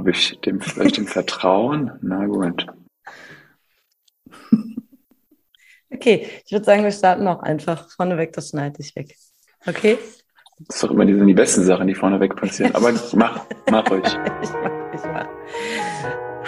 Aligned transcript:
Ob 0.00 0.08
ich 0.08 0.40
dem, 0.40 0.62
vielleicht 0.62 0.96
dem 0.96 1.06
Vertrauen? 1.06 1.92
Na 2.00 2.24
gut. 2.26 2.66
Okay, 5.92 6.28
ich 6.46 6.52
würde 6.52 6.64
sagen, 6.64 6.84
wir 6.84 6.92
starten 6.92 7.26
auch 7.26 7.40
einfach 7.40 7.90
vorneweg, 7.90 8.32
das 8.32 8.50
schneide 8.50 8.76
ich 8.78 8.94
weg. 8.94 9.16
Okay? 9.66 9.98
Das 10.60 10.76
ist 10.76 10.84
doch 10.84 10.92
immer 10.92 11.04
die, 11.04 11.14
sind 11.14 11.26
die 11.26 11.34
besten 11.34 11.64
Sachen, 11.64 11.88
die 11.88 11.96
vorneweg 11.96 12.36
passieren. 12.36 12.72
Aber 12.76 12.92
mach, 13.12 13.44
mach 13.68 13.90
ruhig. 13.90 14.04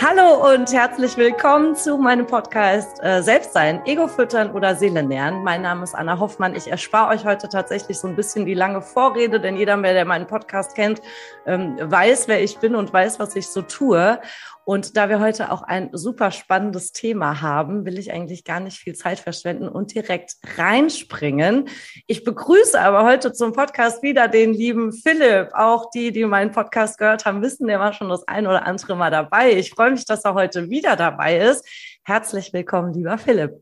Hallo 0.05 0.53
und 0.53 0.73
herzlich 0.73 1.17
willkommen 1.17 1.77
zu 1.77 1.97
meinem 1.97 2.27
Podcast 2.27 3.01
äh, 3.05 3.23
Selbstsein, 3.23 3.87
Ego 3.87 4.09
füttern 4.09 4.51
oder 4.51 4.75
Seele 4.75 5.01
nähren. 5.01 5.45
Mein 5.45 5.63
Name 5.63 5.85
ist 5.85 5.95
Anna 5.95 6.19
Hoffmann. 6.19 6.57
Ich 6.57 6.67
erspare 6.67 7.15
euch 7.15 7.25
heute 7.25 7.49
tatsächlich 7.49 8.01
so 8.01 8.09
ein 8.09 8.17
bisschen 8.17 8.45
die 8.45 8.55
lange 8.55 8.83
Vorrede, 8.83 9.39
denn 9.39 9.57
jeder, 9.57 9.77
der 9.77 10.05
meinen 10.05 10.27
Podcast 10.27 10.75
kennt, 10.75 11.01
ähm, 11.47 11.77
weiß, 11.81 12.27
wer 12.27 12.43
ich 12.43 12.59
bin 12.59 12.75
und 12.75 12.93
weiß, 12.93 13.21
was 13.21 13.37
ich 13.37 13.47
so 13.47 13.63
tue. 13.63 14.19
Und 14.65 14.97
da 14.97 15.09
wir 15.09 15.19
heute 15.19 15.51
auch 15.51 15.63
ein 15.63 15.91
super 15.93 16.31
spannendes 16.31 16.93
Thema 16.93 17.41
haben, 17.41 17.85
will 17.85 17.99
ich 17.99 18.13
eigentlich 18.13 18.45
gar 18.45 18.61
nicht 18.61 18.79
viel 18.79 18.95
Zeit 18.95 19.19
verschwenden 19.19 19.69
und 19.69 19.93
direkt 19.95 20.37
reinspringen. 20.57 21.69
Ich 22.07 22.23
begrüße 22.23 22.81
aber 22.81 23.05
heute 23.05 23.33
zum 23.33 23.53
Podcast 23.53 24.03
wieder 24.03 24.29
den 24.29 24.55
lieben 24.55 24.93
Philipp. 24.93 25.49
Auch 25.55 25.91
die, 25.91 26.13
die 26.13 26.25
meinen 26.25 26.53
Podcast 26.53 26.99
gehört 26.99 27.25
haben, 27.25 27.43
wissen, 27.43 27.67
der 27.67 27.81
war 27.81 27.93
schon 27.93 28.09
das 28.09 28.27
ein 28.29 28.47
oder 28.47 28.65
andere 28.65 28.95
Mal 28.95 29.11
dabei. 29.11 29.53
Ich 29.53 29.71
freue 29.71 29.91
mich, 29.91 30.05
dass 30.05 30.25
er 30.25 30.35
heute 30.35 30.71
wieder 30.71 30.95
dabei 30.95 31.39
ist. 31.39 31.67
Herzlich 32.05 32.53
willkommen, 32.53 32.93
lieber 32.93 33.19
Philipp. 33.19 33.53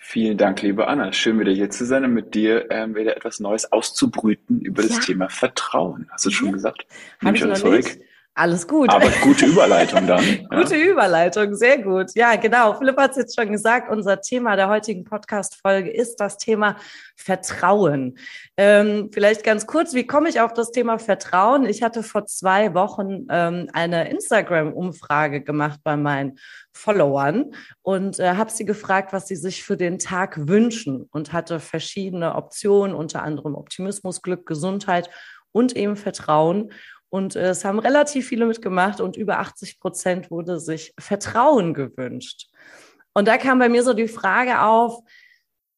Vielen 0.00 0.38
Dank, 0.38 0.62
liebe 0.62 0.86
Anna. 0.86 1.12
Schön 1.12 1.38
wieder 1.40 1.52
hier 1.52 1.68
zu 1.68 1.84
sein 1.84 2.04
und 2.04 2.14
mit 2.14 2.34
dir 2.34 2.70
ähm, 2.70 2.94
wieder 2.94 3.16
etwas 3.16 3.40
Neues 3.40 3.70
auszubrüten 3.72 4.60
über 4.60 4.82
das 4.82 4.94
ja. 4.94 5.00
Thema 5.00 5.28
Vertrauen. 5.28 6.08
Hast 6.10 6.24
du 6.24 6.30
schon 6.30 6.52
gesagt? 6.52 6.86
Nehme 7.20 7.36
ich, 7.36 7.44
noch 7.44 7.54
zurück. 7.54 7.84
Nicht. 7.84 8.07
Alles 8.38 8.68
gut. 8.68 8.88
Aber 8.90 9.10
gute 9.20 9.46
Überleitung 9.46 10.06
dann. 10.06 10.18
Ja. 10.50 10.62
Gute 10.62 10.76
Überleitung, 10.76 11.54
sehr 11.54 11.82
gut. 11.82 12.14
Ja, 12.14 12.36
genau. 12.36 12.74
Philipp 12.74 12.96
hat 12.96 13.12
es 13.12 13.16
jetzt 13.16 13.38
schon 13.38 13.50
gesagt, 13.50 13.90
unser 13.90 14.20
Thema 14.20 14.56
der 14.56 14.68
heutigen 14.68 15.04
Podcast-Folge 15.04 15.90
ist 15.90 16.16
das 16.16 16.38
Thema 16.38 16.76
Vertrauen. 17.16 18.18
Ähm, 18.56 19.10
vielleicht 19.12 19.42
ganz 19.44 19.66
kurz, 19.66 19.94
wie 19.94 20.06
komme 20.06 20.28
ich 20.28 20.40
auf 20.40 20.52
das 20.52 20.70
Thema 20.70 20.98
Vertrauen? 20.98 21.66
Ich 21.66 21.82
hatte 21.82 22.02
vor 22.02 22.26
zwei 22.26 22.74
Wochen 22.74 23.26
ähm, 23.30 23.68
eine 23.72 24.08
Instagram-Umfrage 24.10 25.42
gemacht 25.42 25.80
bei 25.82 25.96
meinen 25.96 26.38
Followern 26.72 27.52
und 27.82 28.20
äh, 28.20 28.34
habe 28.34 28.50
sie 28.50 28.64
gefragt, 28.64 29.12
was 29.12 29.26
sie 29.26 29.36
sich 29.36 29.64
für 29.64 29.76
den 29.76 29.98
Tag 29.98 30.48
wünschen 30.48 31.08
und 31.10 31.32
hatte 31.32 31.58
verschiedene 31.58 32.36
Optionen, 32.36 32.94
unter 32.94 33.22
anderem 33.22 33.54
Optimismus, 33.54 34.22
Glück, 34.22 34.46
Gesundheit 34.46 35.10
und 35.52 35.76
eben 35.76 35.96
Vertrauen. 35.96 36.70
Und 37.10 37.36
äh, 37.36 37.50
es 37.50 37.64
haben 37.64 37.78
relativ 37.78 38.28
viele 38.28 38.46
mitgemacht 38.46 39.00
und 39.00 39.16
über 39.16 39.38
80 39.38 39.80
Prozent 39.80 40.30
wurde 40.30 40.60
sich 40.60 40.92
Vertrauen 40.98 41.74
gewünscht. 41.74 42.48
Und 43.14 43.28
da 43.28 43.38
kam 43.38 43.58
bei 43.58 43.68
mir 43.68 43.82
so 43.82 43.94
die 43.94 44.08
Frage 44.08 44.62
auf, 44.62 45.00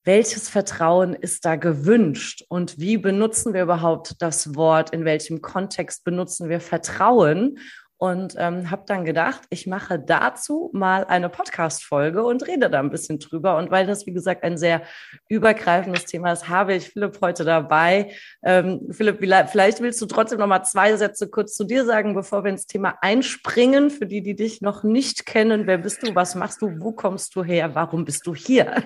welches 0.04 0.48
Vertrauen 0.48 1.14
ist 1.14 1.44
da 1.44 1.56
gewünscht? 1.56 2.44
Und 2.48 2.78
wie 2.78 2.96
benutzen 2.96 3.52
wir 3.52 3.62
überhaupt 3.62 4.20
das 4.20 4.54
Wort, 4.54 4.90
in 4.90 5.04
welchem 5.04 5.42
Kontext 5.42 6.04
benutzen 6.04 6.48
wir 6.48 6.60
Vertrauen 6.60 7.58
und 8.00 8.34
ähm, 8.38 8.70
habe 8.70 8.84
dann 8.86 9.04
gedacht, 9.04 9.42
ich 9.50 9.66
mache 9.66 9.98
dazu 9.98 10.70
mal 10.72 11.04
eine 11.04 11.28
Podcast-Folge 11.28 12.24
und 12.24 12.46
rede 12.48 12.70
da 12.70 12.80
ein 12.80 12.88
bisschen 12.88 13.18
drüber. 13.18 13.58
Und 13.58 13.70
weil 13.70 13.86
das, 13.86 14.06
wie 14.06 14.12
gesagt, 14.14 14.42
ein 14.42 14.56
sehr 14.56 14.80
übergreifendes 15.28 16.06
Thema 16.06 16.32
ist, 16.32 16.48
habe 16.48 16.74
ich 16.74 16.88
Philipp 16.88 17.20
heute 17.20 17.44
dabei. 17.44 18.12
Ähm, 18.42 18.88
Philipp, 18.90 19.18
vielleicht 19.18 19.82
willst 19.82 20.00
du 20.00 20.06
trotzdem 20.06 20.38
noch 20.38 20.46
mal 20.46 20.64
zwei 20.64 20.96
Sätze 20.96 21.28
kurz 21.28 21.54
zu 21.54 21.64
dir 21.64 21.84
sagen, 21.84 22.14
bevor 22.14 22.42
wir 22.42 22.50
ins 22.50 22.66
Thema 22.66 22.94
einspringen. 23.02 23.90
Für 23.90 24.06
die, 24.06 24.22
die 24.22 24.34
dich 24.34 24.62
noch 24.62 24.82
nicht 24.82 25.26
kennen, 25.26 25.66
wer 25.66 25.76
bist 25.76 26.02
du, 26.02 26.14
was 26.14 26.34
machst 26.34 26.62
du, 26.62 26.80
wo 26.80 26.92
kommst 26.92 27.36
du 27.36 27.44
her, 27.44 27.74
warum 27.74 28.06
bist 28.06 28.26
du 28.26 28.34
hier? 28.34 28.82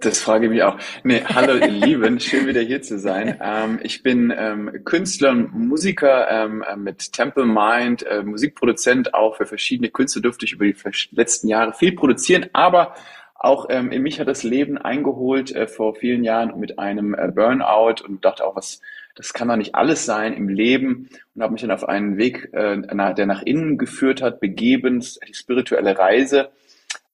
Das 0.00 0.18
frage 0.20 0.46
ich 0.46 0.50
mich 0.50 0.62
auch. 0.62 0.76
Nee, 1.04 1.22
hallo 1.24 1.54
ihr 1.54 1.68
Lieben, 1.68 2.20
schön 2.20 2.46
wieder 2.46 2.60
hier 2.60 2.82
zu 2.82 2.98
sein. 2.98 3.38
Ähm, 3.42 3.80
ich 3.82 4.02
bin 4.02 4.32
ähm, 4.36 4.84
Künstler 4.84 5.30
und 5.30 5.54
Musiker 5.54 6.28
ähm, 6.30 6.62
äh, 6.62 6.76
mit 6.76 7.12
Temple 7.12 7.46
Mind, 7.46 8.04
äh, 8.04 8.22
Musikproduzent 8.22 9.14
auch 9.14 9.36
für 9.36 9.46
verschiedene 9.46 9.90
Künstler 9.90 10.22
durfte 10.22 10.44
ich 10.44 10.52
über 10.52 10.66
die 10.66 10.76
letzten 11.12 11.48
Jahre 11.48 11.72
viel 11.72 11.92
produzieren, 11.92 12.46
aber 12.52 12.94
auch 13.34 13.66
ähm, 13.70 13.90
in 13.90 14.02
mich 14.02 14.20
hat 14.20 14.28
das 14.28 14.42
Leben 14.42 14.78
eingeholt 14.78 15.54
äh, 15.54 15.66
vor 15.66 15.94
vielen 15.94 16.24
Jahren 16.24 16.58
mit 16.58 16.78
einem 16.78 17.14
äh, 17.14 17.28
Burnout 17.28 18.04
und 18.04 18.24
dachte 18.24 18.46
auch, 18.46 18.56
was 18.56 18.80
das 19.16 19.32
kann 19.32 19.48
doch 19.48 19.56
nicht 19.56 19.74
alles 19.74 20.04
sein 20.04 20.34
im 20.34 20.48
Leben 20.48 21.08
und 21.34 21.42
habe 21.42 21.52
mich 21.52 21.62
dann 21.62 21.70
auf 21.70 21.88
einen 21.88 22.16
Weg, 22.18 22.50
äh, 22.52 22.82
der 22.82 23.26
nach 23.26 23.42
innen 23.42 23.78
geführt 23.78 24.22
hat, 24.22 24.40
begeben, 24.40 25.00
die 25.00 25.34
spirituelle 25.34 25.96
Reise 25.98 26.50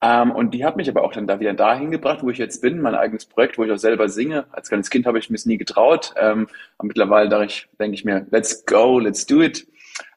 ähm, 0.02 0.30
und 0.30 0.54
die 0.54 0.64
hat 0.64 0.76
mich 0.76 0.88
aber 0.88 1.02
auch 1.02 1.12
dann 1.12 1.26
da 1.26 1.40
wieder 1.40 1.52
dahin 1.52 1.90
gebracht, 1.90 2.22
wo 2.22 2.30
ich 2.30 2.38
jetzt 2.38 2.62
bin, 2.62 2.80
mein 2.80 2.94
eigenes 2.94 3.26
Projekt, 3.26 3.58
wo 3.58 3.64
ich 3.64 3.72
auch 3.72 3.76
selber 3.76 4.08
singe. 4.08 4.46
Als 4.50 4.68
kleines 4.68 4.88
Kind 4.88 5.06
habe 5.06 5.18
ich 5.18 5.28
mir 5.28 5.36
es 5.36 5.44
nie 5.44 5.58
getraut. 5.58 6.14
Ähm, 6.16 6.48
und 6.78 6.88
mittlerweile 6.88 7.28
denke 7.28 7.94
ich 7.94 8.04
mir, 8.04 8.26
let's 8.30 8.64
go, 8.64 8.98
let's 8.98 9.26
do 9.26 9.42
it. 9.42 9.66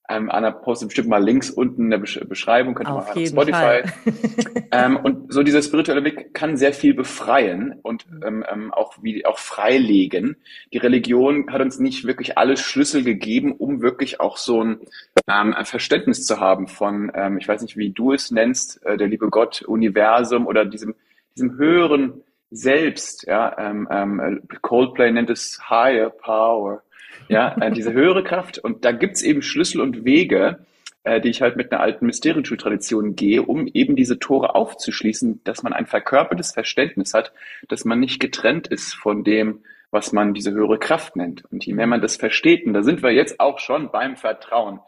Ähm, 0.09 0.29
Anna 0.29 0.51
postet 0.51 0.89
bestimmt 0.89 1.07
mal 1.07 1.23
Links 1.23 1.49
unten 1.49 1.83
in 1.83 1.89
der 1.89 1.97
Besch 1.97 2.19
Beschreibung, 2.27 2.73
könnt 2.75 2.89
ihr 2.89 2.93
mal 2.93 3.03
auf 3.03 3.27
Spotify. 3.27 3.83
ähm, 4.71 4.97
und 4.97 5.31
so 5.31 5.43
dieser 5.43 5.61
spirituelle 5.61 6.03
Weg 6.03 6.33
kann 6.33 6.57
sehr 6.57 6.73
viel 6.73 6.93
befreien 6.93 7.79
und 7.83 8.05
ähm, 8.25 8.43
ähm, 8.51 8.73
auch 8.73 8.95
wie 9.01 9.25
auch 9.25 9.39
freilegen. 9.39 10.35
Die 10.73 10.77
Religion 10.77 11.49
hat 11.51 11.61
uns 11.61 11.79
nicht 11.79 12.05
wirklich 12.05 12.37
alle 12.37 12.57
Schlüssel 12.57 13.03
gegeben, 13.03 13.53
um 13.53 13.81
wirklich 13.81 14.19
auch 14.19 14.35
so 14.35 14.61
ein, 14.61 14.81
ähm, 15.29 15.53
ein 15.53 15.65
Verständnis 15.65 16.25
zu 16.25 16.41
haben 16.41 16.67
von, 16.67 17.09
ähm, 17.15 17.37
ich 17.37 17.47
weiß 17.47 17.61
nicht, 17.61 17.77
wie 17.77 17.91
du 17.91 18.11
es 18.11 18.29
nennst, 18.29 18.85
äh, 18.85 18.97
der 18.97 19.07
liebe 19.07 19.29
Gott, 19.29 19.61
Universum 19.61 20.47
oder 20.47 20.65
diesem, 20.65 20.95
diesem 21.35 21.57
höheren 21.57 22.21
Selbst. 22.51 23.25
Ja, 23.25 23.57
ähm, 23.57 23.87
ähm, 23.89 24.41
Coldplay 24.61 25.11
nennt 25.11 25.29
es 25.29 25.61
Higher 25.69 26.09
Power 26.09 26.83
ja, 27.27 27.55
äh, 27.59 27.71
diese 27.71 27.93
höhere 27.93 28.23
Kraft. 28.23 28.57
Und 28.57 28.85
da 28.85 28.91
gibt's 28.91 29.21
eben 29.21 29.41
Schlüssel 29.41 29.81
und 29.81 30.05
Wege, 30.05 30.59
äh, 31.03 31.19
die 31.19 31.29
ich 31.29 31.41
halt 31.41 31.55
mit 31.55 31.71
einer 31.71 31.81
alten 31.81 32.05
Mysterienschultradition 32.05 33.15
gehe, 33.15 33.43
um 33.43 33.67
eben 33.67 33.95
diese 33.95 34.19
Tore 34.19 34.55
aufzuschließen, 34.55 35.41
dass 35.43 35.63
man 35.63 35.73
ein 35.73 35.85
verkörpertes 35.85 36.53
Verständnis 36.53 37.13
hat, 37.13 37.33
dass 37.67 37.85
man 37.85 37.99
nicht 37.99 38.19
getrennt 38.19 38.67
ist 38.67 38.93
von 38.93 39.23
dem, 39.23 39.63
was 39.91 40.11
man 40.11 40.33
diese 40.33 40.51
höhere 40.51 40.79
Kraft 40.79 41.15
nennt. 41.15 41.43
Und 41.51 41.65
je 41.65 41.73
mehr 41.73 41.87
man 41.87 42.01
das 42.01 42.15
versteht, 42.15 42.65
und 42.65 42.73
da 42.73 42.83
sind 42.83 43.03
wir 43.03 43.11
jetzt 43.11 43.39
auch 43.39 43.59
schon 43.59 43.91
beim 43.91 44.15
Vertrauen, 44.15 44.79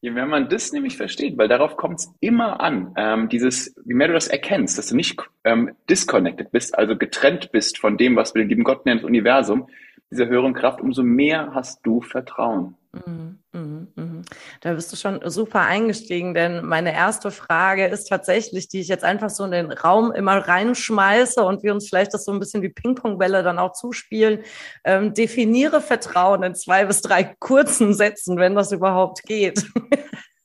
je 0.00 0.10
mehr 0.10 0.26
man 0.26 0.48
das 0.48 0.72
nämlich 0.72 0.96
versteht, 0.96 1.36
weil 1.36 1.48
darauf 1.48 1.76
kommt 1.76 2.00
es 2.00 2.14
immer 2.20 2.60
an, 2.60 2.94
ähm, 2.96 3.28
dieses, 3.28 3.74
je 3.84 3.94
mehr 3.94 4.08
du 4.08 4.14
das 4.14 4.28
erkennst, 4.28 4.78
dass 4.78 4.88
du 4.88 4.96
nicht 4.96 5.20
ähm, 5.44 5.72
disconnected 5.90 6.52
bist, 6.52 6.78
also 6.78 6.96
getrennt 6.96 7.50
bist 7.52 7.78
von 7.78 7.96
dem, 7.96 8.14
was 8.16 8.34
wir 8.34 8.42
den 8.42 8.48
lieben 8.48 8.64
Gott 8.64 8.86
nennen, 8.86 9.00
das 9.00 9.06
Universum, 9.06 9.68
dieser 10.10 10.26
höheren 10.26 10.54
Kraft, 10.54 10.80
umso 10.80 11.02
mehr 11.02 11.50
hast 11.54 11.84
du 11.84 12.00
Vertrauen. 12.00 12.76
Mhm, 13.04 13.38
mhm, 13.52 13.88
mhm. 13.96 14.22
Da 14.60 14.72
bist 14.72 14.92
du 14.92 14.96
schon 14.96 15.20
super 15.28 15.62
eingestiegen, 15.62 16.34
denn 16.34 16.64
meine 16.64 16.94
erste 16.94 17.30
Frage 17.30 17.86
ist 17.86 18.04
tatsächlich, 18.04 18.68
die 18.68 18.80
ich 18.80 18.88
jetzt 18.88 19.04
einfach 19.04 19.30
so 19.30 19.44
in 19.44 19.50
den 19.50 19.72
Raum 19.72 20.12
immer 20.12 20.36
reinschmeiße 20.36 21.42
und 21.42 21.62
wir 21.62 21.74
uns 21.74 21.88
vielleicht 21.88 22.14
das 22.14 22.24
so 22.24 22.32
ein 22.32 22.38
bisschen 22.38 22.62
wie 22.62 22.68
Ping-Pong-Bälle 22.70 23.42
dann 23.42 23.58
auch 23.58 23.72
zuspielen. 23.72 24.40
Ähm, 24.84 25.12
definiere 25.12 25.80
Vertrauen 25.80 26.42
in 26.42 26.54
zwei 26.54 26.86
bis 26.86 27.02
drei 27.02 27.24
kurzen 27.38 27.92
Sätzen, 27.92 28.38
wenn 28.38 28.54
das 28.54 28.72
überhaupt 28.72 29.24
geht. 29.24 29.64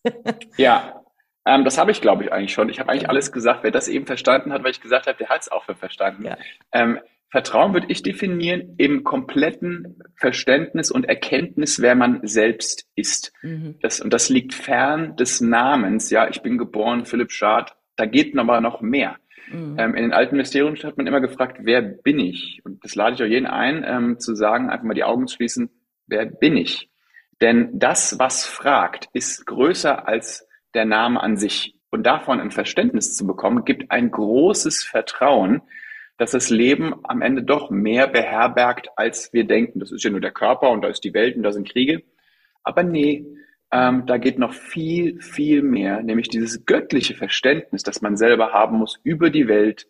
ja, 0.57 1.01
ähm, 1.45 1.63
das 1.63 1.77
habe 1.77 1.91
ich, 1.91 2.01
glaube 2.01 2.23
ich, 2.23 2.31
eigentlich 2.31 2.53
schon. 2.53 2.69
Ich 2.69 2.79
habe 2.79 2.91
eigentlich 2.91 3.09
alles 3.09 3.31
gesagt. 3.31 3.63
Wer 3.63 3.71
das 3.71 3.87
eben 3.87 4.05
verstanden 4.05 4.53
hat, 4.53 4.63
weil 4.63 4.71
ich 4.71 4.81
gesagt 4.81 5.07
habe, 5.07 5.17
der 5.17 5.29
hat 5.29 5.41
es 5.41 5.51
auch 5.51 5.63
für 5.63 5.75
verstanden. 5.75 6.25
Ja. 6.25 6.37
Ähm, 6.71 6.99
Vertrauen 7.31 7.73
würde 7.73 7.87
ich 7.89 8.03
definieren 8.03 8.75
im 8.77 9.05
kompletten 9.05 10.03
Verständnis 10.15 10.91
und 10.91 11.05
Erkenntnis, 11.05 11.81
wer 11.81 11.95
man 11.95 12.19
selbst 12.27 12.87
ist. 12.95 13.31
Mhm. 13.41 13.75
Das, 13.81 14.01
und 14.01 14.11
das 14.11 14.27
liegt 14.27 14.53
fern 14.53 15.15
des 15.15 15.39
Namens. 15.39 16.09
Ja, 16.09 16.27
ich 16.27 16.41
bin 16.41 16.57
geboren, 16.57 17.05
Philipp 17.05 17.31
Schad. 17.31 17.77
Da 17.95 18.05
geht 18.05 18.37
aber 18.37 18.59
noch 18.59 18.81
mehr. 18.81 19.15
Mhm. 19.49 19.77
Ähm, 19.79 19.95
in 19.95 20.03
den 20.03 20.13
alten 20.13 20.35
Mysterien 20.35 20.77
hat 20.83 20.97
man 20.97 21.07
immer 21.07 21.21
gefragt, 21.21 21.59
wer 21.61 21.81
bin 21.81 22.19
ich? 22.19 22.59
Und 22.65 22.83
das 22.83 22.95
lade 22.95 23.15
ich 23.15 23.23
auch 23.23 23.27
jeden 23.27 23.47
ein, 23.47 23.85
ähm, 23.87 24.19
zu 24.19 24.35
sagen, 24.35 24.69
einfach 24.69 24.85
mal 24.85 24.93
die 24.93 25.05
Augen 25.05 25.27
zu 25.27 25.35
schließen, 25.37 25.69
wer 26.07 26.25
bin 26.25 26.57
ich? 26.57 26.89
Denn 27.39 27.69
das, 27.73 28.19
was 28.19 28.45
fragt, 28.45 29.07
ist 29.13 29.45
größer 29.47 30.05
als 30.05 30.47
der 30.73 30.85
Name 30.85 31.23
an 31.23 31.37
sich. 31.37 31.75
Und 31.91 32.03
davon 32.03 32.41
ein 32.41 32.51
Verständnis 32.51 33.15
zu 33.15 33.25
bekommen, 33.25 33.63
gibt 33.63 33.89
ein 33.89 34.11
großes 34.11 34.83
Vertrauen, 34.83 35.61
dass 36.17 36.31
das 36.31 36.49
Leben 36.49 36.93
am 37.03 37.21
Ende 37.21 37.43
doch 37.43 37.69
mehr 37.69 38.07
beherbergt, 38.07 38.89
als 38.95 39.33
wir 39.33 39.45
denken. 39.45 39.79
Das 39.79 39.91
ist 39.91 40.03
ja 40.03 40.09
nur 40.09 40.21
der 40.21 40.31
Körper 40.31 40.69
und 40.69 40.81
da 40.81 40.87
ist 40.87 41.03
die 41.03 41.13
Welt 41.13 41.35
und 41.35 41.43
da 41.43 41.51
sind 41.51 41.69
Kriege. 41.69 42.03
Aber 42.63 42.83
nee, 42.83 43.25
ähm, 43.71 44.05
da 44.05 44.17
geht 44.17 44.37
noch 44.37 44.53
viel, 44.53 45.21
viel 45.21 45.61
mehr, 45.61 46.03
nämlich 46.03 46.27
dieses 46.27 46.65
göttliche 46.65 47.15
Verständnis, 47.15 47.83
das 47.83 48.01
man 48.01 48.17
selber 48.17 48.51
haben 48.51 48.77
muss 48.77 48.99
über 49.03 49.29
die 49.29 49.47
Welt, 49.47 49.87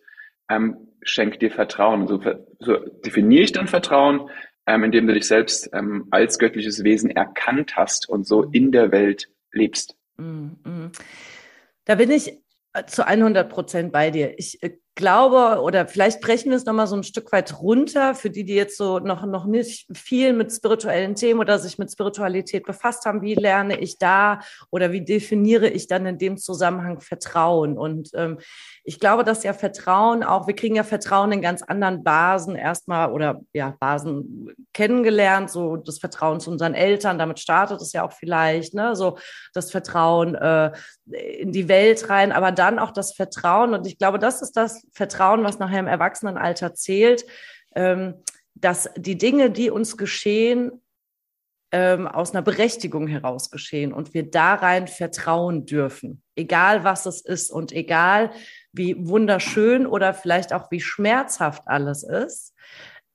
ähm, 0.49 0.77
schenkt 1.01 1.41
dir 1.41 1.51
Vertrauen. 1.51 2.07
So, 2.07 2.21
so 2.59 2.77
definiere 3.05 3.43
ich 3.43 3.51
dann 3.51 3.67
Vertrauen, 3.67 4.29
ähm, 4.67 4.83
indem 4.83 5.07
du 5.07 5.13
dich 5.13 5.27
selbst 5.27 5.69
ähm, 5.73 6.07
als 6.11 6.37
göttliches 6.37 6.83
Wesen 6.83 7.09
erkannt 7.09 7.75
hast 7.75 8.07
und 8.07 8.27
so 8.27 8.43
in 8.43 8.71
der 8.71 8.91
Welt 8.91 9.29
lebst. 9.51 9.95
Mhm. 10.17 10.91
Da 11.85 11.95
bin 11.95 12.11
ich 12.11 12.37
zu 12.87 13.05
100 13.05 13.49
Prozent 13.49 13.91
bei 13.91 14.11
dir. 14.11 14.37
Ich 14.37 14.61
äh, 14.61 14.77
glaube, 15.01 15.61
oder 15.61 15.87
vielleicht 15.87 16.21
brechen 16.21 16.51
wir 16.51 16.55
es 16.55 16.65
nochmal 16.65 16.87
so 16.87 16.95
ein 16.95 17.03
Stück 17.03 17.31
weit 17.33 17.59
runter, 17.59 18.15
für 18.15 18.29
die, 18.29 18.45
die 18.45 18.53
jetzt 18.53 18.77
so 18.77 18.99
noch, 18.99 19.25
noch 19.25 19.45
nicht 19.45 19.85
viel 19.97 20.31
mit 20.31 20.53
spirituellen 20.53 21.15
Themen 21.15 21.41
oder 21.41 21.59
sich 21.59 21.77
mit 21.77 21.91
Spiritualität 21.91 22.65
befasst 22.65 23.05
haben. 23.05 23.21
Wie 23.21 23.33
lerne 23.33 23.79
ich 23.79 23.97
da 23.97 24.39
oder 24.69 24.93
wie 24.93 25.03
definiere 25.03 25.67
ich 25.67 25.87
dann 25.87 26.05
in 26.05 26.17
dem 26.17 26.37
Zusammenhang 26.37 27.01
Vertrauen? 27.01 27.77
Und 27.77 28.11
ähm, 28.13 28.37
ich 28.83 28.99
glaube, 28.99 29.23
dass 29.23 29.43
ja 29.43 29.53
Vertrauen 29.53 30.23
auch, 30.23 30.47
wir 30.47 30.55
kriegen 30.55 30.75
ja 30.75 30.83
Vertrauen 30.83 31.31
in 31.31 31.41
ganz 31.41 31.63
anderen 31.63 32.03
Basen 32.03 32.55
erstmal 32.55 33.11
oder 33.11 33.41
ja, 33.53 33.75
Basen 33.79 34.55
kennengelernt, 34.73 35.49
so 35.49 35.77
das 35.77 35.99
Vertrauen 35.99 36.39
zu 36.39 36.51
unseren 36.51 36.75
Eltern, 36.75 37.17
damit 37.17 37.39
startet 37.39 37.81
es 37.81 37.91
ja 37.91 38.05
auch 38.05 38.13
vielleicht, 38.13 38.75
ne, 38.75 38.95
so 38.95 39.17
das 39.53 39.71
Vertrauen 39.71 40.35
äh, 40.35 40.71
in 41.13 41.51
die 41.51 41.67
Welt 41.67 42.09
rein, 42.09 42.31
aber 42.31 42.51
dann 42.51 42.79
auch 42.79 42.91
das 42.91 43.13
Vertrauen 43.13 43.73
und 43.73 43.87
ich 43.87 43.97
glaube, 43.97 44.19
das 44.19 44.41
ist 44.41 44.53
das 44.53 44.85
Vertrauen, 44.91 45.43
was 45.43 45.59
nachher 45.59 45.79
im 45.79 45.87
Erwachsenenalter 45.87 46.73
zählt, 46.73 47.25
ähm, 47.75 48.15
dass 48.55 48.89
die 48.97 49.17
Dinge, 49.17 49.49
die 49.49 49.69
uns 49.69 49.97
geschehen, 49.97 50.71
ähm, 51.71 52.07
aus 52.07 52.33
einer 52.33 52.41
Berechtigung 52.41 53.07
heraus 53.07 53.49
geschehen 53.49 53.93
und 53.93 54.13
wir 54.13 54.29
da 54.29 54.55
rein 54.55 54.87
vertrauen 54.87 55.65
dürfen, 55.65 56.21
egal 56.35 56.83
was 56.83 57.05
es 57.05 57.21
ist 57.21 57.49
und 57.49 57.71
egal 57.71 58.31
wie 58.73 58.95
wunderschön 59.07 59.87
oder 59.87 60.13
vielleicht 60.13 60.53
auch 60.53 60.69
wie 60.69 60.81
schmerzhaft 60.81 61.63
alles 61.67 62.03
ist. 62.03 62.50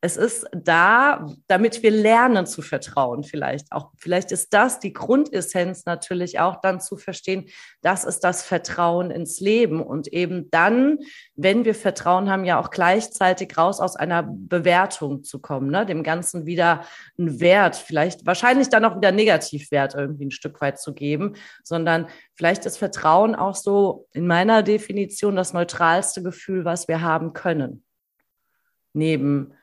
Es 0.03 0.19
ist 0.19 0.47
da, 0.53 1.27
damit 1.47 1.83
wir 1.83 1.91
lernen 1.91 2.47
zu 2.47 2.61
vertrauen, 2.61 3.25
vielleicht 3.25 3.73
auch. 3.73 3.93
Vielleicht 3.97 4.31
ist 4.31 4.53
das 4.53 4.79
die 4.79 4.93
Grundessenz 4.93 5.87
natürlich 5.87 6.39
auch 6.39 6.61
dann 6.61 6.81
zu 6.81 6.99
verstehen, 6.99 7.49
das 7.81 8.05
ist 8.05 8.21
das 8.21 8.43
Vertrauen 8.43 9.11
ins 9.11 9.41
Leben. 9.41 9.83
Und 9.83 10.09
eben 10.09 10.51
dann, 10.51 10.99
wenn 11.35 11.65
wir 11.65 11.75
Vertrauen 11.75 12.31
haben, 12.31 12.45
ja 12.45 12.61
auch 12.61 12.71
gleichzeitig 12.71 13.57
raus 13.57 13.81
aus 13.81 13.97
einer 13.97 14.23
Bewertung 14.23 15.25
zu 15.25 15.41
kommen, 15.41 15.71
ne? 15.71 15.87
dem 15.87 16.03
Ganzen 16.03 16.45
wieder 16.45 16.85
einen 17.19 17.41
Wert, 17.41 17.77
vielleicht 17.77 18.27
wahrscheinlich 18.27 18.69
dann 18.69 18.85
auch 18.85 18.97
wieder 18.97 19.13
Negativwert 19.13 19.95
irgendwie 19.95 20.27
ein 20.27 20.31
Stück 20.31 20.61
weit 20.61 20.79
zu 20.79 20.93
geben, 20.93 21.37
sondern 21.65 22.07
vielleicht 22.35 22.67
ist 22.67 22.77
Vertrauen 22.77 23.35
auch 23.35 23.55
so 23.55 24.07
in 24.13 24.27
meiner 24.27 24.63
Definition 24.63 25.37
das 25.37 25.55
neutralste 25.55 26.23
Gefühl, 26.23 26.67
was 26.67 26.87
wir 26.87 27.01
haben 27.01 27.33
können. 27.33 27.83
Neben 28.93 29.55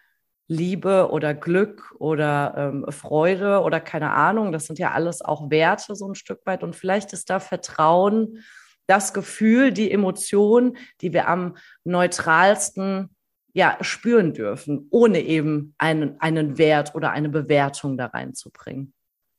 Liebe 0.53 1.09
oder 1.11 1.33
Glück 1.33 1.93
oder 1.99 2.53
ähm, 2.55 2.85
Freude 2.89 3.61
oder 3.61 3.79
keine 3.79 4.11
Ahnung. 4.11 4.51
Das 4.51 4.65
sind 4.65 4.79
ja 4.79 4.91
alles 4.91 5.21
auch 5.21 5.49
Werte 5.49 5.95
so 5.95 6.07
ein 6.07 6.15
Stück 6.15 6.45
weit. 6.45 6.63
Und 6.63 6.75
vielleicht 6.75 7.11
ist 7.13 7.29
da 7.29 7.39
Vertrauen 7.39 8.43
das 8.87 9.13
Gefühl, 9.13 9.71
die 9.71 9.91
Emotion, 9.91 10.77
die 11.01 11.13
wir 11.13 11.27
am 11.27 11.55
neutralsten 11.83 13.09
ja, 13.53 13.77
spüren 13.81 14.33
dürfen, 14.33 14.87
ohne 14.89 15.19
eben 15.19 15.75
einen, 15.77 16.19
einen 16.19 16.57
Wert 16.57 16.95
oder 16.95 17.11
eine 17.11 17.29
Bewertung 17.29 17.97
da 17.97 18.07
reinzubringen. 18.07 18.93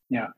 Ja, 0.08 0.32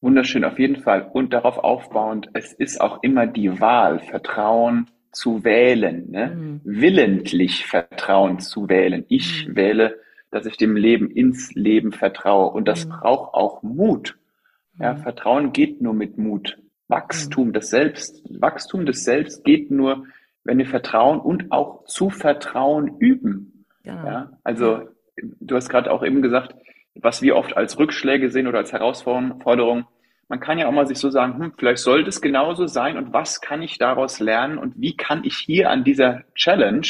wunderschön, 0.00 0.44
auf 0.44 0.58
jeden 0.58 0.82
Fall. 0.82 1.10
Und 1.12 1.32
darauf 1.32 1.58
aufbauend, 1.58 2.30
es 2.32 2.52
ist 2.52 2.80
auch 2.80 3.02
immer 3.02 3.26
die 3.26 3.60
Wahl, 3.60 4.00
Vertrauen 4.00 4.86
zu 5.12 5.44
wählen, 5.44 6.10
ne? 6.10 6.26
Mhm. 6.28 6.60
willentlich 6.64 7.66
Vertrauen 7.66 8.40
zu 8.40 8.68
wählen. 8.68 9.04
Ich 9.08 9.48
mhm. 9.48 9.56
wähle 9.56 10.00
dass 10.30 10.46
ich 10.46 10.56
dem 10.56 10.76
Leben 10.76 11.10
ins 11.10 11.54
Leben 11.54 11.92
vertraue. 11.92 12.50
Und 12.50 12.66
das 12.66 12.86
mhm. 12.86 12.90
braucht 12.90 13.34
auch 13.34 13.62
Mut. 13.62 14.16
Ja, 14.78 14.94
mhm. 14.94 14.98
Vertrauen 14.98 15.52
geht 15.52 15.80
nur 15.80 15.94
mit 15.94 16.18
Mut. 16.18 16.58
Wachstum 16.88 17.48
mhm. 17.48 17.52
des 17.52 17.70
Selbst, 17.70 18.22
Wachstum 18.40 18.86
des 18.86 19.04
Selbst 19.04 19.44
geht 19.44 19.70
nur, 19.70 20.06
wenn 20.44 20.58
wir 20.58 20.66
Vertrauen 20.66 21.20
und 21.20 21.52
auch 21.52 21.84
zu 21.84 22.10
Vertrauen 22.10 22.96
üben. 22.98 23.66
Ja, 23.84 24.06
ja 24.06 24.30
also 24.44 24.88
du 25.40 25.56
hast 25.56 25.68
gerade 25.68 25.90
auch 25.90 26.04
eben 26.04 26.22
gesagt, 26.22 26.54
was 26.94 27.22
wir 27.22 27.36
oft 27.36 27.56
als 27.56 27.78
Rückschläge 27.78 28.30
sehen 28.30 28.46
oder 28.46 28.58
als 28.58 28.72
Herausforderung. 28.72 29.86
Man 30.28 30.40
kann 30.40 30.58
ja 30.58 30.68
auch 30.68 30.72
mal 30.72 30.86
sich 30.86 30.98
so 30.98 31.10
sagen, 31.10 31.38
hm, 31.38 31.52
vielleicht 31.56 31.82
sollte 31.82 32.08
es 32.08 32.20
genauso 32.20 32.66
sein 32.66 32.96
und 32.96 33.12
was 33.12 33.40
kann 33.40 33.62
ich 33.62 33.78
daraus 33.78 34.20
lernen 34.20 34.58
und 34.58 34.74
wie 34.76 34.96
kann 34.96 35.24
ich 35.24 35.36
hier 35.36 35.70
an 35.70 35.84
dieser 35.84 36.22
Challenge 36.34 36.86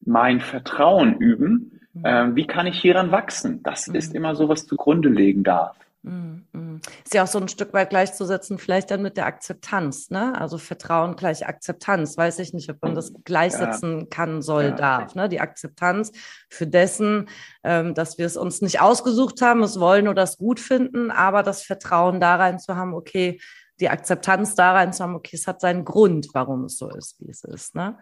mein 0.00 0.40
Vertrauen 0.40 1.16
üben. 1.18 1.79
Ähm, 2.04 2.36
wie 2.36 2.46
kann 2.46 2.66
ich 2.66 2.80
hieran 2.80 3.10
wachsen? 3.10 3.62
Das 3.62 3.86
mhm. 3.86 3.94
ist 3.94 4.14
immer 4.14 4.34
so, 4.34 4.48
was 4.48 4.66
zugrunde 4.66 5.08
legen 5.08 5.44
darf. 5.44 5.76
Mhm. 6.02 6.46
mhm. 6.52 6.80
Ist 7.04 7.12
ja 7.12 7.24
auch 7.24 7.28
so 7.28 7.38
ein 7.38 7.48
Stück 7.48 7.74
weit 7.74 7.90
gleichzusetzen, 7.90 8.58
vielleicht 8.58 8.90
dann 8.90 9.02
mit 9.02 9.16
der 9.16 9.26
Akzeptanz, 9.26 10.10
ne? 10.10 10.34
Also 10.38 10.56
Vertrauen 10.56 11.14
gleich 11.14 11.46
Akzeptanz. 11.46 12.16
Weiß 12.16 12.38
ich 12.38 12.54
nicht, 12.54 12.70
ob 12.70 12.80
man 12.82 12.94
das 12.94 13.12
gleichsetzen 13.24 14.00
ja. 14.00 14.06
kann, 14.08 14.40
soll, 14.40 14.64
ja. 14.64 14.70
darf. 14.70 15.14
Ne? 15.14 15.28
Die 15.28 15.40
Akzeptanz 15.40 16.12
für 16.48 16.66
dessen, 16.66 17.28
ähm, 17.64 17.94
dass 17.94 18.16
wir 18.16 18.24
es 18.24 18.36
uns 18.36 18.62
nicht 18.62 18.80
ausgesucht 18.80 19.42
haben, 19.42 19.62
es 19.62 19.78
wollen 19.78 20.08
oder 20.08 20.22
es 20.22 20.38
gut 20.38 20.58
finden, 20.58 21.10
aber 21.10 21.42
das 21.42 21.62
Vertrauen 21.62 22.18
da 22.18 22.36
rein 22.36 22.58
zu 22.58 22.76
haben, 22.76 22.94
okay, 22.94 23.38
die 23.78 23.88
Akzeptanz 23.88 24.54
da 24.54 24.72
rein 24.72 24.92
zu 24.92 25.02
haben, 25.02 25.14
okay, 25.14 25.36
es 25.36 25.46
hat 25.46 25.60
seinen 25.60 25.84
Grund, 25.84 26.28
warum 26.32 26.64
es 26.64 26.78
so 26.78 26.88
ist, 26.88 27.16
wie 27.20 27.30
es 27.30 27.44
ist. 27.44 27.74
Ne? 27.74 27.98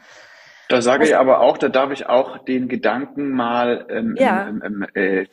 Da 0.69 0.83
sage 0.83 1.05
ich 1.05 1.17
aber 1.17 1.41
auch, 1.41 1.57
da 1.57 1.69
darf 1.69 1.93
ich 1.93 2.07
auch 2.07 2.45
den 2.45 2.69
Gedanken 2.69 3.31
mal 3.31 3.87
ähm, 3.89 4.17
ja. 4.19 4.49
ähm, 4.49 4.63
ähm, 4.65 4.87
äh, 4.95 5.27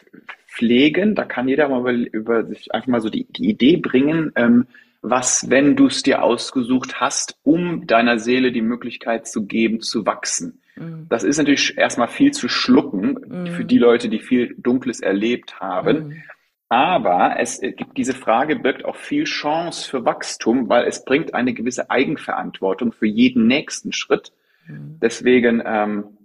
pflegen. 0.47 1.13
Da 1.13 1.25
kann 1.25 1.47
jeder 1.47 1.67
mal 1.67 1.79
über, 1.79 1.91
über 1.91 2.45
sich 2.45 2.73
einfach 2.73 2.87
mal 2.87 3.01
so 3.01 3.09
die, 3.09 3.25
die 3.25 3.49
Idee 3.49 3.77
bringen, 3.77 4.31
ähm, 4.35 4.67
was, 5.01 5.49
wenn 5.49 5.75
du 5.75 5.87
es 5.87 6.03
dir 6.03 6.23
ausgesucht 6.23 6.99
hast, 6.99 7.37
um 7.43 7.85
deiner 7.85 8.17
Seele 8.17 8.51
die 8.51 8.61
Möglichkeit 8.61 9.27
zu 9.27 9.45
geben, 9.45 9.81
zu 9.81 10.05
wachsen. 10.05 10.61
Mhm. 10.75 11.07
Das 11.09 11.23
ist 11.23 11.37
natürlich 11.37 11.77
erstmal 11.77 12.07
viel 12.07 12.31
zu 12.31 12.47
schlucken 12.47 13.17
mhm. 13.27 13.47
für 13.47 13.65
die 13.65 13.77
Leute, 13.77 14.09
die 14.09 14.19
viel 14.19 14.55
Dunkles 14.57 15.01
erlebt 15.01 15.59
haben. 15.59 16.07
Mhm. 16.07 16.23
Aber 16.69 17.35
es 17.39 17.61
gibt 17.61 17.95
diese 17.97 18.13
Frage 18.13 18.55
birgt 18.55 18.85
auch 18.85 18.95
viel 18.95 19.25
Chance 19.25 19.87
für 19.87 20.03
Wachstum, 20.03 20.67
weil 20.67 20.85
es 20.85 21.05
bringt 21.05 21.33
eine 21.33 21.53
gewisse 21.53 21.91
Eigenverantwortung 21.91 22.91
für 22.91 23.05
jeden 23.05 23.45
nächsten 23.45 23.91
Schritt. 23.91 24.31
Mhm. 24.67 24.99
Deswegen, 25.01 25.61
ähm, 25.65 26.17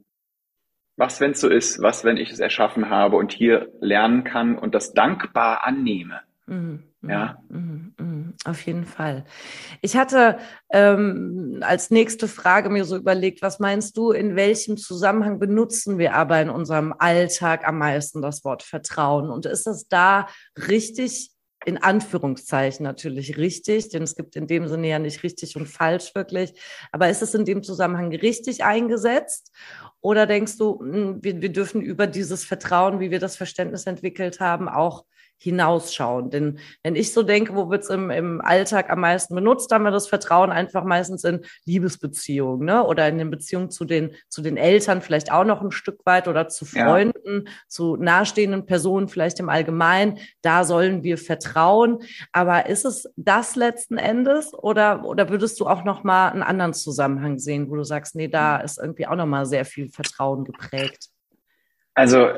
was, 0.97 1.21
wenn 1.21 1.33
es 1.33 1.41
so 1.41 1.49
ist, 1.49 1.81
was, 1.81 2.05
wenn 2.05 2.17
ich 2.17 2.31
es 2.31 2.41
erschaffen 2.41 2.91
habe 2.91 3.17
und 3.17 3.33
hier 3.33 3.73
lernen 3.81 4.25
kann 4.25 4.59
und 4.59 4.75
das 4.75 4.93
dankbar 4.93 5.67
annehme. 5.67 6.21
Mhm. 6.47 6.85
Ja. 7.03 7.43
Mhm, 7.49 7.95
mhm, 7.99 8.35
auf 8.45 8.61
jeden 8.67 8.85
Fall. 8.85 9.25
Ich 9.81 9.97
hatte 9.97 10.39
ähm, 10.69 11.61
als 11.63 11.91
nächste 11.91 12.29
Frage 12.29 12.69
mir 12.69 12.85
so 12.85 12.95
überlegt, 12.97 13.41
was 13.41 13.59
meinst 13.59 13.97
du, 13.97 14.11
in 14.11 14.37
welchem 14.37 14.77
Zusammenhang 14.77 15.39
benutzen 15.39 15.97
wir 15.97 16.15
aber 16.15 16.43
in 16.43 16.51
unserem 16.51 16.95
Alltag 16.99 17.67
am 17.67 17.79
meisten 17.79 18.21
das 18.21 18.45
Wort 18.45 18.63
Vertrauen? 18.63 19.31
Und 19.31 19.47
ist 19.47 19.67
es 19.67 19.89
da 19.89 20.27
richtig 20.69 21.31
in 21.67 21.79
Anführungszeichen 21.79 22.85
natürlich 22.85 23.37
richtig, 23.37 23.91
denn 23.91 24.03
es 24.03 24.17
gibt 24.17 24.35
in 24.37 24.47
dem 24.47 24.67
Sinne 24.67 24.89
ja 24.89 24.99
nicht 24.99 25.23
richtig 25.23 25.57
und 25.57 25.67
falsch 25.67 26.15
wirklich. 26.15 26.55
Aber 26.91 27.11
ist 27.11 27.23
es 27.23 27.35
in 27.35 27.45
dem 27.45 27.63
Zusammenhang 27.63 28.15
richtig 28.15 28.65
eingesetzt? 28.65 29.53
Oder 30.01 30.27
denkst 30.27 30.57
du, 30.57 30.81
hm, 30.81 31.23
wir, 31.23 31.43
wir 31.43 31.53
dürfen 31.53 31.83
über 31.83 32.07
dieses 32.07 32.45
Vertrauen, 32.45 33.01
wie 33.01 33.11
wir 33.11 33.19
das 33.19 33.37
Verständnis 33.37 33.87
entwickelt 33.87 34.41
haben, 34.41 34.69
auch 34.69 35.05
hinausschauen. 35.43 36.31
Denn 36.31 36.59
wenn 36.83 36.95
ich 36.95 37.13
so 37.15 37.23
denke, 37.23 37.55
wo 37.55 37.71
wird 37.71 37.83
es 37.83 37.89
im, 37.89 38.11
im 38.11 38.43
Alltag 38.43 38.91
am 38.91 39.01
meisten 39.01 39.35
benutzt, 39.35 39.73
haben 39.73 39.85
wir 39.85 39.91
das 39.91 40.07
Vertrauen 40.07 40.51
einfach 40.51 40.85
meistens 40.85 41.25
in 41.25 41.41
Liebesbeziehungen 41.65 42.67
ne? 42.67 42.85
oder 42.85 43.09
in 43.09 43.17
den 43.17 43.31
Beziehungen 43.31 43.71
zu 43.71 43.87
den, 43.87 44.15
zu 44.29 44.43
den 44.43 44.59
Eltern 44.59 45.01
vielleicht 45.01 45.33
auch 45.33 45.45
noch 45.45 45.63
ein 45.63 45.71
Stück 45.71 46.05
weit 46.05 46.29
oder 46.29 46.49
zu 46.49 46.67
Freunden, 46.67 47.45
ja. 47.47 47.53
zu 47.69 47.97
nahestehenden 47.97 48.67
Personen 48.67 49.09
vielleicht 49.09 49.41
im 49.41 49.49
Allgemeinen. 49.49 50.19
Da 50.43 50.65
sollen 50.65 51.03
wir 51.03 51.17
vertrauen. 51.17 52.01
Aber 52.33 52.67
ist 52.67 52.85
es 52.85 53.09
das 53.17 53.57
letzten 53.57 53.97
Endes 53.97 54.53
oder, 54.53 55.07
oder 55.07 55.31
würdest 55.31 55.59
du 55.59 55.67
auch 55.67 55.85
noch 55.85 56.05
mal 56.05 56.29
einen 56.29 56.43
anderen 56.43 56.75
Zusammenhang 56.75 57.39
sehen, 57.39 57.71
wo 57.71 57.77
du 57.77 57.85
sagst, 57.85 58.15
nee, 58.15 58.29
da 58.29 58.59
ist 58.59 58.79
irgendwie 58.79 59.07
auch 59.07 59.17
noch 59.17 59.27
mal 59.27 59.47
sehr 59.47 59.65
viel 59.65 59.89
Vertrauen 59.89 60.45
geprägt? 60.45 61.09
Also 61.95 62.29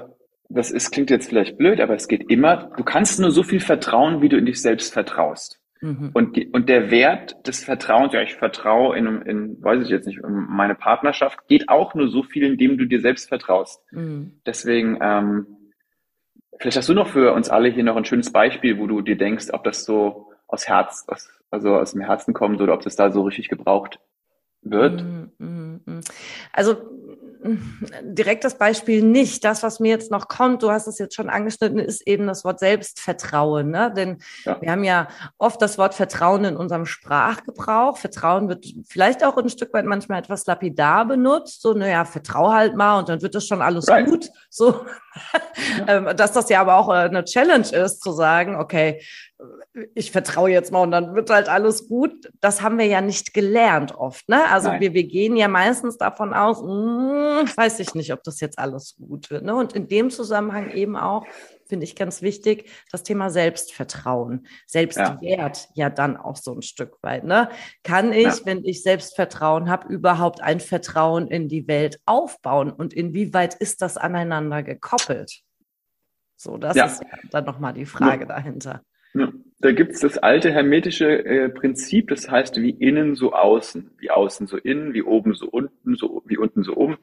das 0.54 0.70
ist, 0.70 0.90
klingt 0.90 1.10
jetzt 1.10 1.28
vielleicht 1.28 1.58
blöd, 1.58 1.80
aber 1.80 1.94
es 1.94 2.08
geht 2.08 2.30
immer, 2.30 2.70
du 2.76 2.84
kannst 2.84 3.20
nur 3.20 3.30
so 3.30 3.42
viel 3.42 3.60
vertrauen, 3.60 4.22
wie 4.22 4.28
du 4.28 4.36
in 4.36 4.46
dich 4.46 4.60
selbst 4.60 4.92
vertraust. 4.92 5.60
Mhm. 5.80 6.10
Und, 6.12 6.36
die, 6.36 6.46
und 6.48 6.68
der 6.68 6.90
Wert 6.90 7.46
des 7.46 7.64
Vertrauens, 7.64 8.12
ja, 8.12 8.22
ich 8.22 8.34
vertraue 8.34 8.96
in, 8.96 9.22
in, 9.22 9.62
weiß 9.62 9.82
ich 9.82 9.88
jetzt 9.88 10.06
nicht, 10.06 10.18
in 10.18 10.46
meine 10.48 10.76
Partnerschaft, 10.76 11.48
geht 11.48 11.68
auch 11.68 11.94
nur 11.94 12.08
so 12.08 12.22
viel, 12.22 12.44
indem 12.44 12.78
du 12.78 12.86
dir 12.86 13.00
selbst 13.00 13.28
vertraust. 13.28 13.82
Mhm. 13.90 14.40
Deswegen, 14.46 14.98
ähm, 15.02 15.46
vielleicht 16.58 16.76
hast 16.76 16.88
du 16.88 16.94
noch 16.94 17.08
für 17.08 17.32
uns 17.32 17.48
alle 17.50 17.68
hier 17.68 17.82
noch 17.82 17.96
ein 17.96 18.04
schönes 18.04 18.30
Beispiel, 18.30 18.78
wo 18.78 18.86
du 18.86 19.00
dir 19.00 19.16
denkst, 19.16 19.46
ob 19.52 19.64
das 19.64 19.84
so 19.84 20.30
aus 20.46 20.68
Herz, 20.68 21.04
aus, 21.08 21.28
also 21.50 21.76
aus 21.76 21.92
dem 21.92 22.02
Herzen 22.02 22.32
kommt 22.32 22.60
oder 22.60 22.74
ob 22.74 22.82
das 22.82 22.94
da 22.94 23.10
so 23.10 23.22
richtig 23.22 23.48
gebraucht 23.48 23.98
wird. 24.62 25.02
Mhm. 25.02 25.32
Also 27.92 28.02
direktes 28.02 28.54
Beispiel 28.54 29.02
nicht. 29.02 29.44
Das, 29.44 29.62
was 29.62 29.80
mir 29.80 29.90
jetzt 29.90 30.10
noch 30.10 30.28
kommt, 30.28 30.62
du 30.62 30.70
hast 30.70 30.86
es 30.86 30.98
jetzt 30.98 31.14
schon 31.14 31.28
angeschnitten, 31.28 31.78
ist 31.78 32.06
eben 32.06 32.26
das 32.26 32.44
Wort 32.44 32.60
Selbstvertrauen. 32.60 33.70
Ne? 33.70 33.92
Denn 33.94 34.18
ja. 34.44 34.60
wir 34.60 34.70
haben 34.70 34.84
ja 34.84 35.08
oft 35.38 35.60
das 35.60 35.78
Wort 35.78 35.94
Vertrauen 35.94 36.44
in 36.44 36.56
unserem 36.56 36.86
Sprachgebrauch. 36.86 37.96
Vertrauen 37.96 38.48
wird 38.48 38.66
vielleicht 38.88 39.24
auch 39.24 39.36
ein 39.36 39.48
Stück 39.48 39.72
weit 39.72 39.84
manchmal 39.84 40.20
etwas 40.20 40.46
lapidar 40.46 41.06
benutzt. 41.06 41.62
So, 41.62 41.74
naja, 41.74 42.04
vertrau 42.04 42.52
halt 42.52 42.76
mal 42.76 42.98
und 42.98 43.08
dann 43.08 43.22
wird 43.22 43.34
das 43.34 43.46
schon 43.46 43.62
alles 43.62 43.88
right. 43.88 44.06
gut. 44.06 44.30
So, 44.48 44.84
ähm, 45.86 46.08
dass 46.16 46.32
das 46.32 46.48
ja 46.48 46.60
aber 46.60 46.76
auch 46.76 46.88
äh, 46.88 47.08
eine 47.08 47.24
Challenge 47.24 47.68
ist, 47.68 48.02
zu 48.02 48.12
sagen, 48.12 48.56
okay, 48.56 49.00
ich 49.94 50.10
vertraue 50.12 50.50
jetzt 50.50 50.70
mal 50.70 50.82
und 50.82 50.90
dann 50.90 51.14
wird 51.14 51.30
halt 51.30 51.48
alles 51.48 51.88
gut. 51.88 52.30
Das 52.40 52.62
haben 52.62 52.78
wir 52.78 52.86
ja 52.86 53.00
nicht 53.00 53.32
gelernt 53.32 53.94
oft. 53.94 54.28
Ne? 54.28 54.44
Also 54.50 54.70
wir, 54.78 54.92
wir 54.92 55.04
gehen 55.04 55.36
ja 55.36 55.48
meistens 55.48 55.96
davon 55.96 56.34
aus, 56.34 56.62
mh, 56.62 57.40
hm, 57.40 57.56
weiß 57.56 57.80
ich 57.80 57.94
nicht, 57.94 58.12
ob 58.12 58.22
das 58.22 58.40
jetzt 58.40 58.58
alles 58.58 58.96
gut 58.96 59.30
wird. 59.30 59.44
Ne? 59.44 59.54
Und 59.54 59.72
in 59.72 59.88
dem 59.88 60.10
Zusammenhang 60.10 60.70
eben 60.70 60.96
auch, 60.96 61.26
finde 61.66 61.84
ich 61.84 61.96
ganz 61.96 62.20
wichtig, 62.20 62.70
das 62.90 63.02
Thema 63.02 63.30
Selbstvertrauen, 63.30 64.46
Selbstwert 64.66 65.20
ja, 65.74 65.86
ja 65.86 65.90
dann 65.90 66.16
auch 66.16 66.36
so 66.36 66.52
ein 66.52 66.62
Stück 66.62 66.98
weit. 67.02 67.24
Ne? 67.24 67.48
Kann 67.82 68.12
ich, 68.12 68.24
ja. 68.24 68.38
wenn 68.44 68.64
ich 68.64 68.82
Selbstvertrauen 68.82 69.70
habe, 69.70 69.88
überhaupt 69.88 70.42
ein 70.42 70.60
Vertrauen 70.60 71.28
in 71.28 71.48
die 71.48 71.66
Welt 71.66 71.98
aufbauen? 72.04 72.70
Und 72.70 72.92
inwieweit 72.92 73.54
ist 73.54 73.80
das 73.80 73.96
aneinander 73.96 74.62
gekoppelt? 74.62 75.42
So, 76.36 76.58
das 76.58 76.76
ja. 76.76 76.86
ist 76.86 77.02
dann 77.30 77.44
nochmal 77.44 77.72
die 77.72 77.86
Frage 77.86 78.26
dahinter. 78.26 78.82
Da 79.62 79.70
gibt's 79.70 80.00
das 80.00 80.18
alte 80.18 80.50
hermetische 80.50 81.24
äh, 81.24 81.48
Prinzip, 81.48 82.08
das 82.08 82.28
heißt 82.28 82.60
wie 82.60 82.70
innen 82.70 83.14
so 83.14 83.32
außen, 83.32 83.92
wie 83.98 84.10
außen 84.10 84.48
so 84.48 84.56
innen, 84.56 84.92
wie 84.92 85.02
oben 85.02 85.34
so 85.34 85.46
unten, 85.48 85.94
so 85.94 86.22
wie 86.26 86.36
unten 86.36 86.64
so 86.64 86.76
oben. 86.76 86.98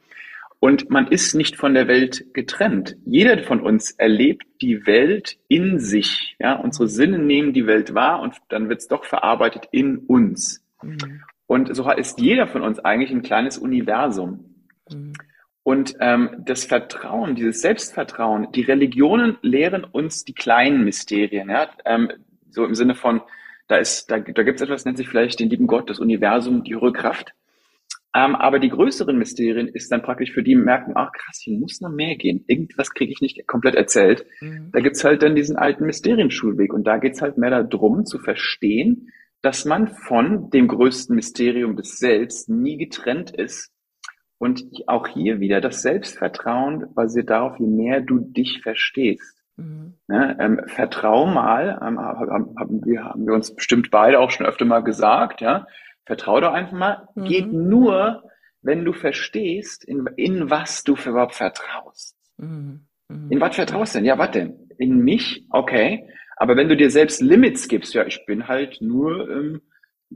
Und 0.60 0.90
man 0.90 1.08
ist 1.08 1.36
nicht 1.36 1.56
von 1.56 1.74
der 1.74 1.88
Welt 1.88 2.34
getrennt. 2.34 2.98
Jeder 3.06 3.42
von 3.44 3.62
uns 3.62 3.92
erlebt 3.92 4.46
die 4.62 4.86
Welt 4.86 5.38
in 5.48 5.80
sich. 5.80 6.36
Ja, 6.38 6.56
unsere 6.56 6.90
Sinne 6.90 7.18
nehmen 7.18 7.54
die 7.54 7.66
Welt 7.66 7.94
wahr 7.94 8.22
und 8.22 8.36
dann 8.50 8.68
wird's 8.68 8.90
doch 8.90 9.06
verarbeitet 9.06 9.70
in 9.72 10.00
uns. 10.00 10.62
Mhm. 10.84 11.22
Und 11.48 11.74
so 11.74 11.90
ist 11.90 12.20
jeder 12.20 12.46
von 12.46 12.62
uns 12.62 12.80
eigentlich 12.80 13.12
ein 13.12 13.22
kleines 13.22 13.58
Universum. 13.58 14.54
Mhm. 14.92 15.14
Und 15.64 15.96
ähm, 16.02 16.32
das 16.40 16.66
Vertrauen, 16.66 17.36
dieses 17.36 17.62
Selbstvertrauen, 17.62 18.52
die 18.52 18.64
Religionen 18.64 19.38
lehren 19.42 19.86
uns 19.86 20.26
die 20.26 20.34
kleinen 20.34 20.84
Mysterien, 20.84 21.50
ja, 21.50 21.70
ähm, 21.86 22.12
so 22.52 22.66
im 22.66 22.76
Sinne 22.76 22.96
von, 22.96 23.22
da 23.68 23.78
ist, 23.78 24.10
da, 24.10 24.20
da 24.20 24.44
gibt 24.44 24.58
es 24.58 24.62
etwas, 24.62 24.86
nennt 24.86 24.98
sich 24.98 25.08
vielleicht 25.08 25.40
den 25.40 25.50
lieben 25.50 25.68
Gott, 25.68 25.90
das 25.90 26.00
Universum, 26.00 26.64
die 26.64 26.74
höhere 26.74 26.94
Kraft. 26.94 27.34
Ähm, 28.16 28.36
aber 28.36 28.58
die 28.58 28.70
größeren 28.70 29.18
Mysterien 29.18 29.68
ist 29.68 29.92
dann 29.92 30.02
praktisch 30.02 30.32
für 30.32 30.42
die 30.42 30.56
merken, 30.56 30.94
ach 30.96 31.12
krass, 31.12 31.40
hier 31.44 31.60
muss 31.60 31.80
noch 31.80 31.92
mehr 31.92 32.16
gehen. 32.16 32.44
Irgendwas 32.48 32.92
kriege 32.92 33.12
ich 33.12 33.22
nicht 33.22 33.46
komplett 33.46 33.76
erzählt. 33.76 34.26
Mhm. 34.42 34.72
Da 34.74 34.80
gibt's 34.80 35.04
halt 35.04 35.22
dann 35.22 35.36
diesen 35.36 35.58
alten 35.58 35.86
Mysterienschulweg 35.86 36.74
und 36.74 36.86
da 36.86 36.98
geht's 36.98 37.22
halt 37.22 37.38
mehr 37.38 37.64
darum 37.64 38.06
zu 38.06 38.18
verstehen, 38.18 39.12
dass 39.42 39.64
man 39.66 39.88
von 39.88 40.50
dem 40.50 40.68
größten 40.68 41.16
Mysterium 41.16 41.76
des 41.76 42.00
Selbst 42.00 42.50
nie 42.50 42.78
getrennt 42.78 43.30
ist 43.32 43.72
und 44.40 44.64
auch 44.88 45.08
hier 45.08 45.40
wieder 45.40 45.62
das 45.62 45.84
Selbstvertrauen 45.84 46.94
basiert 46.96 47.30
darauf, 47.30 47.60
je 47.60 47.68
mehr 47.68 48.02
du 48.02 48.20
dich 48.20 48.62
verstehst. 48.64 49.39
Mhm. 49.60 49.94
Ne, 50.08 50.38
ähm, 50.40 50.62
vertrau 50.68 51.26
mal, 51.26 51.80
ähm, 51.82 52.00
haben, 52.00 52.56
haben, 52.58 52.86
wir, 52.86 53.06
haben 53.06 53.28
wir 53.28 53.34
uns 53.34 53.54
bestimmt 53.54 53.92
beide 53.92 54.20
auch 54.20 54.32
schon 54.32 54.46
öfter 54.46 54.66
mal 54.66 54.84
gesagt, 54.84 55.42
ja. 55.42 55.68
Vertrau 56.06 56.40
doch 56.40 56.54
einfach 56.54 56.78
mal. 56.78 57.08
Mhm. 57.16 57.24
Geht 57.26 57.52
nur, 57.52 58.24
wenn 58.62 58.86
du 58.86 58.94
verstehst, 58.94 59.84
in, 59.84 60.08
in 60.16 60.50
was 60.50 60.84
du 60.84 60.96
für 60.96 61.12
überhaupt 61.12 61.36
vertraust. 61.36 62.16
Mhm. 62.38 62.88
mhm. 63.10 63.32
In 63.32 63.42
was 63.42 63.56
vertraust 63.56 63.96
denn? 63.96 64.06
Ja, 64.06 64.18
was 64.18 64.32
denn? 64.32 64.70
In 64.78 65.00
mich? 65.04 65.46
Okay. 65.50 66.10
Aber 66.38 66.56
wenn 66.56 66.70
du 66.70 66.78
dir 66.78 66.90
selbst 66.90 67.22
Limits 67.22 67.68
gibst, 67.68 67.94
ja, 67.94 68.06
ich 68.06 68.26
bin 68.26 68.48
halt 68.48 68.78
nur 68.82 69.30
ähm, 69.30 69.62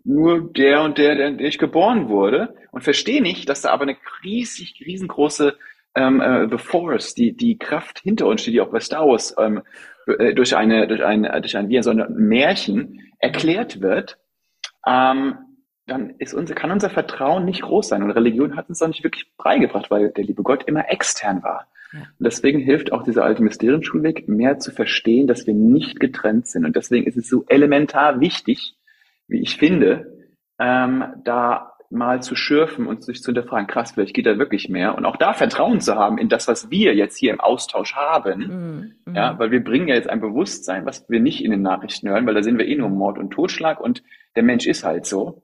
nur 0.03 0.51
der 0.51 0.81
und 0.81 0.97
der, 0.97 1.15
der, 1.15 1.31
der 1.31 1.47
ich 1.47 1.59
geboren 1.59 2.09
wurde 2.09 2.55
und 2.71 2.83
verstehe 2.83 3.21
nicht, 3.21 3.47
dass 3.47 3.61
da 3.61 3.69
aber 3.69 3.83
eine 3.83 3.97
riesig, 4.23 4.81
riesengroße 4.85 5.55
ähm, 5.95 6.21
äh, 6.21 6.47
The 6.49 6.57
Force, 6.57 7.13
die, 7.13 7.35
die 7.35 7.57
Kraft 7.57 7.99
hinter 7.99 8.27
uns 8.27 8.41
steht, 8.41 8.53
die 8.53 8.61
auch 8.61 8.71
bei 8.71 8.79
Star 8.79 9.07
Wars 9.07 9.35
ähm, 9.37 9.61
äh, 10.07 10.33
durch 10.33 10.55
eine, 10.55 10.87
durch 10.87 11.03
ein, 11.03 11.23
durch 11.23 11.55
ein, 11.57 11.69
wie 11.69 11.81
so 11.81 11.91
ein 11.91 12.05
Märchen 12.09 12.99
erklärt 13.19 13.81
wird, 13.81 14.17
ähm, 14.85 15.37
dann 15.85 16.11
ist 16.17 16.33
unser, 16.33 16.55
kann 16.55 16.71
unser 16.71 16.89
Vertrauen 16.89 17.45
nicht 17.45 17.61
groß 17.61 17.89
sein. 17.89 18.03
Und 18.03 18.11
Religion 18.11 18.55
hat 18.55 18.69
uns 18.69 18.79
doch 18.79 18.87
nicht 18.87 19.03
wirklich 19.03 19.31
beigebracht, 19.37 19.91
weil 19.91 20.11
der 20.11 20.23
liebe 20.23 20.43
Gott 20.43 20.63
immer 20.63 20.89
extern 20.89 21.43
war. 21.43 21.67
Ja. 21.91 21.99
Und 21.99 22.25
deswegen 22.25 22.59
hilft 22.59 22.91
auch 22.91 23.03
dieser 23.03 23.23
alte 23.23 23.43
Mysterienschulweg, 23.43 24.27
mehr 24.27 24.59
zu 24.59 24.71
verstehen, 24.71 25.27
dass 25.27 25.45
wir 25.45 25.53
nicht 25.53 25.99
getrennt 25.99 26.47
sind. 26.47 26.65
Und 26.65 26.75
deswegen 26.75 27.05
ist 27.05 27.17
es 27.17 27.27
so 27.27 27.45
elementar 27.47 28.19
wichtig, 28.19 28.77
wie 29.27 29.41
ich 29.41 29.57
finde, 29.57 30.13
ähm, 30.59 31.03
da 31.23 31.72
mal 31.93 32.21
zu 32.21 32.35
schürfen 32.35 32.87
und 32.87 33.03
sich 33.03 33.21
zu 33.21 33.27
hinterfragen, 33.27 33.67
krass, 33.67 33.91
vielleicht 33.91 34.13
geht 34.13 34.25
da 34.25 34.37
wirklich 34.37 34.67
mehr. 34.67 34.95
Und 34.95 35.05
auch 35.05 35.15
da 35.15 35.33
Vertrauen 35.33 35.79
zu 35.79 35.95
haben 35.95 36.17
in 36.17 36.27
das, 36.27 36.47
was 36.47 36.69
wir 36.69 36.95
jetzt 36.95 37.17
hier 37.17 37.31
im 37.31 37.39
Austausch 37.39 37.95
haben. 37.95 38.95
Mhm. 39.05 39.15
Ja, 39.15 39.37
weil 39.39 39.51
wir 39.51 39.63
bringen 39.63 39.87
ja 39.87 39.95
jetzt 39.95 40.09
ein 40.09 40.19
Bewusstsein, 40.19 40.85
was 40.85 41.09
wir 41.09 41.19
nicht 41.19 41.43
in 41.43 41.51
den 41.51 41.61
Nachrichten 41.61 42.09
hören, 42.09 42.25
weil 42.25 42.33
da 42.33 42.43
sind 42.43 42.57
wir 42.57 42.67
eh 42.67 42.75
nur 42.75 42.89
Mord 42.89 43.17
und 43.17 43.31
Totschlag 43.31 43.79
und 43.79 44.03
der 44.35 44.43
Mensch 44.43 44.65
ist 44.65 44.83
halt 44.83 45.05
so. 45.05 45.43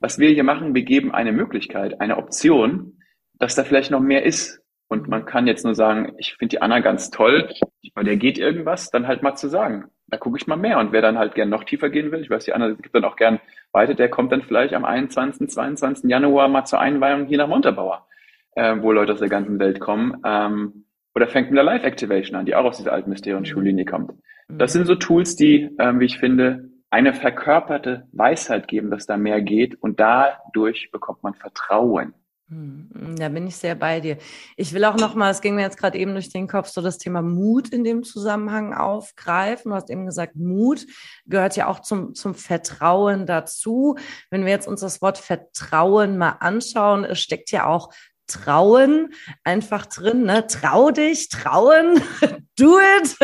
Was 0.00 0.18
wir 0.18 0.30
hier 0.30 0.44
machen, 0.44 0.74
wir 0.74 0.82
geben 0.82 1.12
eine 1.12 1.32
Möglichkeit, 1.32 2.00
eine 2.00 2.16
Option, 2.16 2.98
dass 3.38 3.54
da 3.54 3.64
vielleicht 3.64 3.90
noch 3.90 4.00
mehr 4.00 4.24
ist. 4.24 4.62
Und 4.88 5.06
man 5.06 5.24
kann 5.24 5.46
jetzt 5.46 5.64
nur 5.64 5.74
sagen, 5.74 6.14
ich 6.18 6.34
finde 6.34 6.56
die 6.56 6.62
Anna 6.62 6.80
ganz 6.80 7.10
toll, 7.10 7.48
bei 7.94 8.02
der 8.02 8.16
geht 8.16 8.38
irgendwas, 8.38 8.90
dann 8.90 9.06
halt 9.06 9.22
mal 9.22 9.36
zu 9.36 9.48
sagen, 9.48 9.84
da 10.08 10.16
gucke 10.16 10.38
ich 10.38 10.46
mal 10.46 10.56
mehr. 10.56 10.78
Und 10.78 10.92
wer 10.92 11.02
dann 11.02 11.18
halt 11.18 11.34
gern 11.34 11.48
noch 11.48 11.64
tiefer 11.64 11.90
gehen 11.90 12.10
will, 12.10 12.22
ich 12.22 12.30
weiß, 12.30 12.44
die 12.44 12.52
Anna 12.52 12.70
gibt 12.70 12.94
dann 12.94 13.04
auch 13.04 13.16
gern 13.16 13.40
weiter, 13.72 13.94
der 13.94 14.08
kommt 14.08 14.32
dann 14.32 14.42
vielleicht 14.42 14.74
am 14.74 14.84
21., 14.84 15.48
22. 15.48 16.10
Januar 16.10 16.48
mal 16.48 16.64
zur 16.64 16.80
Einweihung 16.80 17.26
hier 17.26 17.38
nach 17.38 17.48
Montabaur, 17.48 18.06
äh, 18.52 18.76
wo 18.80 18.92
Leute 18.92 19.12
aus 19.12 19.20
der 19.20 19.28
ganzen 19.28 19.58
Welt 19.58 19.80
kommen. 19.80 20.20
Ähm, 20.24 20.84
oder 21.14 21.26
fängt 21.26 21.50
mit 21.50 21.56
der 21.56 21.64
Live-Activation 21.64 22.36
an, 22.36 22.46
die 22.46 22.54
auch 22.54 22.64
aus 22.64 22.78
dieser 22.78 22.92
alten 22.92 23.10
Mysterien-Schullinie 23.10 23.84
kommt. 23.84 24.12
Das 24.48 24.72
sind 24.72 24.86
so 24.86 24.94
Tools, 24.94 25.36
die, 25.36 25.70
ähm, 25.78 26.00
wie 26.00 26.06
ich 26.06 26.18
finde, 26.18 26.70
eine 26.90 27.14
verkörperte 27.14 28.08
Weisheit 28.12 28.66
geben, 28.66 28.90
dass 28.90 29.06
da 29.06 29.16
mehr 29.16 29.40
geht 29.40 29.80
und 29.80 30.00
dadurch 30.00 30.90
bekommt 30.90 31.22
man 31.22 31.34
Vertrauen. 31.34 32.14
Hm, 32.50 33.14
da 33.16 33.28
bin 33.28 33.46
ich 33.46 33.54
sehr 33.54 33.76
bei 33.76 34.00
dir. 34.00 34.18
Ich 34.56 34.72
will 34.72 34.84
auch 34.84 34.96
noch 34.96 35.14
mal, 35.14 35.30
es 35.30 35.40
ging 35.40 35.54
mir 35.54 35.62
jetzt 35.62 35.76
gerade 35.76 35.96
eben 35.96 36.14
durch 36.14 36.30
den 36.30 36.48
Kopf, 36.48 36.66
so 36.66 36.82
das 36.82 36.98
Thema 36.98 37.22
Mut 37.22 37.68
in 37.68 37.84
dem 37.84 38.02
Zusammenhang 38.02 38.74
aufgreifen. 38.74 39.70
Du 39.70 39.76
hast 39.76 39.88
eben 39.88 40.04
gesagt, 40.04 40.34
Mut 40.34 40.84
gehört 41.26 41.54
ja 41.54 41.68
auch 41.68 41.78
zum, 41.78 42.12
zum 42.16 42.34
Vertrauen 42.34 43.24
dazu. 43.24 43.96
Wenn 44.30 44.44
wir 44.44 44.50
jetzt 44.50 44.66
uns 44.66 44.80
das 44.80 45.00
Wort 45.00 45.18
Vertrauen 45.18 46.18
mal 46.18 46.38
anschauen, 46.40 47.04
es 47.04 47.20
steckt 47.20 47.52
ja 47.52 47.66
auch 47.66 47.90
Trauen 48.26 49.12
einfach 49.44 49.86
drin, 49.86 50.22
ne? 50.22 50.46
Trau 50.46 50.90
dich, 50.90 51.28
trauen, 51.28 52.02
do 52.56 52.78
it. 52.80 53.16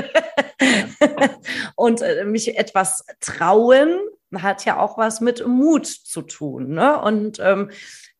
Und 1.74 2.00
äh, 2.00 2.24
mich 2.24 2.56
etwas 2.56 3.04
trauen 3.20 3.98
hat 4.34 4.64
ja 4.64 4.78
auch 4.78 4.98
was 4.98 5.20
mit 5.20 5.46
Mut 5.46 5.86
zu 5.86 6.22
tun. 6.22 6.70
Ne? 6.70 7.00
Und 7.00 7.38
ähm, 7.40 7.70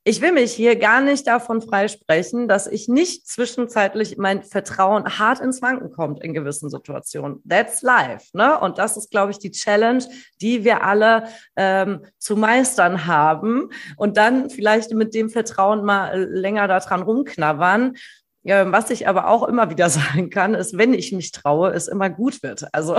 ich 0.09 0.21
will 0.21 0.31
mich 0.31 0.53
hier 0.53 0.77
gar 0.77 1.01
nicht 1.01 1.27
davon 1.27 1.61
freisprechen, 1.61 2.47
dass 2.47 2.69
ich 2.69 2.87
nicht 2.87 3.27
zwischenzeitlich 3.27 4.17
mein 4.19 4.45
Vertrauen 4.45 5.19
hart 5.19 5.41
ins 5.41 5.61
Wanken 5.63 5.91
kommt 5.91 6.23
in 6.23 6.33
gewissen 6.33 6.71
Situationen. 6.71 7.43
That's 7.49 7.83
life. 7.83 8.29
Ne? 8.33 8.57
Und 8.61 8.79
das 8.79 8.97
ist, 8.97 9.11
glaube 9.11 9.33
ich, 9.33 9.41
die 9.41 9.51
Challenge, 9.51 10.05
die 10.41 10.63
wir 10.63 10.85
alle 10.85 11.25
ähm, 11.57 12.07
zu 12.19 12.37
meistern 12.37 13.07
haben. 13.07 13.71
Und 13.97 14.17
dann 14.17 14.49
vielleicht 14.49 14.93
mit 14.93 15.13
dem 15.13 15.29
Vertrauen 15.29 15.85
mal 15.85 16.23
länger 16.23 16.69
daran 16.69 17.03
rumknabbern. 17.03 17.97
Ja, 18.45 18.71
was 18.71 18.91
ich 18.91 19.09
aber 19.09 19.27
auch 19.27 19.43
immer 19.43 19.71
wieder 19.71 19.91
sagen 19.91 20.31
kann, 20.31 20.55
ist, 20.55 20.79
wenn 20.79 20.95
ich 20.95 21.11
mich 21.11 21.33
traue, 21.33 21.71
es 21.71 21.89
immer 21.89 22.11
gut 22.11 22.45
wird. 22.45 22.73
Also 22.73 22.97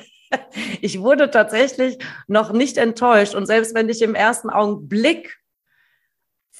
ich 0.80 0.98
wurde 0.98 1.30
tatsächlich 1.30 1.98
noch 2.26 2.52
nicht 2.52 2.78
enttäuscht. 2.78 3.34
Und 3.34 3.44
selbst 3.44 3.74
wenn 3.74 3.90
ich 3.90 4.00
im 4.00 4.14
ersten 4.14 4.48
Augenblick 4.48 5.36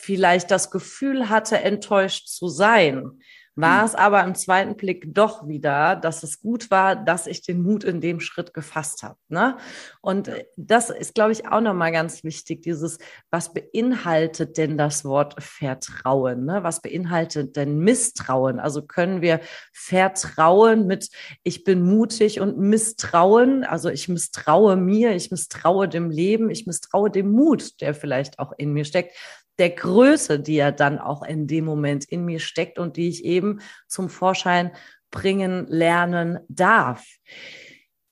vielleicht 0.07 0.53
das 0.53 0.71
Gefühl 0.71 1.29
hatte, 1.29 1.59
enttäuscht 1.59 2.29
zu 2.29 2.47
sein, 2.47 3.19
war 3.57 3.81
hm. 3.81 3.87
es 3.87 3.95
aber 3.95 4.23
im 4.23 4.35
zweiten 4.35 4.77
Blick 4.77 5.15
doch 5.15 5.49
wieder, 5.49 5.97
dass 5.97 6.23
es 6.23 6.41
gut 6.41 6.71
war, 6.71 6.95
dass 6.95 7.27
ich 7.27 7.43
den 7.43 7.63
Mut 7.63 7.85
in 7.85 8.01
dem 8.03 8.21
Schritt 8.21 8.53
gefasst 8.53 9.03
habe. 9.03 9.17
Ne? 9.29 9.57
Und 10.03 10.31
das 10.57 10.91
ist, 10.91 11.15
glaube 11.15 11.33
ich, 11.33 11.49
auch 11.49 11.63
nochmal 11.63 11.91
ganz 11.91 12.23
wichtig, 12.23 12.63
dieses, 12.63 12.99
was 13.31 13.55
beinhaltet 13.55 14.59
denn 14.59 14.77
das 14.77 15.05
Wort 15.07 15.43
Vertrauen? 15.43 16.45
Ne? 16.45 16.63
Was 16.63 16.83
beinhaltet 16.83 17.57
denn 17.57 17.79
Misstrauen? 17.79 18.61
Also 18.61 18.83
können 18.83 19.23
wir 19.23 19.41
vertrauen 19.73 20.87
mit, 20.87 21.09
ich 21.43 21.65
bin 21.65 21.83
mutig 21.83 22.41
und 22.41 22.59
misstrauen, 22.59 23.65
also 23.65 23.89
ich 23.89 24.09
misstraue 24.09 24.77
mir, 24.77 25.17
ich 25.17 25.31
misstraue 25.31 25.89
dem 25.89 26.11
Leben, 26.11 26.51
ich 26.51 26.67
misstraue 26.67 27.11
dem 27.11 27.31
Mut, 27.31 27.81
der 27.81 27.95
vielleicht 27.95 28.39
auch 28.39 28.53
in 28.59 28.75
mir 28.75 28.85
steckt 28.85 29.17
der 29.59 29.71
Größe, 29.71 30.39
die 30.41 30.57
ja 30.57 30.71
dann 30.71 30.99
auch 30.99 31.23
in 31.23 31.47
dem 31.47 31.65
Moment 31.65 32.05
in 32.05 32.25
mir 32.25 32.41
steckt 32.41 32.79
und 32.79 32.97
die 32.97 33.09
ich 33.09 33.25
eben 33.25 33.61
zum 33.89 34.09
Vorschein 34.09 34.73
bringen 35.11 35.67
lernen 35.69 36.41
darf. 36.49 37.05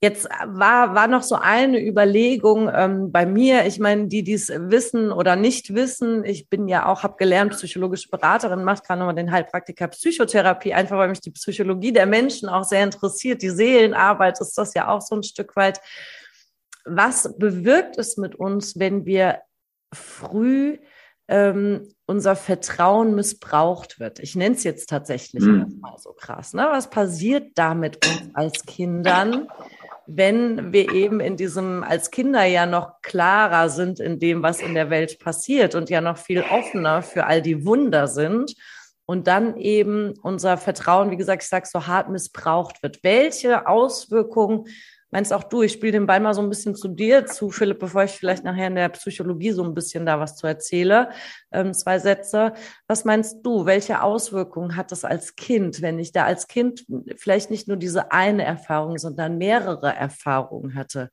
Jetzt 0.04 0.28
war, 0.28 0.94
war 0.94 1.06
noch 1.06 1.22
so 1.22 1.36
eine 1.36 1.82
Überlegung 1.82 2.70
ähm, 2.70 3.10
bei 3.10 3.24
mir. 3.24 3.64
Ich 3.64 3.78
meine, 3.78 4.06
die 4.06 4.22
dies 4.22 4.52
wissen 4.54 5.10
oder 5.10 5.34
nicht 5.34 5.74
wissen, 5.74 6.24
ich 6.24 6.50
bin 6.50 6.68
ja 6.68 6.84
auch, 6.84 7.04
habe 7.04 7.16
gelernt, 7.16 7.52
psychologische 7.52 8.10
Beraterin, 8.10 8.64
mache 8.64 8.82
gerade 8.82 8.98
nochmal 8.98 9.14
den 9.14 9.32
Heilpraktiker 9.32 9.88
Psychotherapie, 9.88 10.74
einfach 10.74 10.98
weil 10.98 11.08
mich 11.08 11.20
die 11.20 11.30
Psychologie 11.30 11.90
der 11.90 12.04
Menschen 12.04 12.50
auch 12.50 12.64
sehr 12.64 12.84
interessiert. 12.84 13.40
Die 13.40 13.48
Seelenarbeit 13.48 14.38
ist 14.42 14.58
das 14.58 14.74
ja 14.74 14.88
auch 14.88 15.00
so 15.00 15.16
ein 15.16 15.22
Stück 15.22 15.56
weit. 15.56 15.80
Was 16.84 17.34
bewirkt 17.38 17.96
es 17.96 18.18
mit 18.18 18.34
uns, 18.34 18.78
wenn 18.78 19.06
wir 19.06 19.40
früh 19.94 20.76
ähm, 21.28 21.88
unser 22.06 22.36
Vertrauen 22.36 23.14
missbraucht 23.14 23.98
wird. 23.98 24.18
Ich 24.18 24.36
nenne 24.36 24.54
es 24.54 24.64
jetzt 24.64 24.90
tatsächlich 24.90 25.42
mhm. 25.42 25.78
mal 25.80 25.96
so 25.98 26.12
krass. 26.12 26.52
Ne? 26.52 26.66
Was 26.70 26.90
passiert 26.90 27.52
da 27.54 27.74
mit 27.74 28.06
uns 28.06 28.34
als 28.34 28.64
Kindern, 28.66 29.48
wenn 30.06 30.72
wir 30.72 30.92
eben 30.92 31.20
in 31.20 31.36
diesem, 31.36 31.82
als 31.82 32.10
Kinder 32.10 32.44
ja 32.44 32.66
noch 32.66 33.00
klarer 33.00 33.70
sind 33.70 34.00
in 34.00 34.18
dem, 34.18 34.42
was 34.42 34.60
in 34.60 34.74
der 34.74 34.90
Welt 34.90 35.18
passiert 35.18 35.74
und 35.74 35.88
ja 35.88 36.02
noch 36.02 36.18
viel 36.18 36.42
offener 36.42 37.00
für 37.00 37.24
all 37.26 37.40
die 37.40 37.64
Wunder 37.64 38.06
sind 38.06 38.54
und 39.06 39.26
dann 39.26 39.56
eben 39.56 40.14
unser 40.22 40.56
Vertrauen, 40.56 41.10
wie 41.10 41.16
gesagt, 41.16 41.42
ich 41.42 41.48
sage 41.48 41.66
so 41.70 41.86
hart 41.86 42.10
missbraucht 42.10 42.82
wird. 42.82 43.02
Welche 43.02 43.66
Auswirkungen 43.66 44.66
meinst 45.14 45.32
auch 45.32 45.44
du, 45.44 45.62
ich 45.62 45.72
spiele 45.72 45.92
den 45.92 46.08
Ball 46.08 46.18
mal 46.18 46.34
so 46.34 46.42
ein 46.42 46.48
bisschen 46.48 46.74
zu 46.74 46.88
dir 46.88 47.24
zu, 47.24 47.50
Philipp, 47.50 47.78
bevor 47.78 48.02
ich 48.02 48.10
vielleicht 48.10 48.42
nachher 48.42 48.66
in 48.66 48.74
der 48.74 48.88
Psychologie 48.88 49.52
so 49.52 49.62
ein 49.62 49.72
bisschen 49.72 50.04
da 50.04 50.18
was 50.18 50.34
zu 50.34 50.48
erzähle. 50.48 51.10
Ähm, 51.52 51.72
zwei 51.72 52.00
Sätze. 52.00 52.52
Was 52.88 53.04
meinst 53.04 53.46
du? 53.46 53.64
Welche 53.64 54.02
Auswirkungen 54.02 54.74
hat 54.74 54.90
das 54.90 55.04
als 55.04 55.36
Kind, 55.36 55.82
wenn 55.82 56.00
ich 56.00 56.10
da 56.10 56.24
als 56.24 56.48
Kind 56.48 56.84
vielleicht 57.14 57.52
nicht 57.52 57.68
nur 57.68 57.76
diese 57.76 58.10
eine 58.10 58.44
Erfahrung, 58.44 58.98
sondern 58.98 59.38
mehrere 59.38 59.94
Erfahrungen 59.94 60.74
hatte? 60.74 61.10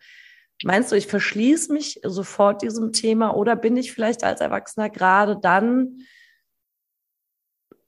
Meinst 0.63 0.91
du, 0.91 0.95
ich 0.95 1.05
verschließe 1.05 1.71
mich 1.71 1.99
sofort 2.03 2.63
diesem 2.63 2.93
Thema 2.93 3.35
oder 3.35 3.55
bin 3.55 3.77
ich 3.77 3.91
vielleicht 3.93 4.23
als 4.23 4.41
Erwachsener 4.41 4.89
gerade 4.89 5.37
dann 5.39 5.99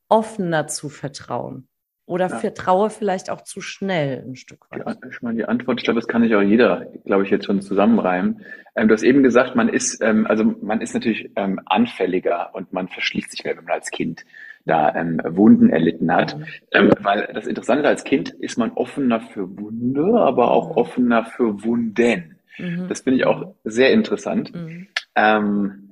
offener 0.10 0.68
zu 0.68 0.90
vertrauen? 0.90 1.68
Oder 2.06 2.28
ja. 2.28 2.38
vertraue 2.38 2.90
vielleicht 2.90 3.30
auch 3.30 3.42
zu 3.42 3.62
schnell 3.62 4.24
ein 4.28 4.36
Stück 4.36 4.70
weit? 4.70 4.84
Ja, 4.86 4.96
ich 5.10 5.22
meine, 5.22 5.38
die 5.38 5.46
Antwort, 5.46 5.80
ich 5.80 5.86
glaube, 5.86 6.02
das 6.02 6.08
kann 6.08 6.22
sich 6.22 6.36
auch 6.36 6.42
jeder, 6.42 6.88
glaube 7.06 7.24
ich, 7.24 7.30
jetzt 7.30 7.46
schon 7.46 7.62
zusammenreimen. 7.62 8.42
Ähm, 8.76 8.90
du 8.90 8.94
hast 8.94 9.04
eben 9.04 9.24
gesagt, 9.24 9.56
man 9.56 9.70
ist, 9.70 10.02
ähm, 10.02 10.28
also 10.28 10.44
man 10.62 10.82
ist 10.82 10.94
natürlich 10.94 11.32
ähm, 11.38 11.62
anfälliger 11.66 12.54
und 12.54 12.74
man 12.74 12.90
verschließt 12.90 13.32
sich 13.32 13.46
mehr, 13.46 13.56
wenn 13.56 13.64
man 13.64 13.76
als 13.76 13.90
Kind 13.90 14.26
da 14.66 14.94
ähm, 14.96 15.22
Wunden 15.24 15.70
erlitten 15.70 16.12
hat. 16.12 16.38
Mhm. 16.38 16.46
Ähm, 16.72 16.92
weil 17.00 17.30
das 17.34 17.48
Interessante 17.48 17.88
als 17.88 18.04
Kind 18.04 18.32
ist 18.32 18.58
man 18.58 18.72
offener 18.72 19.22
für 19.22 19.58
Wunde, 19.58 20.20
aber 20.20 20.52
auch 20.52 20.72
mhm. 20.72 20.78
offener 20.78 21.26
für 21.26 21.64
Wunden. 21.64 22.38
Mhm. 22.58 22.88
Das 22.90 23.02
finde 23.02 23.20
ich 23.20 23.26
auch 23.26 23.56
sehr 23.64 23.92
interessant. 23.94 24.54
Mhm. 24.54 24.88
Ähm, 25.16 25.90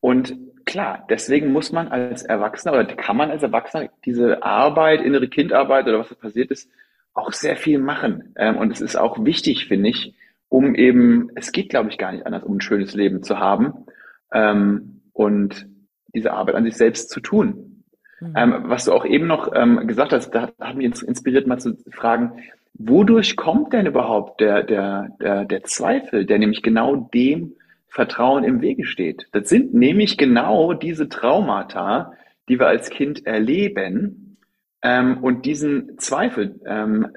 und 0.00 0.36
Klar, 0.68 1.06
deswegen 1.08 1.50
muss 1.50 1.72
man 1.72 1.88
als 1.88 2.22
Erwachsener 2.22 2.74
oder 2.74 2.84
kann 2.84 3.16
man 3.16 3.30
als 3.30 3.42
Erwachsener 3.42 3.88
diese 4.04 4.42
Arbeit, 4.42 5.00
innere 5.00 5.26
Kindarbeit 5.26 5.86
oder 5.88 6.00
was 6.00 6.10
da 6.10 6.14
passiert 6.14 6.50
ist, 6.50 6.70
auch 7.14 7.32
sehr 7.32 7.56
viel 7.56 7.78
machen. 7.78 8.34
Ähm, 8.36 8.58
und 8.58 8.70
es 8.70 8.82
ist 8.82 8.94
auch 8.94 9.24
wichtig, 9.24 9.66
finde 9.66 9.88
ich, 9.88 10.14
um 10.50 10.74
eben, 10.74 11.30
es 11.36 11.52
geht, 11.52 11.70
glaube 11.70 11.88
ich, 11.88 11.96
gar 11.96 12.12
nicht 12.12 12.26
anders, 12.26 12.42
um 12.42 12.56
ein 12.56 12.60
schönes 12.60 12.92
Leben 12.92 13.22
zu 13.22 13.38
haben 13.38 13.86
ähm, 14.30 15.00
und 15.14 15.66
diese 16.14 16.34
Arbeit 16.34 16.54
an 16.54 16.64
sich 16.64 16.76
selbst 16.76 17.08
zu 17.08 17.20
tun. 17.20 17.84
Mhm. 18.20 18.34
Ähm, 18.36 18.54
was 18.64 18.84
du 18.84 18.92
auch 18.92 19.06
eben 19.06 19.26
noch 19.26 19.50
gesagt 19.86 20.12
hast, 20.12 20.32
da 20.32 20.50
hat 20.60 20.76
mich 20.76 20.84
inspiriert, 21.02 21.46
mal 21.46 21.58
zu 21.58 21.78
fragen, 21.90 22.42
wodurch 22.74 23.36
kommt 23.36 23.72
denn 23.72 23.86
überhaupt 23.86 24.42
der, 24.42 24.64
der, 24.64 25.16
der, 25.18 25.46
der 25.46 25.64
Zweifel, 25.64 26.26
der 26.26 26.38
nämlich 26.38 26.60
genau 26.60 27.08
dem 27.14 27.54
Vertrauen 27.88 28.44
im 28.44 28.60
Wege 28.60 28.84
steht. 28.84 29.28
Das 29.32 29.48
sind 29.48 29.74
nämlich 29.74 30.16
genau 30.18 30.74
diese 30.74 31.08
Traumata, 31.08 32.12
die 32.48 32.58
wir 32.58 32.66
als 32.66 32.90
Kind 32.90 33.26
erleben 33.26 34.36
ähm, 34.82 35.18
und 35.18 35.46
diesen 35.46 35.98
Zweifel 35.98 36.60
ähm, 36.66 37.08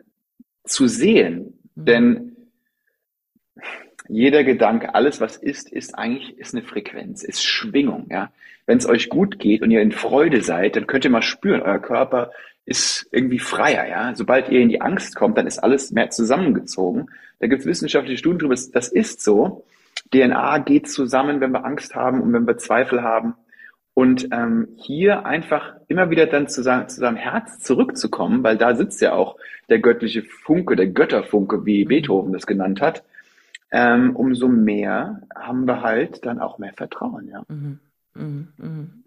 zu 0.64 0.88
sehen. 0.88 1.60
Mhm. 1.76 1.86
Denn 1.86 2.36
jeder 4.08 4.44
Gedanke, 4.44 4.94
alles 4.96 5.22
was 5.22 5.38
ist, 5.38 5.72
ist 5.72 5.98
eigentlich 5.98 6.38
ist 6.38 6.54
eine 6.54 6.64
Frequenz, 6.64 7.24
ist 7.24 7.46
Schwingung. 7.46 8.08
Ja, 8.10 8.32
wenn 8.66 8.78
es 8.78 8.88
euch 8.88 9.10
gut 9.10 9.40
geht 9.40 9.62
und 9.62 9.72
ihr 9.72 9.82
in 9.82 9.92
Freude 9.92 10.42
seid, 10.42 10.76
dann 10.76 10.88
könnt 10.88 11.06
ihr 11.06 11.12
mal 11.12 11.22
spüren, 11.22 11.62
euer 11.62 11.80
Körper 11.80 12.32
ist 12.66 13.08
irgendwie 13.12 13.40
freier. 13.40 13.88
Ja, 13.88 14.16
sobald 14.16 14.50
ihr 14.50 14.62
in 14.62 14.70
die 14.70 14.82
Angst 14.82 15.16
kommt, 15.16 15.38
dann 15.38 15.48
ist 15.48 15.60
alles 15.60 15.92
mehr 15.92 16.10
zusammengezogen. 16.10 17.10
Da 17.40 17.48
gibt 17.48 17.62
es 17.62 17.68
wissenschaftliche 17.68 18.18
Studien 18.18 18.40
drüber. 18.40 18.56
Das 18.72 18.88
ist 18.88 19.22
so. 19.22 19.64
DNA 20.14 20.60
geht 20.60 20.90
zusammen, 20.90 21.42
wenn 21.42 21.52
wir 21.52 21.66
Angst 21.66 21.96
haben 21.96 22.22
und 22.22 22.34
wenn 22.34 22.48
wir 22.48 22.58
Zweifel 22.58 23.04
haben. 23.04 23.36
Und 23.94 24.30
ähm, 24.32 24.70
hier 24.78 25.26
einfach 25.26 25.76
immer 25.88 26.10
wieder 26.10 26.26
dann 26.26 26.48
zu, 26.48 26.64
sein, 26.64 26.88
zu 26.88 27.02
seinem 27.02 27.18
Herz 27.18 27.60
zurückzukommen, 27.60 28.42
weil 28.44 28.58
da 28.58 28.76
sitzt 28.76 29.02
ja 29.02 29.14
auch 29.14 29.36
der 29.70 29.80
göttliche 29.80 30.24
Funke, 30.24 30.76
der 30.76 30.88
Götterfunke, 30.88 31.66
wie 31.66 31.86
Beethoven 31.86 32.32
das 32.32 32.46
genannt 32.46 32.82
hat, 32.82 33.04
ähm, 33.72 34.16
umso 34.16 34.48
mehr 34.48 35.22
haben 35.36 35.66
wir 35.66 35.82
halt 35.82 36.26
dann 36.26 36.40
auch 36.40 36.58
mehr 36.58 36.74
Vertrauen, 36.74 37.28
ja. 37.28 37.44
Mhm. 37.48 37.80
Mhm, 38.14 38.48
mhm, 38.58 38.68
mhm. 38.68 39.01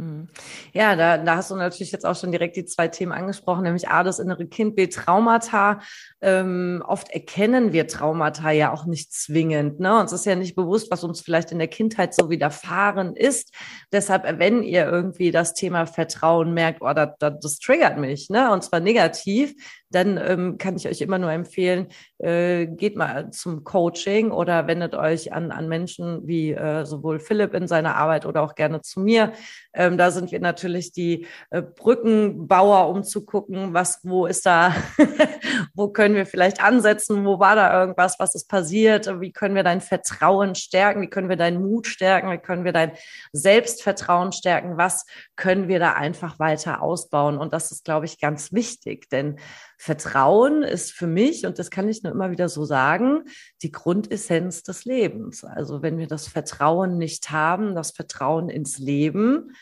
Ja, 0.76 0.96
da, 0.96 1.18
da 1.18 1.36
hast 1.36 1.52
du 1.52 1.54
natürlich 1.54 1.92
jetzt 1.92 2.04
auch 2.04 2.16
schon 2.16 2.32
direkt 2.32 2.56
die 2.56 2.64
zwei 2.64 2.88
Themen 2.88 3.12
angesprochen, 3.12 3.62
nämlich 3.62 3.88
A, 3.88 4.02
das 4.02 4.18
innere 4.18 4.44
Kind, 4.46 4.74
B, 4.74 4.88
Traumata. 4.88 5.80
Ähm, 6.20 6.82
oft 6.84 7.10
erkennen 7.12 7.72
wir 7.72 7.86
Traumata 7.86 8.50
ja 8.50 8.72
auch 8.72 8.84
nicht 8.84 9.12
zwingend. 9.12 9.78
Ne? 9.78 10.00
Uns 10.00 10.12
ist 10.12 10.26
ja 10.26 10.34
nicht 10.34 10.56
bewusst, 10.56 10.90
was 10.90 11.04
uns 11.04 11.20
vielleicht 11.20 11.52
in 11.52 11.60
der 11.60 11.68
Kindheit 11.68 12.12
so 12.12 12.28
widerfahren 12.28 13.14
ist. 13.14 13.54
Deshalb, 13.92 14.24
wenn 14.40 14.64
ihr 14.64 14.84
irgendwie 14.84 15.30
das 15.30 15.54
Thema 15.54 15.86
Vertrauen 15.86 16.52
merkt, 16.54 16.82
oh, 16.82 16.92
das, 16.92 17.10
das, 17.20 17.34
das 17.40 17.58
triggert 17.60 17.96
mich, 17.96 18.28
ne? 18.28 18.50
und 18.50 18.64
zwar 18.64 18.80
negativ, 18.80 19.54
dann 19.94 20.18
ähm, 20.18 20.58
kann 20.58 20.76
ich 20.76 20.88
euch 20.88 21.00
immer 21.00 21.18
nur 21.18 21.30
empfehlen, 21.30 21.86
äh, 22.18 22.66
geht 22.66 22.96
mal 22.96 23.30
zum 23.30 23.64
Coaching 23.64 24.30
oder 24.30 24.66
wendet 24.66 24.94
euch 24.94 25.32
an, 25.32 25.50
an 25.50 25.68
Menschen 25.68 26.26
wie 26.26 26.52
äh, 26.52 26.84
sowohl 26.84 27.20
Philipp 27.20 27.54
in 27.54 27.68
seiner 27.68 27.96
Arbeit 27.96 28.26
oder 28.26 28.42
auch 28.42 28.54
gerne 28.54 28.80
zu 28.80 29.00
mir. 29.00 29.32
Ähm, 29.72 29.98
da 29.98 30.10
sind 30.10 30.32
wir 30.32 30.40
natürlich 30.40 30.92
die 30.92 31.26
äh, 31.50 31.62
Brückenbauer, 31.62 32.88
um 32.88 33.02
zu 33.04 33.24
gucken, 33.24 33.74
was, 33.74 34.00
wo 34.02 34.26
ist 34.26 34.46
da, 34.46 34.74
wo 35.74 35.88
können 35.88 36.14
wir 36.14 36.26
vielleicht 36.26 36.62
ansetzen, 36.62 37.24
wo 37.24 37.38
war 37.38 37.56
da 37.56 37.80
irgendwas, 37.80 38.18
was 38.18 38.34
ist 38.34 38.48
passiert, 38.48 39.20
wie 39.20 39.32
können 39.32 39.54
wir 39.54 39.64
dein 39.64 39.80
Vertrauen 39.80 40.54
stärken, 40.54 41.02
wie 41.02 41.10
können 41.10 41.28
wir 41.28 41.36
deinen 41.36 41.60
Mut 41.62 41.86
stärken, 41.86 42.30
wie 42.30 42.38
können 42.38 42.64
wir 42.64 42.72
dein 42.72 42.92
Selbstvertrauen 43.32 44.32
stärken, 44.32 44.76
was 44.76 45.06
können 45.36 45.68
wir 45.68 45.78
da 45.78 45.92
einfach 45.92 46.38
weiter 46.38 46.82
ausbauen. 46.82 47.38
Und 47.38 47.52
das 47.52 47.70
ist, 47.70 47.84
glaube 47.84 48.06
ich, 48.06 48.20
ganz 48.20 48.52
wichtig, 48.52 49.08
denn 49.10 49.38
Vertrauen 49.84 50.62
ist 50.62 50.92
für 50.92 51.06
mich, 51.06 51.44
und 51.44 51.58
das 51.58 51.70
kann 51.70 51.90
ich 51.90 52.02
nur 52.02 52.10
immer 52.10 52.30
wieder 52.30 52.48
so 52.48 52.64
sagen, 52.64 53.24
die 53.60 53.70
Grundessenz 53.70 54.62
des 54.62 54.86
Lebens. 54.86 55.44
Also 55.44 55.82
wenn 55.82 55.98
wir 55.98 56.06
das 56.06 56.26
Vertrauen 56.26 56.96
nicht 56.96 57.30
haben, 57.30 57.74
das 57.74 57.90
Vertrauen 57.90 58.48
ins 58.48 58.78
Leben, 58.78 59.52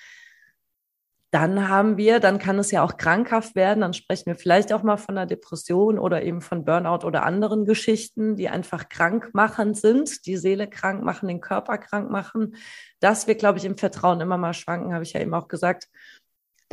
dann 1.32 1.68
haben 1.68 1.96
wir, 1.96 2.20
dann 2.20 2.38
kann 2.38 2.61
es 2.61 2.70
ja 2.70 2.85
auch 2.85 2.98
krankhaft 2.98 3.56
werden. 3.56 3.80
Dann 3.80 3.94
sprechen 3.94 4.26
wir 4.26 4.37
vielleicht 4.37 4.72
auch 4.72 4.85
mal 4.85 4.96
von 4.96 5.18
einer 5.18 5.26
Depression 5.26 5.98
oder 5.98 6.22
eben 6.22 6.40
von 6.40 6.64
Burnout 6.64 7.04
oder 7.04 7.24
anderen 7.24 7.64
Geschichten, 7.64 8.37
die 8.37 8.48
einfach 8.48 8.88
krankmachend 8.88 9.76
sind, 9.76 10.24
die 10.26 10.37
Seele 10.37 10.68
krank 10.70 11.02
machen, 11.02 11.26
den 11.26 11.40
Körper 11.40 11.78
krank 11.78 12.12
machen. 12.12 12.54
Dass 13.00 13.26
wir, 13.26 13.35
glaube 13.35 13.58
ich, 13.58 13.64
im 13.64 13.76
Vertrauen 13.76 14.20
immer 14.20 14.38
mal 14.38 14.54
schwanken, 14.54 14.94
habe 14.94 15.02
ich 15.02 15.14
ja 15.14 15.20
eben 15.20 15.35
auch 15.35 15.48
gesagt 15.48 15.88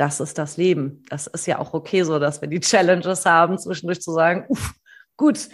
das 0.00 0.18
ist 0.18 0.38
das 0.38 0.56
Leben. 0.56 1.04
Das 1.10 1.26
ist 1.26 1.46
ja 1.46 1.58
auch 1.58 1.74
okay 1.74 2.04
so, 2.04 2.18
dass 2.18 2.40
wir 2.40 2.48
die 2.48 2.60
Challenges 2.60 3.26
haben, 3.26 3.58
zwischendurch 3.58 4.00
zu 4.00 4.12
sagen, 4.12 4.46
uff, 4.48 4.72
gut, 5.18 5.50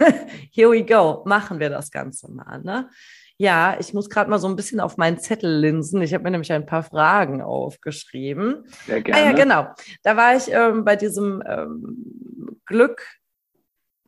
here 0.52 0.72
we 0.72 0.84
go, 0.84 1.22
machen 1.26 1.60
wir 1.60 1.70
das 1.70 1.92
Ganze 1.92 2.28
mal. 2.28 2.60
Ne? 2.60 2.90
Ja, 3.36 3.76
ich 3.78 3.94
muss 3.94 4.10
gerade 4.10 4.28
mal 4.28 4.40
so 4.40 4.48
ein 4.48 4.56
bisschen 4.56 4.80
auf 4.80 4.96
meinen 4.96 5.20
Zettel 5.20 5.60
linsen. 5.60 6.02
Ich 6.02 6.12
habe 6.12 6.24
mir 6.24 6.32
nämlich 6.32 6.52
ein 6.52 6.66
paar 6.66 6.82
Fragen 6.82 7.40
aufgeschrieben. 7.40 8.64
Sehr 8.86 9.00
gerne. 9.00 9.20
Ah 9.20 9.24
ja, 9.26 9.32
genau. 9.32 9.68
Da 10.02 10.16
war 10.16 10.36
ich 10.36 10.50
ähm, 10.50 10.84
bei 10.84 10.96
diesem 10.96 11.40
ähm, 11.46 12.60
Glück 12.66 13.06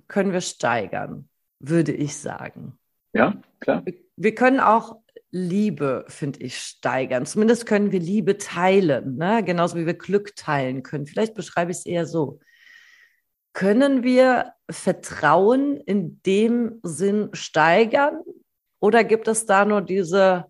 können 0.08 0.32
wir 0.32 0.40
steigern, 0.40 1.28
würde 1.60 1.92
ich 1.92 2.16
sagen. 2.16 2.76
Ja, 3.12 3.34
klar. 3.60 3.86
Wir, 3.86 3.94
wir 4.16 4.34
können 4.34 4.58
auch 4.58 4.96
Liebe, 5.30 6.04
finde 6.08 6.40
ich, 6.40 6.58
steigern. 6.58 7.24
Zumindest 7.26 7.66
können 7.66 7.92
wir 7.92 8.00
Liebe 8.00 8.36
teilen, 8.38 9.16
ne? 9.16 9.44
genauso 9.44 9.76
wie 9.76 9.86
wir 9.86 9.94
Glück 9.94 10.34
teilen 10.36 10.82
können. 10.82 11.06
Vielleicht 11.06 11.34
beschreibe 11.34 11.70
ich 11.70 11.78
es 11.78 11.86
eher 11.86 12.06
so. 12.06 12.40
Können 13.52 14.02
wir 14.02 14.52
Vertrauen 14.70 15.76
in 15.76 16.20
dem 16.22 16.80
Sinn 16.82 17.30
steigern? 17.32 18.20
Oder 18.80 19.04
gibt 19.04 19.28
es 19.28 19.46
da 19.46 19.64
nur 19.64 19.82
diese 19.82 20.46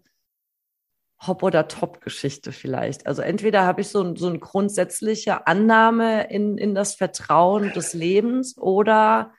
Hop- 1.27 1.43
oder 1.43 1.69
Top-Geschichte 1.69 2.51
vielleicht. 2.51 3.07
Also 3.07 3.21
entweder 3.21 3.67
habe 3.67 3.83
ich 3.83 3.89
so, 3.89 4.17
so 4.17 4.29
eine 4.29 4.39
grundsätzliche 4.39 5.47
Annahme 5.47 6.31
in, 6.31 6.57
in 6.57 6.75
das 6.75 6.95
Vertrauen 6.95 7.73
des 7.73 7.93
Lebens 7.93 8.57
oder 8.57 9.35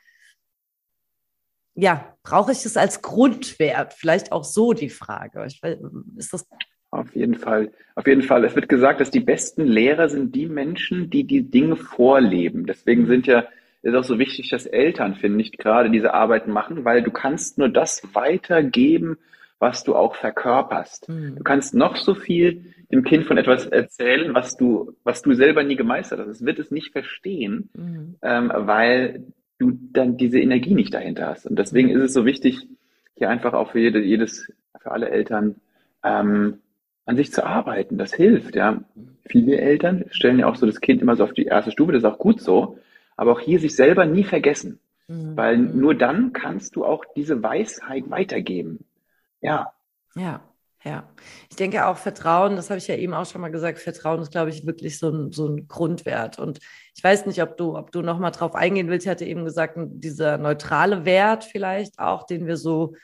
ja, 1.75 2.15
brauche 2.23 2.51
ich 2.51 2.65
es 2.65 2.77
als 2.77 3.01
Grundwert? 3.01 3.93
Vielleicht 3.93 4.31
auch 4.31 4.43
so 4.43 4.73
die 4.73 4.89
Frage. 4.89 5.39
Weiß, 5.39 5.77
ist 6.17 6.33
das 6.33 6.45
auf 6.91 7.15
jeden 7.15 7.35
Fall. 7.35 7.71
Auf 7.95 8.05
jeden 8.05 8.21
Fall. 8.21 8.43
Es 8.43 8.55
wird 8.55 8.67
gesagt, 8.67 8.99
dass 8.99 9.11
die 9.11 9.21
besten 9.21 9.63
Lehrer 9.63 10.09
sind 10.09 10.35
die 10.35 10.47
Menschen, 10.47 11.09
die 11.09 11.23
die 11.23 11.49
Dinge 11.49 11.77
vorleben. 11.77 12.65
Deswegen 12.65 13.07
sind 13.07 13.27
ja, 13.27 13.45
ist 13.81 13.95
auch 13.95 14.03
so 14.03 14.19
wichtig, 14.19 14.49
dass 14.49 14.65
Eltern, 14.65 15.15
finde 15.15 15.41
ich, 15.41 15.53
gerade 15.53 15.89
diese 15.89 16.13
Arbeit 16.13 16.47
machen, 16.47 16.83
weil 16.83 17.01
du 17.01 17.11
kannst 17.11 17.57
nur 17.57 17.69
das 17.69 18.01
weitergeben, 18.13 19.17
was 19.57 19.85
du 19.85 19.95
auch 19.95 20.15
verkörperst. 20.15 21.07
Mhm. 21.07 21.35
Du 21.37 21.43
kannst 21.43 21.73
noch 21.73 21.95
so 21.95 22.13
viel 22.13 22.73
dem 22.91 23.03
Kind 23.03 23.25
von 23.25 23.37
etwas 23.37 23.67
erzählen, 23.67 24.33
was 24.33 24.57
du, 24.57 24.91
was 25.05 25.21
du 25.21 25.33
selber 25.33 25.63
nie 25.63 25.77
gemeistert 25.77 26.19
hast. 26.19 26.27
Es 26.27 26.45
wird 26.45 26.59
es 26.59 26.71
nicht 26.71 26.91
verstehen, 26.91 27.69
mhm. 27.73 28.15
ähm, 28.21 28.51
weil 28.53 29.23
du 29.61 29.77
dann 29.93 30.17
diese 30.17 30.39
Energie 30.39 30.73
nicht 30.73 30.93
dahinter 30.93 31.27
hast. 31.27 31.45
Und 31.45 31.57
deswegen 31.57 31.89
ist 31.89 32.01
es 32.01 32.13
so 32.13 32.25
wichtig, 32.25 32.67
hier 33.15 33.29
einfach 33.29 33.53
auch 33.53 33.71
für 33.71 33.79
jede, 33.79 34.01
jedes, 34.01 34.51
für 34.79 34.91
alle 34.91 35.09
Eltern 35.09 35.55
ähm, 36.03 36.59
an 37.05 37.15
sich 37.15 37.31
zu 37.31 37.45
arbeiten. 37.45 37.97
Das 37.97 38.13
hilft, 38.13 38.55
ja. 38.55 38.83
Viele 39.25 39.57
Eltern 39.57 40.05
stellen 40.09 40.39
ja 40.39 40.47
auch 40.47 40.55
so 40.55 40.65
das 40.65 40.81
Kind 40.81 41.01
immer 41.01 41.15
so 41.15 41.23
auf 41.23 41.33
die 41.33 41.45
erste 41.45 41.71
Stufe, 41.71 41.91
das 41.91 42.03
ist 42.03 42.09
auch 42.09 42.17
gut 42.17 42.41
so. 42.41 42.79
Aber 43.15 43.33
auch 43.33 43.39
hier 43.39 43.59
sich 43.59 43.75
selber 43.75 44.05
nie 44.05 44.23
vergessen. 44.23 44.79
Mhm. 45.07 45.37
Weil 45.37 45.57
nur 45.57 45.93
dann 45.93 46.33
kannst 46.33 46.75
du 46.75 46.83
auch 46.83 47.05
diese 47.15 47.43
Weisheit 47.43 48.09
weitergeben. 48.09 48.85
Ja. 49.41 49.73
Ja. 50.15 50.41
Ja, 50.83 51.07
ich 51.49 51.55
denke 51.55 51.85
auch 51.85 51.97
Vertrauen, 51.97 52.55
das 52.55 52.71
habe 52.71 52.79
ich 52.79 52.87
ja 52.87 52.95
eben 52.95 53.13
auch 53.13 53.27
schon 53.27 53.41
mal 53.41 53.51
gesagt, 53.51 53.77
Vertrauen 53.77 54.19
ist, 54.21 54.31
glaube 54.31 54.49
ich, 54.49 54.65
wirklich 54.65 54.97
so 54.97 55.09
ein, 55.09 55.31
so 55.31 55.47
ein 55.47 55.67
Grundwert. 55.67 56.39
Und 56.39 56.59
ich 56.95 57.03
weiß 57.03 57.27
nicht, 57.27 57.41
ob 57.43 57.55
du, 57.55 57.77
ob 57.77 57.91
du 57.91 58.01
nochmal 58.01 58.31
drauf 58.31 58.55
eingehen 58.55 58.89
willst. 58.89 59.05
Ich 59.05 59.11
hatte 59.11 59.25
eben 59.25 59.45
gesagt, 59.45 59.77
dieser 59.77 60.39
neutrale 60.39 61.05
Wert 61.05 61.43
vielleicht 61.43 61.99
auch, 61.99 62.25
den 62.25 62.47
wir 62.47 62.57
so 62.57 62.95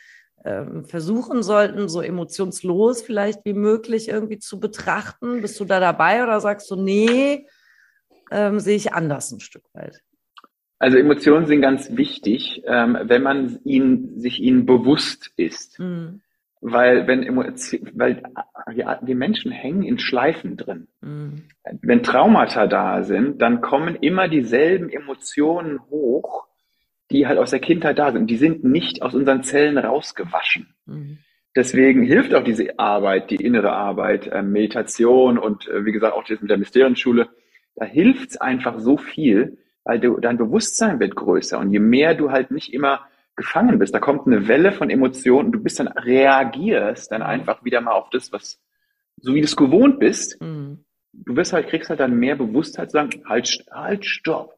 ähm, 0.43 0.85
versuchen 0.85 1.43
sollten, 1.43 1.87
so 1.87 2.01
emotionslos 2.01 3.03
vielleicht 3.03 3.45
wie 3.45 3.53
möglich 3.53 4.09
irgendwie 4.09 4.39
zu 4.39 4.59
betrachten. 4.59 5.41
Bist 5.41 5.59
du 5.59 5.65
da 5.65 5.79
dabei 5.79 6.23
oder 6.23 6.39
sagst 6.39 6.71
du, 6.71 6.75
nee, 6.75 7.45
ähm, 8.31 8.59
sehe 8.59 8.75
ich 8.75 8.93
anders 8.93 9.31
ein 9.31 9.39
Stück 9.39 9.65
weit? 9.73 10.01
Also 10.79 10.97
Emotionen 10.97 11.47
sind 11.47 11.61
ganz 11.61 11.95
wichtig, 11.95 12.63
ähm, 12.65 12.97
wenn 13.03 13.23
man 13.23 13.59
ihnen, 13.63 14.19
sich 14.19 14.39
ihnen 14.39 14.65
bewusst 14.65 15.31
ist. 15.35 15.79
Mhm. 15.79 16.21
Weil 16.61 17.07
wenn 17.07 17.37
weil 17.37 18.23
ja, 18.73 18.99
wir 19.01 19.15
Menschen 19.15 19.51
hängen 19.51 19.83
in 19.83 19.99
Schleifen 19.99 20.57
drin. 20.57 20.87
Mhm. 21.01 21.43
Wenn 21.81 22.03
Traumata 22.03 22.67
da 22.67 23.03
sind, 23.03 23.41
dann 23.41 23.61
kommen 23.61 23.95
immer 23.95 24.27
dieselben 24.27 24.89
Emotionen 24.89 25.79
hoch, 25.89 26.47
die 27.11 27.27
halt 27.27 27.37
aus 27.37 27.51
der 27.51 27.59
Kindheit 27.59 27.99
da 27.99 28.11
sind. 28.11 28.29
Die 28.29 28.37
sind 28.37 28.63
nicht 28.63 29.01
aus 29.01 29.13
unseren 29.13 29.43
Zellen 29.43 29.77
rausgewaschen. 29.77 30.73
Mhm. 30.85 31.19
Deswegen 31.55 32.03
hilft 32.03 32.35
auch 32.35 32.43
diese 32.43 32.77
Arbeit, 32.77 33.31
die 33.31 33.43
innere 33.43 33.71
Arbeit, 33.71 34.27
äh, 34.27 34.43
Meditation 34.43 35.39
und 35.39 35.67
äh, 35.67 35.85
wie 35.85 35.91
gesagt 35.91 36.13
auch 36.13 36.23
das 36.23 36.41
mit 36.41 36.51
der 36.51 36.57
Mysterienschule. 36.57 37.29
Da 37.75 37.85
hilft's 37.85 38.37
einfach 38.37 38.79
so 38.79 38.97
viel, 38.97 39.57
weil 39.83 39.99
du, 39.99 40.19
dein 40.19 40.37
Bewusstsein 40.37 40.99
wird 40.99 41.15
größer. 41.15 41.57
Und 41.57 41.71
je 41.71 41.79
mehr 41.79 42.13
du 42.13 42.31
halt 42.31 42.51
nicht 42.51 42.73
immer 42.73 43.07
gefangen 43.37 43.79
bist. 43.79 43.93
Da 43.93 43.99
kommt 43.99 44.27
eine 44.27 44.47
Welle 44.47 44.73
von 44.73 44.89
Emotionen, 44.89 45.51
du 45.53 45.61
bist 45.61 45.79
dann 45.79 45.87
reagierst 45.87 47.11
dann 47.11 47.21
einfach 47.21 47.63
wieder 47.63 47.79
mal 47.79 47.93
auf 47.93 48.09
das, 48.09 48.33
was, 48.33 48.59
so 49.21 49.33
wie 49.33 49.39
du 49.39 49.45
es 49.45 49.55
gewohnt 49.55 49.99
bist. 49.99 50.41
Mhm. 50.41 50.83
Du 51.13 51.35
wirst 51.35 51.53
halt, 51.53 51.67
kriegst 51.67 51.89
halt 51.89 51.99
dann 51.99 52.19
mehr 52.19 52.35
Bewusstheit 52.35 52.91
zu 52.91 52.97
sagen, 52.97 53.23
halt, 53.25 53.65
halt, 53.71 54.05
stopp. 54.05 54.53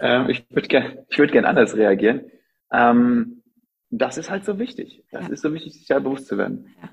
Ähm, 0.00 0.28
ich 0.28 0.48
würde 0.50 0.68
gern, 0.68 0.98
ich 1.08 1.18
würde 1.18 1.32
gern 1.32 1.44
anders 1.44 1.76
reagieren. 1.76 2.30
Ähm, 2.72 3.42
das 3.90 4.18
ist 4.18 4.30
halt 4.30 4.44
so 4.44 4.58
wichtig. 4.58 5.04
Das 5.10 5.26
ja. 5.26 5.32
ist 5.32 5.42
so 5.42 5.52
wichtig, 5.52 5.74
sich 5.74 5.86
da 5.86 5.98
bewusst 5.98 6.28
zu 6.28 6.38
werden. 6.38 6.74
Ja. 6.80 6.90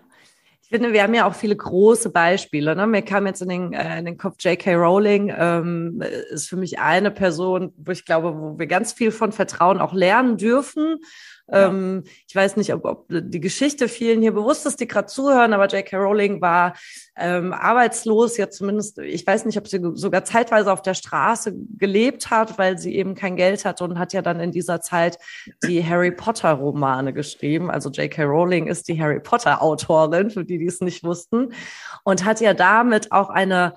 Ich 0.67 0.69
finde, 0.69 0.93
wir 0.93 1.03
haben 1.03 1.13
ja 1.13 1.27
auch 1.27 1.35
viele 1.35 1.55
große 1.55 2.09
Beispiele. 2.09 2.75
Ne? 2.75 2.87
Mir 2.87 3.03
kam 3.03 3.27
jetzt 3.27 3.39
in 3.39 3.49
den, 3.49 3.73
äh, 3.73 3.99
in 3.99 4.05
den 4.05 4.17
Kopf 4.17 4.37
J.K. 4.39 4.73
Rowling, 4.73 5.31
ähm, 5.37 6.01
ist 6.31 6.49
für 6.49 6.57
mich 6.57 6.79
eine 6.79 7.11
Person, 7.11 7.71
wo 7.77 7.91
ich 7.91 8.03
glaube, 8.03 8.35
wo 8.35 8.57
wir 8.57 8.65
ganz 8.65 8.91
viel 8.91 9.11
von 9.11 9.31
Vertrauen 9.31 9.79
auch 9.79 9.93
lernen 9.93 10.37
dürfen. 10.37 10.97
Ähm, 11.51 12.03
ich 12.27 12.35
weiß 12.35 12.57
nicht, 12.57 12.73
ob, 12.73 12.85
ob 12.85 13.05
die 13.09 13.39
Geschichte 13.39 13.87
vielen 13.87 14.21
hier 14.21 14.33
bewusst 14.33 14.65
ist, 14.65 14.79
die 14.79 14.87
gerade 14.87 15.07
zuhören, 15.07 15.53
aber 15.53 15.67
J.K. 15.67 15.97
Rowling 15.97 16.41
war 16.41 16.73
ähm, 17.15 17.53
arbeitslos, 17.53 18.37
ja 18.37 18.49
zumindest, 18.49 18.97
ich 18.99 19.25
weiß 19.25 19.45
nicht, 19.45 19.57
ob 19.57 19.67
sie 19.67 19.79
sogar 19.93 20.25
zeitweise 20.25 20.71
auf 20.71 20.81
der 20.81 20.95
Straße 20.95 21.53
gelebt 21.77 22.31
hat, 22.31 22.57
weil 22.57 22.77
sie 22.79 22.95
eben 22.95 23.13
kein 23.15 23.35
Geld 23.35 23.63
hatte 23.63 23.83
und 23.83 23.99
hat 23.99 24.13
ja 24.13 24.21
dann 24.21 24.39
in 24.39 24.51
dieser 24.51 24.81
Zeit 24.81 25.19
die 25.67 25.85
Harry 25.85 26.11
Potter 26.11 26.51
Romane 26.51 27.13
geschrieben. 27.13 27.69
Also 27.69 27.89
J.K. 27.89 28.23
Rowling 28.23 28.67
ist 28.67 28.87
die 28.87 28.99
Harry 28.99 29.19
Potter 29.19 29.61
Autorin, 29.61 30.31
für 30.31 30.43
die, 30.43 30.57
die 30.57 30.67
es 30.67 30.81
nicht 30.81 31.03
wussten, 31.03 31.53
und 32.03 32.25
hat 32.25 32.41
ja 32.41 32.53
damit 32.53 33.11
auch 33.11 33.29
eine 33.29 33.75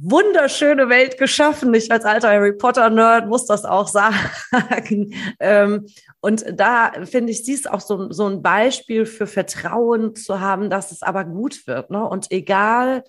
wunderschöne 0.00 0.88
Welt 0.88 1.18
geschaffen. 1.18 1.74
Ich 1.74 1.90
als 1.90 2.04
alter 2.04 2.28
Harry 2.28 2.52
Potter-Nerd 2.52 3.28
muss 3.28 3.46
das 3.46 3.64
auch 3.64 3.88
sagen. 3.88 4.14
ähm, 5.40 5.86
und 6.20 6.44
da 6.52 6.92
finde 7.04 7.32
ich, 7.32 7.44
sie 7.44 7.52
ist 7.52 7.70
auch 7.70 7.80
so, 7.80 8.10
so 8.12 8.26
ein 8.26 8.42
Beispiel 8.42 9.06
für 9.06 9.26
Vertrauen 9.26 10.14
zu 10.14 10.40
haben, 10.40 10.70
dass 10.70 10.92
es 10.92 11.02
aber 11.02 11.24
gut 11.24 11.66
wird. 11.66 11.90
Ne? 11.90 12.04
Und 12.04 12.30
egal, 12.30 13.02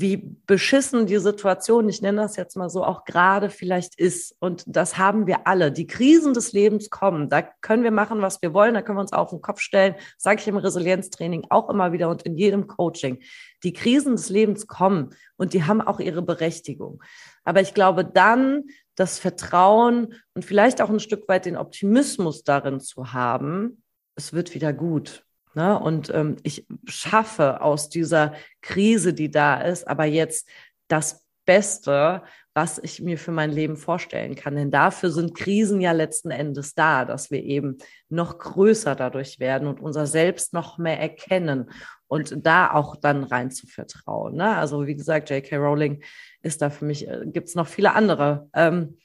wie 0.00 0.16
beschissen 0.46 1.06
die 1.06 1.18
Situation, 1.18 1.88
ich 1.88 2.02
nenne 2.02 2.22
das 2.22 2.36
jetzt 2.36 2.56
mal 2.56 2.70
so, 2.70 2.84
auch 2.84 3.04
gerade 3.04 3.50
vielleicht 3.50 3.98
ist. 3.98 4.36
Und 4.38 4.62
das 4.66 4.96
haben 4.96 5.26
wir 5.26 5.48
alle. 5.48 5.72
Die 5.72 5.88
Krisen 5.88 6.34
des 6.34 6.52
Lebens 6.52 6.88
kommen. 6.88 7.28
Da 7.28 7.42
können 7.42 7.82
wir 7.82 7.90
machen, 7.90 8.22
was 8.22 8.40
wir 8.40 8.54
wollen. 8.54 8.74
Da 8.74 8.82
können 8.82 8.98
wir 8.98 9.02
uns 9.02 9.12
auf 9.12 9.30
den 9.30 9.42
Kopf 9.42 9.60
stellen. 9.60 9.96
sage 10.16 10.40
ich 10.40 10.46
im 10.46 10.56
Resilienztraining 10.56 11.46
auch 11.50 11.68
immer 11.68 11.90
wieder 11.90 12.10
und 12.10 12.22
in 12.22 12.36
jedem 12.36 12.68
Coaching. 12.68 13.18
Die 13.62 13.72
Krisen 13.72 14.16
des 14.16 14.28
Lebens 14.28 14.66
kommen 14.66 15.14
und 15.36 15.52
die 15.52 15.64
haben 15.64 15.80
auch 15.80 16.00
ihre 16.00 16.22
Berechtigung. 16.22 17.02
Aber 17.44 17.60
ich 17.60 17.74
glaube 17.74 18.04
dann, 18.04 18.64
das 18.94 19.18
Vertrauen 19.18 20.14
und 20.34 20.44
vielleicht 20.44 20.82
auch 20.82 20.90
ein 20.90 21.00
Stück 21.00 21.28
weit 21.28 21.46
den 21.46 21.56
Optimismus 21.56 22.42
darin 22.42 22.80
zu 22.80 23.12
haben, 23.12 23.82
es 24.16 24.32
wird 24.32 24.54
wieder 24.54 24.72
gut. 24.72 25.24
Ne? 25.54 25.78
Und 25.78 26.10
ähm, 26.12 26.36
ich 26.42 26.66
schaffe 26.86 27.60
aus 27.62 27.88
dieser 27.88 28.34
Krise, 28.60 29.14
die 29.14 29.30
da 29.30 29.60
ist, 29.60 29.86
aber 29.86 30.04
jetzt 30.04 30.48
das 30.88 31.24
Beste, 31.46 32.22
was 32.52 32.78
ich 32.78 33.00
mir 33.00 33.18
für 33.18 33.30
mein 33.30 33.52
Leben 33.52 33.76
vorstellen 33.76 34.34
kann. 34.34 34.56
Denn 34.56 34.70
dafür 34.72 35.10
sind 35.10 35.36
Krisen 35.36 35.80
ja 35.80 35.92
letzten 35.92 36.30
Endes 36.30 36.74
da, 36.74 37.04
dass 37.04 37.30
wir 37.30 37.42
eben 37.42 37.78
noch 38.08 38.38
größer 38.38 38.96
dadurch 38.96 39.38
werden 39.38 39.68
und 39.68 39.80
unser 39.80 40.06
Selbst 40.06 40.52
noch 40.52 40.76
mehr 40.76 41.00
erkennen 41.00 41.70
und 42.08 42.44
da 42.44 42.72
auch 42.72 42.96
dann 42.96 43.22
rein 43.22 43.50
zu 43.50 43.66
vertrauen. 43.66 44.36
Ne? 44.36 44.56
Also 44.56 44.86
wie 44.86 44.96
gesagt, 44.96 45.30
J.K. 45.30 45.56
Rowling 45.56 46.02
ist 46.42 46.62
da 46.62 46.70
für 46.70 46.84
mich, 46.84 47.06
äh, 47.06 47.20
gibt 47.26 47.48
es 47.48 47.54
noch 47.54 47.68
viele 47.68 47.94
andere. 47.94 48.48
Ähm, 48.54 48.98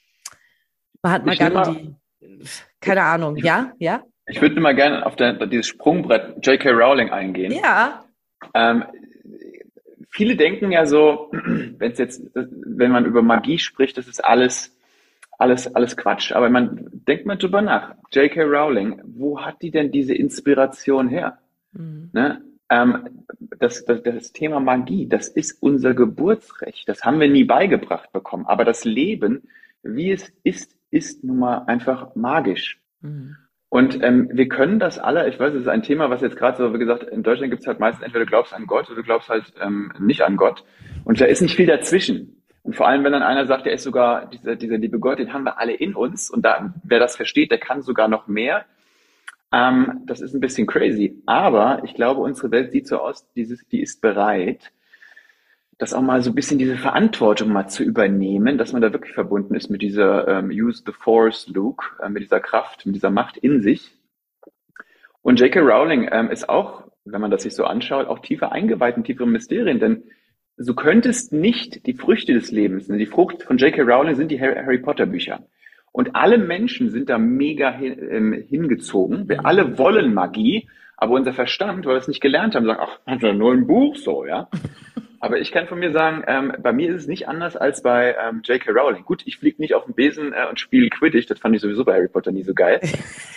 Mahatma 1.02 1.34
Gandhi, 1.34 1.94
keine 2.80 3.02
Ahnung, 3.02 3.36
ja, 3.36 3.72
ja. 3.78 4.02
Ich 4.26 4.40
würde 4.40 4.58
mal 4.58 4.74
gerne 4.74 5.04
auf 5.04 5.16
der, 5.16 5.34
dieses 5.46 5.66
Sprungbrett 5.66 6.44
J.K. 6.44 6.70
Rowling 6.70 7.10
eingehen. 7.10 7.52
Ja. 7.52 8.04
Ähm, 8.54 8.84
viele 10.10 10.36
denken 10.36 10.72
ja 10.72 10.86
so, 10.86 11.30
wenn 11.32 11.92
es 11.92 11.98
jetzt, 11.98 12.22
wenn 12.34 12.90
man 12.90 13.04
über 13.04 13.20
Magie 13.20 13.58
spricht, 13.58 13.98
das 13.98 14.08
ist 14.08 14.24
alles, 14.24 14.74
alles, 15.38 15.74
alles 15.74 15.96
Quatsch. 15.98 16.32
Aber 16.32 16.48
man 16.48 16.88
denkt 17.06 17.26
mal 17.26 17.36
drüber 17.36 17.60
nach. 17.60 17.96
J.K. 18.12 18.44
Rowling, 18.44 19.02
wo 19.04 19.42
hat 19.42 19.60
die 19.60 19.70
denn 19.70 19.92
diese 19.92 20.14
Inspiration 20.14 21.08
her? 21.08 21.38
Mhm. 21.72 22.08
Ne? 22.14 22.40
Ähm, 22.70 23.24
das, 23.58 23.84
das, 23.84 24.02
das 24.02 24.32
Thema 24.32 24.60
Magie, 24.60 25.06
das 25.08 25.28
ist 25.28 25.62
unser 25.62 25.94
Geburtsrecht. 25.94 26.88
Das 26.88 27.04
haben 27.04 27.20
wir 27.20 27.28
nie 27.28 27.44
beigebracht 27.44 28.12
bekommen. 28.12 28.46
Aber 28.46 28.64
das 28.64 28.84
Leben, 28.84 29.42
wie 29.82 30.12
es 30.12 30.32
ist, 30.42 30.76
ist 30.90 31.24
nun 31.24 31.38
mal 31.38 31.64
einfach 31.66 32.14
magisch. 32.14 32.80
Mhm. 33.00 33.36
Und 33.68 34.00
ähm, 34.04 34.30
wir 34.32 34.48
können 34.48 34.78
das 34.78 35.00
alle, 35.00 35.28
ich 35.28 35.40
weiß, 35.40 35.52
es 35.52 35.62
ist 35.62 35.68
ein 35.68 35.82
Thema, 35.82 36.08
was 36.08 36.20
jetzt 36.20 36.36
gerade 36.36 36.58
so, 36.58 36.72
wie 36.72 36.78
gesagt, 36.78 37.02
in 37.02 37.24
Deutschland 37.24 37.50
gibt 37.50 37.62
es 37.62 37.66
halt 37.66 37.80
meistens 37.80 38.04
entweder 38.04 38.24
du 38.24 38.30
glaubst 38.30 38.54
an 38.54 38.66
Gott 38.66 38.86
oder 38.86 38.96
du 38.96 39.02
glaubst 39.02 39.28
halt 39.28 39.52
ähm, 39.60 39.92
nicht 39.98 40.22
an 40.22 40.36
Gott. 40.36 40.64
Und 41.04 41.20
da 41.20 41.24
ist 41.24 41.40
nicht 41.40 41.56
viel 41.56 41.66
dazwischen. 41.66 42.40
Und 42.62 42.76
vor 42.76 42.86
allem, 42.86 43.02
wenn 43.02 43.12
dann 43.12 43.24
einer 43.24 43.46
sagt, 43.46 43.66
er 43.66 43.72
ist 43.72 43.82
sogar, 43.82 44.26
dieser, 44.26 44.54
dieser 44.54 44.78
liebe 44.78 45.00
Gott, 45.00 45.18
den 45.18 45.32
haben 45.32 45.42
wir 45.42 45.58
alle 45.58 45.74
in 45.74 45.94
uns. 45.94 46.30
Und 46.30 46.44
da, 46.44 46.72
wer 46.84 47.00
das 47.00 47.16
versteht, 47.16 47.50
der 47.50 47.58
kann 47.58 47.82
sogar 47.82 48.06
noch 48.06 48.28
mehr. 48.28 48.64
Ähm, 49.54 50.02
das 50.06 50.20
ist 50.20 50.34
ein 50.34 50.40
bisschen 50.40 50.66
crazy. 50.66 51.22
Aber 51.26 51.82
ich 51.84 51.94
glaube, 51.94 52.20
unsere 52.20 52.50
Welt 52.50 52.72
sieht 52.72 52.88
so 52.88 52.98
aus, 52.98 53.30
dieses, 53.34 53.66
die 53.68 53.80
ist 53.80 54.00
bereit, 54.00 54.72
das 55.78 55.94
auch 55.94 56.02
mal 56.02 56.22
so 56.22 56.30
ein 56.30 56.34
bisschen 56.34 56.58
diese 56.58 56.76
Verantwortung 56.76 57.52
mal 57.52 57.68
zu 57.68 57.84
übernehmen, 57.84 58.58
dass 58.58 58.72
man 58.72 58.82
da 58.82 58.92
wirklich 58.92 59.14
verbunden 59.14 59.54
ist 59.54 59.70
mit 59.70 59.82
dieser 59.82 60.26
ähm, 60.28 60.50
Use 60.50 60.82
the 60.84 60.92
Force 60.92 61.48
Luke, 61.48 61.84
äh, 62.02 62.08
mit 62.08 62.22
dieser 62.22 62.40
Kraft, 62.40 62.84
mit 62.86 62.96
dieser 62.96 63.10
Macht 63.10 63.36
in 63.36 63.62
sich. 63.62 63.92
Und 65.22 65.40
J.K. 65.40 65.60
Rowling 65.60 66.08
ähm, 66.10 66.30
ist 66.30 66.48
auch 66.48 66.84
wenn 67.04 67.20
man 67.20 67.30
das 67.30 67.42
sich 67.42 67.54
so 67.54 67.64
anschaut, 67.64 68.06
auch 68.06 68.20
tiefer 68.20 68.52
eingeweiht 68.52 68.96
in 68.96 69.04
tiefere 69.04 69.26
Mysterien, 69.26 69.78
denn 69.78 70.04
du 70.56 70.74
könntest 70.74 71.32
nicht 71.32 71.86
die 71.86 71.94
Früchte 71.94 72.32
des 72.32 72.50
Lebens, 72.50 72.88
die 72.88 73.06
Frucht 73.06 73.42
von 73.42 73.58
J.K. 73.58 73.82
Rowling 73.82 74.14
sind 74.14 74.30
die 74.30 74.40
Harry 74.40 74.78
Potter 74.78 75.06
Bücher. 75.06 75.46
Und 75.94 76.16
alle 76.16 76.38
Menschen 76.38 76.90
sind 76.90 77.08
da 77.08 77.18
mega 77.18 77.70
hin, 77.70 77.96
ähm, 78.10 78.32
hingezogen. 78.32 79.28
Wir 79.28 79.46
alle 79.46 79.78
wollen 79.78 80.12
Magie, 80.12 80.68
aber 80.96 81.14
unser 81.14 81.32
Verstand, 81.32 81.86
weil 81.86 81.94
wir 81.94 82.00
es 82.00 82.08
nicht 82.08 82.20
gelernt 82.20 82.56
haben, 82.56 82.66
sagt, 82.66 82.80
ach, 82.82 82.98
das 83.06 83.18
ist 83.18 83.22
ja 83.22 83.32
nur 83.32 83.52
ein 83.52 83.68
Buch 83.68 83.94
so, 83.94 84.26
ja. 84.26 84.48
Aber 85.20 85.38
ich 85.38 85.52
kann 85.52 85.68
von 85.68 85.78
mir 85.78 85.92
sagen, 85.92 86.22
ähm, 86.26 86.52
bei 86.58 86.72
mir 86.72 86.90
ist 86.90 87.02
es 87.02 87.06
nicht 87.06 87.28
anders 87.28 87.56
als 87.56 87.80
bei 87.80 88.14
ähm, 88.22 88.42
J.K. 88.44 88.72
Rowling. 88.72 89.04
Gut, 89.04 89.22
ich 89.24 89.38
fliege 89.38 89.62
nicht 89.62 89.72
auf 89.72 89.86
den 89.86 89.94
Besen 89.94 90.34
äh, 90.34 90.48
und 90.50 90.60
spiele 90.60 90.90
Quidditch, 90.90 91.28
das 91.28 91.38
fand 91.38 91.54
ich 91.54 91.62
sowieso 91.62 91.82
bei 91.84 91.94
Harry 91.94 92.08
Potter 92.08 92.30
nie 92.30 92.42
so 92.42 92.52
geil. 92.52 92.80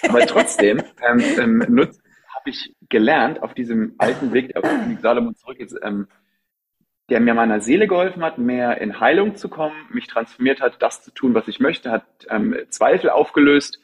Aber 0.09 0.19
trotzdem 0.25 0.79
ähm, 1.09 1.23
ähm, 1.39 1.61
habe 1.61 2.49
ich 2.49 2.73
gelernt 2.89 3.41
auf 3.41 3.53
diesem 3.53 3.93
alten 3.99 4.33
Weg, 4.33 4.57
auf 4.57 4.65
Salomon 5.01 5.35
zurück 5.35 5.59
jetzt, 5.59 5.77
ähm, 5.81 6.07
der 7.09 7.19
mir 7.19 7.33
meiner 7.33 7.61
Seele 7.61 7.87
geholfen 7.87 8.23
hat, 8.23 8.37
mehr 8.37 8.81
in 8.81 8.99
Heilung 8.99 9.35
zu 9.35 9.49
kommen, 9.49 9.75
mich 9.91 10.07
transformiert 10.07 10.61
hat, 10.61 10.81
das 10.81 11.03
zu 11.03 11.11
tun, 11.11 11.33
was 11.33 11.47
ich 11.47 11.59
möchte, 11.59 11.91
hat 11.91 12.05
ähm, 12.29 12.55
Zweifel 12.69 13.09
aufgelöst. 13.09 13.79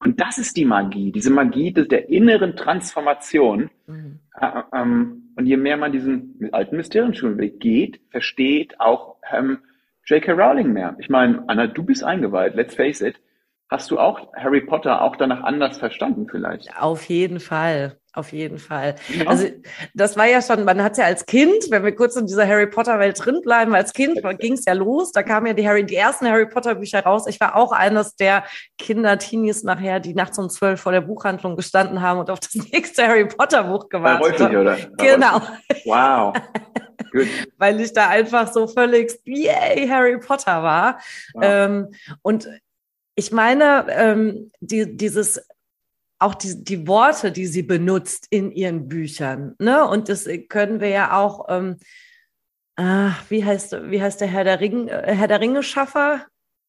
Und 0.00 0.20
das 0.20 0.38
ist 0.38 0.56
die 0.56 0.64
Magie, 0.64 1.10
diese 1.10 1.32
Magie 1.32 1.72
der 1.72 2.08
inneren 2.08 2.54
Transformation. 2.54 3.70
Mhm. 3.86 4.20
Äh, 4.40 4.62
ähm, 4.72 5.32
und 5.36 5.46
je 5.46 5.56
mehr 5.56 5.76
man 5.76 5.92
diesen 5.92 6.48
alten 6.52 6.76
Mysterienschulenweg 6.76 7.58
geht, 7.58 8.00
versteht 8.10 8.78
auch 8.80 9.16
ähm, 9.32 9.58
J.K. 10.04 10.32
Rowling 10.32 10.72
mehr. 10.72 10.96
Ich 11.00 11.08
meine, 11.08 11.44
Anna, 11.48 11.66
du 11.66 11.82
bist 11.82 12.04
eingeweiht, 12.04 12.54
let's 12.54 12.74
face 12.74 13.00
it. 13.00 13.20
Hast 13.68 13.90
du 13.90 13.98
auch 13.98 14.32
Harry 14.34 14.62
Potter 14.62 15.02
auch 15.02 15.16
danach 15.16 15.42
anders 15.42 15.78
verstanden 15.78 16.26
vielleicht? 16.30 16.74
Auf 16.78 17.04
jeden 17.04 17.38
Fall. 17.38 17.97
Auf 18.18 18.32
jeden 18.32 18.58
Fall. 18.58 18.96
Ja. 19.10 19.28
Also 19.28 19.46
das 19.94 20.16
war 20.16 20.26
ja 20.26 20.42
schon, 20.42 20.64
man 20.64 20.82
hat 20.82 20.98
ja 20.98 21.04
als 21.04 21.24
Kind, 21.24 21.70
wenn 21.70 21.84
wir 21.84 21.94
kurz 21.94 22.16
in 22.16 22.26
dieser 22.26 22.48
Harry 22.48 22.66
Potter 22.66 22.98
Welt 22.98 23.24
drin 23.24 23.40
bleiben, 23.42 23.76
als 23.76 23.92
Kind 23.92 24.20
ging 24.40 24.54
es 24.54 24.64
ja 24.64 24.72
los, 24.72 25.12
da 25.12 25.22
kamen 25.22 25.46
ja 25.46 25.52
die 25.52 25.68
Harry, 25.68 25.86
die 25.86 25.94
ersten 25.94 26.26
Harry 26.26 26.46
Potter 26.46 26.74
Bücher 26.74 27.04
raus. 27.04 27.28
Ich 27.28 27.38
war 27.38 27.54
auch 27.54 27.70
eines 27.70 28.16
der 28.16 28.42
Kinder, 28.76 29.18
Teenies 29.18 29.62
nachher, 29.62 30.00
die 30.00 30.14
nachts 30.14 30.36
um 30.36 30.50
zwölf 30.50 30.80
vor 30.80 30.90
der 30.90 31.02
Buchhandlung 31.02 31.54
gestanden 31.54 32.02
haben 32.02 32.18
und 32.18 32.28
auf 32.28 32.40
das 32.40 32.54
nächste 32.72 33.06
Harry 33.06 33.26
Potter 33.26 33.62
Buch 33.62 33.88
gewartet 33.88 34.40
haben. 34.40 34.56
oder? 34.56 34.76
Genau. 34.96 35.40
Wow. 35.84 36.34
Good. 37.12 37.28
Weil 37.56 37.80
ich 37.80 37.92
da 37.92 38.08
einfach 38.08 38.52
so 38.52 38.66
völlig, 38.66 39.12
yay, 39.26 39.86
Harry 39.86 40.18
Potter 40.18 40.64
war. 40.64 40.98
Wow. 41.34 41.44
Ähm, 41.44 41.88
und 42.22 42.48
ich 43.14 43.30
meine, 43.30 43.86
ähm, 43.90 44.50
die, 44.58 44.96
dieses 44.96 45.40
auch 46.18 46.34
die, 46.34 46.64
die 46.64 46.86
Worte, 46.86 47.30
die 47.32 47.46
sie 47.46 47.62
benutzt 47.62 48.26
in 48.30 48.50
ihren 48.50 48.88
Büchern. 48.88 49.54
Ne? 49.58 49.86
Und 49.86 50.08
das 50.08 50.28
können 50.48 50.80
wir 50.80 50.88
ja 50.88 51.16
auch, 51.16 51.46
ähm, 51.48 51.76
ah, 52.76 53.12
wie, 53.28 53.44
heißt, 53.44 53.90
wie 53.90 54.02
heißt 54.02 54.20
der 54.20 54.28
Herr 54.28 54.44
der, 54.44 54.60
Ring, 54.60 54.88
äh, 54.88 55.14
Herr 55.14 55.28
der 55.28 55.40
Ringe-Schaffer? 55.40 56.26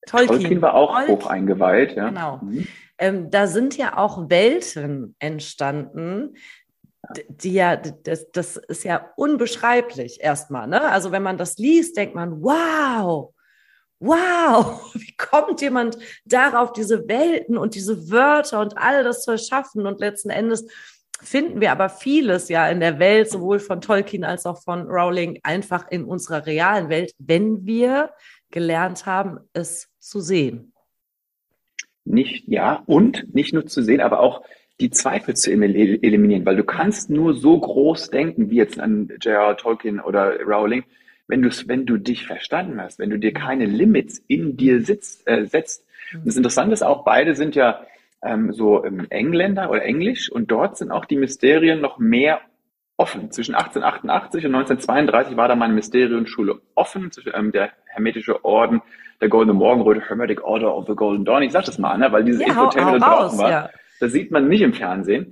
Tolkien. 0.08 0.40
Tolkien 0.40 0.62
war 0.62 0.76
auch 0.76 0.96
Tolkien. 0.96 1.16
hoch 1.16 1.26
eingeweiht. 1.28 1.96
Ja. 1.96 2.10
Genau. 2.10 2.40
Mhm. 2.42 2.68
Ähm, 3.00 3.30
da 3.32 3.48
sind 3.48 3.78
ja 3.78 3.98
auch 3.98 4.30
Welten 4.30 5.16
entstanden, 5.20 6.36
die 7.30 7.54
ja, 7.54 7.76
das, 7.76 8.30
das 8.32 8.58
ist 8.58 8.84
ja 8.84 9.12
unbeschreiblich 9.16 10.22
erstmal. 10.22 10.68
Ne? 10.68 10.82
Also 10.82 11.12
wenn 11.12 11.24
man 11.24 11.38
das 11.38 11.58
liest, 11.58 11.98
denkt 11.98 12.14
man, 12.14 12.42
wow, 12.42 13.34
wow, 14.00 14.92
wie 14.94 15.16
kommt 15.16 15.62
jemand 15.62 15.98
darauf, 16.26 16.74
diese 16.74 17.08
Welten 17.08 17.58
und 17.58 17.76
diese 17.76 18.10
Wörter 18.12 18.62
und 18.62 18.78
all 18.78 19.04
das 19.04 19.24
zu 19.24 19.32
erschaffen? 19.32 19.86
Und 19.86 20.00
letzten 20.00 20.30
Endes 20.30 20.66
finden 21.22 21.62
wir 21.62 21.72
aber 21.72 21.90
vieles 21.90 22.50
ja 22.50 22.68
in 22.70 22.80
der 22.80 23.00
Welt, 23.00 23.30
sowohl 23.30 23.60
von 23.60 23.82
Tolkien 23.82 24.24
als 24.24 24.46
auch 24.46 24.62
von 24.62 24.88
Rowling, 24.88 25.40
einfach 25.44 25.90
in 25.90 26.06
unserer 26.06 26.46
realen 26.46 26.90
Welt, 26.90 27.14
wenn 27.18 27.66
wir 27.66 28.12
gelernt 28.52 29.06
haben, 29.06 29.40
es 29.54 29.90
zu 30.00 30.22
sehen. 30.22 30.74
Nicht, 32.06 32.48
ja, 32.48 32.82
und 32.88 33.34
nicht 33.36 33.54
nur 33.54 33.68
zu 33.68 33.84
sehen, 33.84 34.02
aber 34.02 34.20
auch 34.20 34.44
die 34.80 34.90
Zweifel 34.90 35.36
zu 35.36 35.52
eliminieren, 35.52 36.46
weil 36.46 36.56
du 36.56 36.64
kannst 36.64 37.10
nur 37.10 37.36
so 37.36 37.60
groß 37.60 38.10
denken, 38.10 38.50
wie 38.50 38.56
jetzt 38.56 38.80
an 38.80 39.10
J.R. 39.22 39.58
Tolkien 39.58 40.00
oder 40.00 40.40
Rowling, 40.42 40.86
wenn 41.30 41.42
du 41.42 41.50
wenn 41.68 41.86
du 41.86 41.98
dich 41.98 42.26
verstanden 42.26 42.82
hast, 42.82 43.00
wenn 43.00 43.10
du 43.10 43.18
dir 43.18 43.34
keine 43.34 43.66
Limits 43.66 44.22
in 44.28 44.58
dir 44.58 44.82
sitzt, 44.82 45.28
äh, 45.28 45.46
setzt. 45.46 45.86
Und 46.14 46.26
das 46.26 46.36
Interessante 46.36 46.74
ist 46.74 46.82
auch, 46.82 47.04
beide 47.04 47.36
sind 47.36 47.56
ja 47.56 47.82
ähm, 48.24 48.52
so 48.52 48.84
ähm, 48.84 49.06
Engländer 49.10 49.70
oder 49.70 49.84
Englisch 49.84 50.32
und 50.32 50.52
dort 50.52 50.78
sind 50.78 50.92
auch 50.92 51.06
die 51.06 51.18
Mysterien 51.18 51.82
noch 51.82 52.00
mehr 52.00 52.42
offen. 52.98 53.32
Zwischen 53.32 53.56
1888 53.56 54.46
und 54.46 54.56
1932 54.56 55.38
war 55.38 55.48
da 55.48 55.56
meine 55.56 55.74
Mysterienschule 55.74 56.60
offen, 56.76 57.12
zwischen, 57.12 57.32
ähm, 57.36 57.52
der 57.52 57.72
Hermetische 57.86 58.44
Orden, 58.44 58.82
der 59.22 59.30
Goldene 59.30 59.54
Morgenröte, 59.54 60.02
Hermetic 60.02 60.44
Order 60.44 60.76
of 60.76 60.88
the 60.88 60.96
Golden 60.96 61.26
Dawn. 61.26 61.44
Ich 61.44 61.52
sag 61.52 61.66
das 61.66 61.78
mal, 61.78 61.98
ne, 61.98 62.12
weil 62.12 62.24
dieses 62.24 62.42
ja, 62.42 62.48
Infotainment 62.48 63.02
da 63.02 63.16
draußen 63.16 63.40
war. 63.40 63.50
Ja. 63.50 63.70
Das 64.00 64.12
sieht 64.12 64.32
man 64.32 64.48
nicht 64.48 64.62
im 64.62 64.74
Fernsehen. 64.74 65.32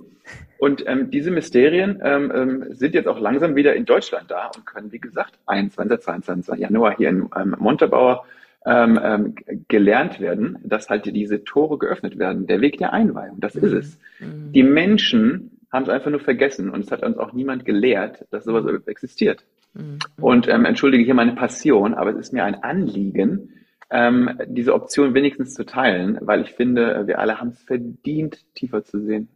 Und 0.58 0.84
ähm, 0.86 1.10
diese 1.10 1.30
Mysterien 1.30 2.00
ähm, 2.02 2.32
ähm, 2.34 2.64
sind 2.70 2.94
jetzt 2.94 3.06
auch 3.06 3.20
langsam 3.20 3.54
wieder 3.54 3.74
in 3.76 3.84
Deutschland 3.84 4.30
da 4.30 4.50
und 4.54 4.66
können, 4.66 4.92
wie 4.92 4.98
gesagt, 4.98 5.38
21. 5.46 6.00
22. 6.00 6.58
Januar 6.58 6.96
hier 6.96 7.10
in 7.10 7.28
ähm, 7.36 7.54
Montabaur 7.58 8.24
ähm, 8.66 8.98
ähm, 9.02 9.34
gelernt 9.68 10.20
werden, 10.20 10.58
dass 10.64 10.90
halt 10.90 11.06
diese 11.06 11.44
Tore 11.44 11.78
geöffnet 11.78 12.18
werden. 12.18 12.46
Der 12.48 12.60
Weg 12.60 12.78
der 12.78 12.92
Einweihung, 12.92 13.38
das 13.38 13.54
ist 13.54 13.72
es. 13.72 13.98
Mhm. 14.18 14.52
Die 14.52 14.64
Menschen 14.64 15.58
haben 15.70 15.84
es 15.84 15.88
einfach 15.88 16.10
nur 16.10 16.20
vergessen 16.20 16.70
und 16.70 16.80
es 16.80 16.90
hat 16.90 17.04
uns 17.04 17.18
auch 17.18 17.32
niemand 17.32 17.64
gelehrt, 17.64 18.26
dass 18.30 18.44
sowas 18.44 18.64
existiert. 18.86 19.44
Mhm. 19.74 19.98
Und 20.20 20.48
ähm, 20.48 20.64
entschuldige 20.64 21.04
hier 21.04 21.14
meine 21.14 21.34
Passion, 21.34 21.94
aber 21.94 22.10
es 22.10 22.16
ist 22.16 22.32
mir 22.32 22.44
ein 22.44 22.64
Anliegen, 22.64 23.52
ähm, 23.90 24.38
diese 24.48 24.74
Option 24.74 25.14
wenigstens 25.14 25.54
zu 25.54 25.64
teilen, 25.64 26.18
weil 26.20 26.42
ich 26.42 26.50
finde, 26.50 27.06
wir 27.06 27.20
alle 27.20 27.40
haben 27.40 27.50
es 27.50 27.62
verdient, 27.62 28.44
tiefer 28.54 28.82
zu 28.82 29.00
sehen 29.00 29.28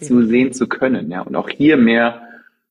zu 0.00 0.26
sehen 0.26 0.52
zu 0.52 0.68
können. 0.68 1.10
Ja, 1.10 1.22
und 1.22 1.36
auch 1.36 1.48
hier 1.48 1.76
mehr, 1.76 2.28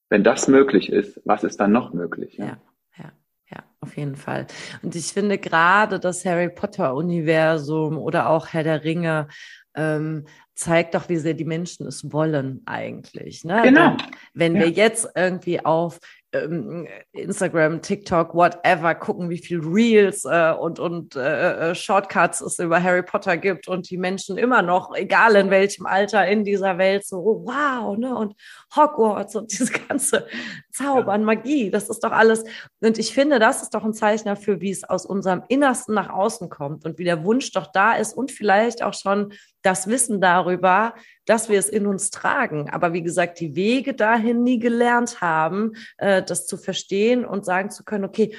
wenn 0.09 0.23
das 0.23 0.47
möglich 0.47 0.91
ist, 0.91 1.21
was 1.25 1.43
ist 1.43 1.59
dann 1.59 1.71
noch 1.71 1.93
möglich? 1.93 2.37
Ja. 2.37 2.45
ja. 2.45 2.57
ja. 2.97 3.11
ja 3.51 3.63
auf 3.79 3.97
jeden 3.97 4.15
Fall. 4.15 4.47
Und 4.81 4.95
ich 4.95 5.07
finde 5.07 5.37
gerade 5.37 5.99
das 5.99 6.25
Harry 6.25 6.49
Potter 6.49 6.95
Universum 6.95 7.97
oder 7.97 8.29
auch 8.29 8.47
Herr 8.47 8.63
der 8.63 8.83
Ringe 8.83 9.27
ähm, 9.75 10.25
zeigt 10.55 10.93
doch, 10.95 11.09
wie 11.09 11.17
sehr 11.17 11.33
die 11.33 11.45
Menschen 11.45 11.87
es 11.87 12.11
wollen 12.11 12.61
eigentlich. 12.65 13.43
Ne? 13.43 13.61
Genau. 13.63 13.97
Wenn 14.33 14.55
ja. 14.55 14.61
wir 14.61 14.69
jetzt 14.69 15.09
irgendwie 15.15 15.63
auf 15.65 15.99
ähm, 16.33 16.87
Instagram, 17.11 17.81
TikTok, 17.81 18.33
whatever, 18.33 18.95
gucken, 18.95 19.29
wie 19.29 19.37
viel 19.37 19.59
Reels 19.59 20.25
äh, 20.25 20.51
und, 20.51 20.79
und 20.79 21.15
äh, 21.15 21.71
äh, 21.71 21.75
Shortcuts 21.75 22.41
es 22.41 22.59
über 22.59 22.81
Harry 22.81 23.03
Potter 23.03 23.37
gibt 23.37 23.67
und 23.67 23.89
die 23.89 23.97
Menschen 23.97 24.37
immer 24.37 24.61
noch, 24.61 24.95
egal 24.95 25.35
in 25.35 25.49
welchem 25.49 25.85
Alter 25.85 26.27
in 26.27 26.43
dieser 26.43 26.77
Welt, 26.77 27.05
so 27.05 27.17
wow, 27.45 27.97
ne? 27.97 28.15
Und 28.15 28.35
Hogwarts 28.75 29.35
und 29.35 29.51
diese 29.59 29.71
ganze 29.71 30.27
Zaubern, 30.73 31.21
ja. 31.21 31.25
Magie, 31.25 31.69
das 31.69 31.89
ist 31.89 32.03
doch 32.03 32.11
alles. 32.11 32.43
Und 32.81 32.97
ich 32.97 33.13
finde, 33.13 33.37
das 33.37 33.61
ist 33.61 33.75
doch 33.75 33.83
ein 33.83 33.93
Zeichen 33.93 34.25
dafür, 34.25 34.59
wie 34.59 34.71
es 34.71 34.83
aus 34.83 35.05
unserem 35.05 35.43
Innersten 35.47 35.93
nach 35.93 36.09
außen 36.09 36.49
kommt 36.49 36.83
und 36.83 36.97
wie 36.97 37.03
der 37.03 37.23
Wunsch 37.23 37.51
doch 37.51 37.67
da 37.67 37.93
ist 37.93 38.13
und 38.17 38.31
vielleicht 38.31 38.81
auch 38.83 38.93
schon 38.93 39.33
das 39.61 39.87
Wissen 39.87 40.19
darüber, 40.19 40.95
dass 41.25 41.47
wir 41.47 41.59
es 41.59 41.69
in 41.69 41.85
uns 41.85 42.09
tragen. 42.09 42.69
Aber 42.71 42.91
wie 42.93 43.03
gesagt, 43.03 43.39
die 43.39 43.55
Wege 43.55 43.93
dahin 43.93 44.43
nie 44.43 44.59
gelernt 44.59 45.21
haben, 45.21 45.73
äh, 45.97 46.23
das 46.23 46.47
zu 46.47 46.57
verstehen 46.57 47.23
und 47.23 47.45
sagen 47.45 47.69
zu 47.69 47.83
können, 47.83 48.03
okay, 48.03 48.35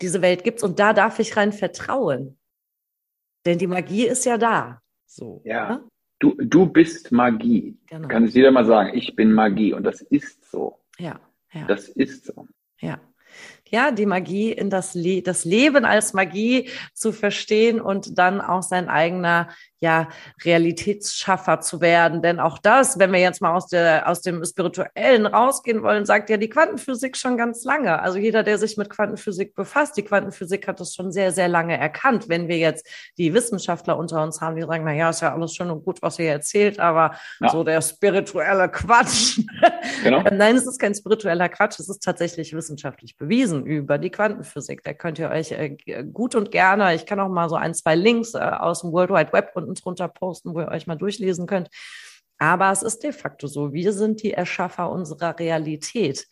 diese 0.00 0.22
Welt 0.22 0.44
gibt's 0.44 0.62
und 0.62 0.78
da 0.78 0.92
darf 0.92 1.18
ich 1.18 1.36
rein 1.36 1.52
vertrauen. 1.52 2.38
Denn 3.46 3.58
die 3.58 3.66
Magie 3.66 4.06
ist 4.06 4.24
ja 4.24 4.38
da. 4.38 4.80
So. 5.06 5.42
Ja. 5.44 5.68
Ne? 5.68 5.84
Du, 6.20 6.34
du 6.38 6.66
bist 6.66 7.12
Magie. 7.12 7.76
Genau. 7.86 8.08
Kann 8.08 8.24
es 8.24 8.34
jeder 8.34 8.50
mal 8.50 8.64
sagen, 8.64 8.96
ich 8.96 9.14
bin 9.14 9.32
Magie 9.32 9.74
und 9.74 9.82
das 9.82 10.00
ist 10.00 10.50
so. 10.50 10.80
Ja. 10.98 11.20
Ja. 11.54 11.64
Das 11.66 11.88
ist 11.88 12.26
so. 12.26 12.46
Ja 12.80 13.00
ja, 13.68 13.90
die 13.90 14.06
Magie 14.06 14.52
in 14.52 14.70
das, 14.70 14.94
Le 14.94 15.22
das 15.22 15.44
Leben 15.44 15.84
als 15.84 16.12
Magie 16.12 16.70
zu 16.92 17.12
verstehen 17.12 17.80
und 17.80 18.18
dann 18.18 18.40
auch 18.40 18.62
sein 18.62 18.88
eigener 18.88 19.48
ja, 19.84 20.08
Realitätsschaffer 20.42 21.60
zu 21.60 21.82
werden. 21.82 22.22
Denn 22.22 22.40
auch 22.40 22.58
das, 22.58 22.98
wenn 22.98 23.12
wir 23.12 23.20
jetzt 23.20 23.42
mal 23.42 23.54
aus, 23.54 23.66
der, 23.66 24.08
aus 24.08 24.22
dem 24.22 24.42
Spirituellen 24.42 25.26
rausgehen 25.26 25.82
wollen, 25.82 26.06
sagt 26.06 26.30
ja 26.30 26.38
die 26.38 26.48
Quantenphysik 26.48 27.18
schon 27.18 27.36
ganz 27.36 27.64
lange. 27.64 28.00
Also 28.00 28.18
jeder, 28.18 28.42
der 28.42 28.56
sich 28.56 28.78
mit 28.78 28.88
Quantenphysik 28.88 29.54
befasst, 29.54 29.98
die 29.98 30.02
Quantenphysik 30.02 30.66
hat 30.66 30.80
das 30.80 30.94
schon 30.94 31.12
sehr, 31.12 31.32
sehr 31.32 31.48
lange 31.48 31.78
erkannt. 31.78 32.30
Wenn 32.30 32.48
wir 32.48 32.56
jetzt 32.56 32.86
die 33.18 33.34
Wissenschaftler 33.34 33.98
unter 33.98 34.22
uns 34.22 34.40
haben, 34.40 34.56
die 34.56 34.62
sagen, 34.62 34.84
na 34.86 34.94
ja, 34.94 35.10
ist 35.10 35.20
ja 35.20 35.34
alles 35.34 35.54
schön 35.54 35.70
und 35.70 35.84
gut, 35.84 36.00
was 36.00 36.18
ihr 36.18 36.30
erzählt, 36.30 36.80
aber 36.80 37.14
ja. 37.40 37.50
so 37.50 37.62
der 37.62 37.82
spirituelle 37.82 38.70
Quatsch. 38.70 39.40
Genau. 40.02 40.22
Nein, 40.32 40.56
es 40.56 40.66
ist 40.66 40.78
kein 40.78 40.94
spiritueller 40.94 41.50
Quatsch, 41.50 41.78
es 41.78 41.90
ist 41.90 42.02
tatsächlich 42.02 42.54
wissenschaftlich 42.54 43.18
bewiesen 43.18 43.66
über 43.66 43.98
die 43.98 44.10
Quantenphysik. 44.10 44.82
Da 44.82 44.94
könnt 44.94 45.18
ihr 45.18 45.28
euch 45.28 45.52
äh, 45.52 45.76
gut 46.10 46.34
und 46.34 46.50
gerne, 46.50 46.94
ich 46.94 47.04
kann 47.04 47.20
auch 47.20 47.28
mal 47.28 47.50
so 47.50 47.56
ein, 47.56 47.74
zwei 47.74 47.94
Links 47.94 48.32
äh, 48.32 48.38
aus 48.38 48.80
dem 48.80 48.92
World 48.92 49.10
Wide 49.10 49.32
Web 49.34 49.50
und 49.54 49.73
uns 49.74 49.86
runter 49.86 50.08
posten, 50.08 50.54
wo 50.54 50.60
ihr 50.60 50.68
euch 50.68 50.86
mal 50.86 50.96
durchlesen 50.96 51.46
könnt. 51.46 51.68
Aber 52.38 52.70
es 52.70 52.82
ist 52.82 53.02
de 53.02 53.12
facto 53.12 53.46
so. 53.46 53.72
Wir 53.72 53.92
sind 53.92 54.22
die 54.22 54.32
Erschaffer 54.32 54.90
unserer 54.90 55.38
Realität. 55.38 56.26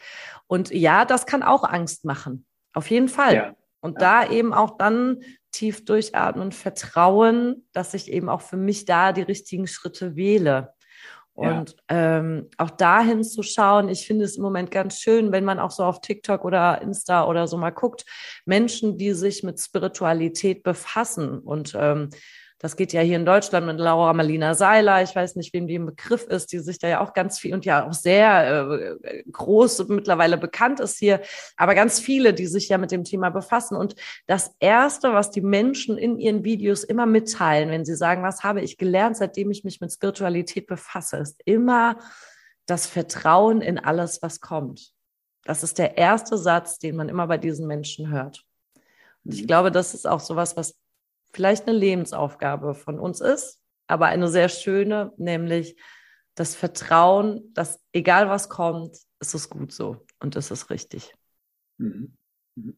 Und 0.46 0.70
ja, 0.70 1.04
das 1.04 1.26
kann 1.26 1.42
auch 1.42 1.64
Angst 1.64 2.04
machen. 2.04 2.46
Auf 2.72 2.90
jeden 2.90 3.08
Fall. 3.08 3.34
Ja. 3.34 3.54
Und 3.80 4.00
ja. 4.00 4.22
da 4.22 4.30
eben 4.30 4.52
auch 4.52 4.76
dann 4.78 5.20
tief 5.50 5.84
durchatmen 5.84 6.44
und 6.44 6.54
vertrauen, 6.54 7.66
dass 7.72 7.94
ich 7.94 8.10
eben 8.10 8.28
auch 8.28 8.40
für 8.40 8.56
mich 8.56 8.84
da 8.84 9.12
die 9.12 9.22
richtigen 9.22 9.66
Schritte 9.66 10.16
wähle. 10.16 10.74
Und 11.34 11.76
ja. 11.90 12.18
ähm, 12.18 12.50
auch 12.58 12.70
dahin 12.70 13.24
zu 13.24 13.42
schauen, 13.42 13.88
ich 13.88 14.06
finde 14.06 14.26
es 14.26 14.36
im 14.36 14.42
Moment 14.42 14.70
ganz 14.70 14.98
schön, 14.98 15.32
wenn 15.32 15.44
man 15.44 15.58
auch 15.58 15.70
so 15.70 15.82
auf 15.82 16.00
TikTok 16.00 16.44
oder 16.44 16.82
Insta 16.82 17.26
oder 17.26 17.48
so 17.48 17.56
mal 17.56 17.70
guckt, 17.70 18.04
Menschen, 18.44 18.98
die 18.98 19.12
sich 19.12 19.42
mit 19.42 19.58
Spiritualität 19.58 20.62
befassen 20.62 21.38
und 21.38 21.74
ähm, 21.74 22.10
das 22.62 22.76
geht 22.76 22.92
ja 22.92 23.00
hier 23.00 23.16
in 23.16 23.26
Deutschland 23.26 23.66
mit 23.66 23.80
Laura 23.80 24.12
Marlina 24.12 24.54
Seiler. 24.54 25.02
Ich 25.02 25.16
weiß 25.16 25.34
nicht, 25.34 25.52
wem 25.52 25.66
die 25.66 25.74
im 25.74 25.86
Begriff 25.86 26.22
ist, 26.28 26.52
die 26.52 26.60
sich 26.60 26.78
da 26.78 26.86
ja 26.86 27.00
auch 27.00 27.12
ganz 27.12 27.40
viel 27.40 27.54
und 27.54 27.64
ja 27.64 27.84
auch 27.84 27.92
sehr 27.92 28.98
äh, 29.02 29.24
groß 29.32 29.80
und 29.80 29.90
mittlerweile 29.90 30.38
bekannt 30.38 30.78
ist 30.78 30.96
hier, 30.96 31.20
aber 31.56 31.74
ganz 31.74 31.98
viele, 31.98 32.32
die 32.32 32.46
sich 32.46 32.68
ja 32.68 32.78
mit 32.78 32.92
dem 32.92 33.02
Thema 33.02 33.30
befassen. 33.30 33.76
Und 33.76 33.96
das 34.28 34.54
Erste, 34.60 35.12
was 35.12 35.32
die 35.32 35.40
Menschen 35.40 35.98
in 35.98 36.20
ihren 36.20 36.44
Videos 36.44 36.84
immer 36.84 37.04
mitteilen, 37.04 37.68
wenn 37.70 37.84
sie 37.84 37.96
sagen, 37.96 38.22
was 38.22 38.44
habe 38.44 38.60
ich 38.60 38.78
gelernt, 38.78 39.16
seitdem 39.16 39.50
ich 39.50 39.64
mich 39.64 39.80
mit 39.80 39.92
Spiritualität 39.92 40.68
befasse, 40.68 41.16
ist 41.16 41.42
immer 41.44 41.98
das 42.66 42.86
Vertrauen 42.86 43.60
in 43.60 43.80
alles, 43.80 44.22
was 44.22 44.40
kommt. 44.40 44.92
Das 45.42 45.64
ist 45.64 45.78
der 45.78 45.98
erste 45.98 46.38
Satz, 46.38 46.78
den 46.78 46.94
man 46.94 47.08
immer 47.08 47.26
bei 47.26 47.38
diesen 47.38 47.66
Menschen 47.66 48.08
hört. 48.10 48.44
Und 49.24 49.34
ich 49.34 49.42
mhm. 49.42 49.46
glaube, 49.48 49.72
das 49.72 49.94
ist 49.94 50.06
auch 50.06 50.20
sowas, 50.20 50.56
was 50.56 50.76
vielleicht 51.32 51.68
eine 51.68 51.76
Lebensaufgabe 51.76 52.74
von 52.74 52.98
uns 52.98 53.20
ist, 53.20 53.60
aber 53.86 54.06
eine 54.06 54.28
sehr 54.28 54.48
schöne, 54.48 55.12
nämlich 55.16 55.76
das 56.34 56.54
Vertrauen, 56.54 57.52
dass 57.54 57.80
egal 57.92 58.28
was 58.28 58.48
kommt, 58.48 58.96
ist 59.20 59.34
es 59.34 59.50
gut 59.50 59.72
so 59.72 60.04
und 60.20 60.36
ist 60.36 60.50
es 60.50 60.70
richtig. 60.70 61.14
Mhm. 61.78 62.14
Mhm. 62.54 62.76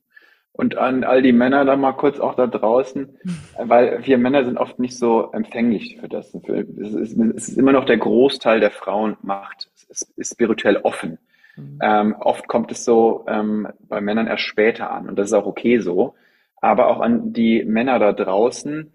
Und 0.53 0.77
an 0.77 1.03
all 1.03 1.21
die 1.21 1.33
Männer 1.33 1.65
da 1.65 1.75
mal 1.75 1.93
kurz 1.93 2.21
auch 2.21 2.35
da 2.37 2.47
draußen, 2.47 3.19
weil 3.59 4.07
wir 4.07 4.19
Männer 4.19 4.45
sind 4.45 4.59
oft 4.59 4.79
nicht 4.79 4.97
so 4.97 5.31
empfänglich 5.33 5.99
für 6.01 6.09
das. 6.09 6.35
Es 6.35 6.95
ist, 6.95 7.17
es 7.17 7.49
ist 7.49 7.59
immer 7.59 7.73
noch 7.73 7.85
der 7.85 7.99
Großteil 7.99 8.61
der 8.61 8.71
Frauen 8.71 9.17
macht, 9.23 9.71
es 9.89 10.03
ist 10.17 10.33
spirituell 10.33 10.79
offen. 10.79 11.19
Mhm. 11.57 11.79
Ähm, 11.83 12.17
oft 12.19 12.49
kommt 12.49 12.73
es 12.73 12.85
so 12.85 13.25
ähm, 13.29 13.69
bei 13.81 14.01
Männern 14.01 14.27
erst 14.27 14.45
später 14.45 14.91
an 14.91 15.09
und 15.09 15.17
das 15.17 15.29
ist 15.29 15.35
auch 15.35 15.47
okay 15.47 15.79
so 15.79 16.15
aber 16.65 16.89
auch 16.89 17.01
an 17.01 17.33
die 17.33 17.65
Männer 17.65 17.99
da 17.99 18.13
draußen. 18.13 18.93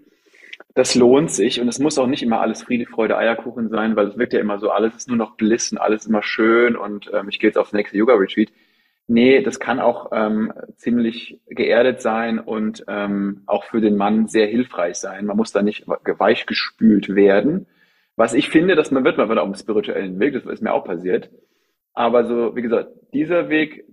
Das 0.76 0.96
lohnt 0.96 1.32
sich 1.32 1.60
und 1.62 1.68
es 1.68 1.80
muss 1.80 1.98
auch 1.98 2.08
nicht 2.08 2.24
immer 2.24 2.42
alles 2.42 2.64
Friede, 2.64 2.86
Freude, 2.86 3.18
Eierkuchen 3.18 3.70
sein, 3.70 3.96
weil 3.96 4.08
es 4.08 4.18
wird 4.18 4.34
ja 4.34 4.40
immer 4.40 4.60
so, 4.60 4.72
alles 4.72 4.96
ist 4.96 5.08
nur 5.08 5.18
noch 5.18 5.36
Bliss 5.36 5.72
und 5.72 5.78
alles 5.78 6.06
immer 6.06 6.22
schön 6.22 6.76
und 6.76 7.10
ähm, 7.14 7.28
ich 7.30 7.40
gehe 7.40 7.50
jetzt 7.50 7.58
aufs 7.58 7.74
nächste 7.74 7.98
Yoga-Retreat. 7.98 8.50
Nee, 9.08 9.42
das 9.42 9.60
kann 9.60 9.80
auch 9.80 10.12
ähm, 10.14 10.54
ziemlich 10.76 11.40
geerdet 11.48 12.02
sein 12.02 12.38
und 12.38 12.86
ähm, 12.88 13.42
auch 13.48 13.64
für 13.64 13.82
den 13.82 13.98
Mann 13.98 14.28
sehr 14.28 14.46
hilfreich 14.46 14.98
sein. 14.98 15.26
Man 15.26 15.36
muss 15.36 15.52
da 15.52 15.64
nicht 15.64 15.88
weichgespült 15.88 17.16
werden. 17.16 17.66
Was 18.16 18.36
ich 18.36 18.50
finde, 18.50 18.76
dass 18.76 18.92
man 18.92 19.04
wird 19.04 19.18
man 19.18 19.28
wird 19.28 19.40
auf 19.40 19.50
dem 19.50 19.56
spirituellen 19.56 20.20
Weg, 20.20 20.34
das 20.34 20.46
ist 20.46 20.62
mir 20.62 20.74
auch 20.74 20.86
passiert. 20.86 21.32
Aber 22.00 22.24
so, 22.24 22.56
wie 22.56 22.62
gesagt, 22.62 22.92
dieser 23.14 23.50
Weg, 23.50 23.84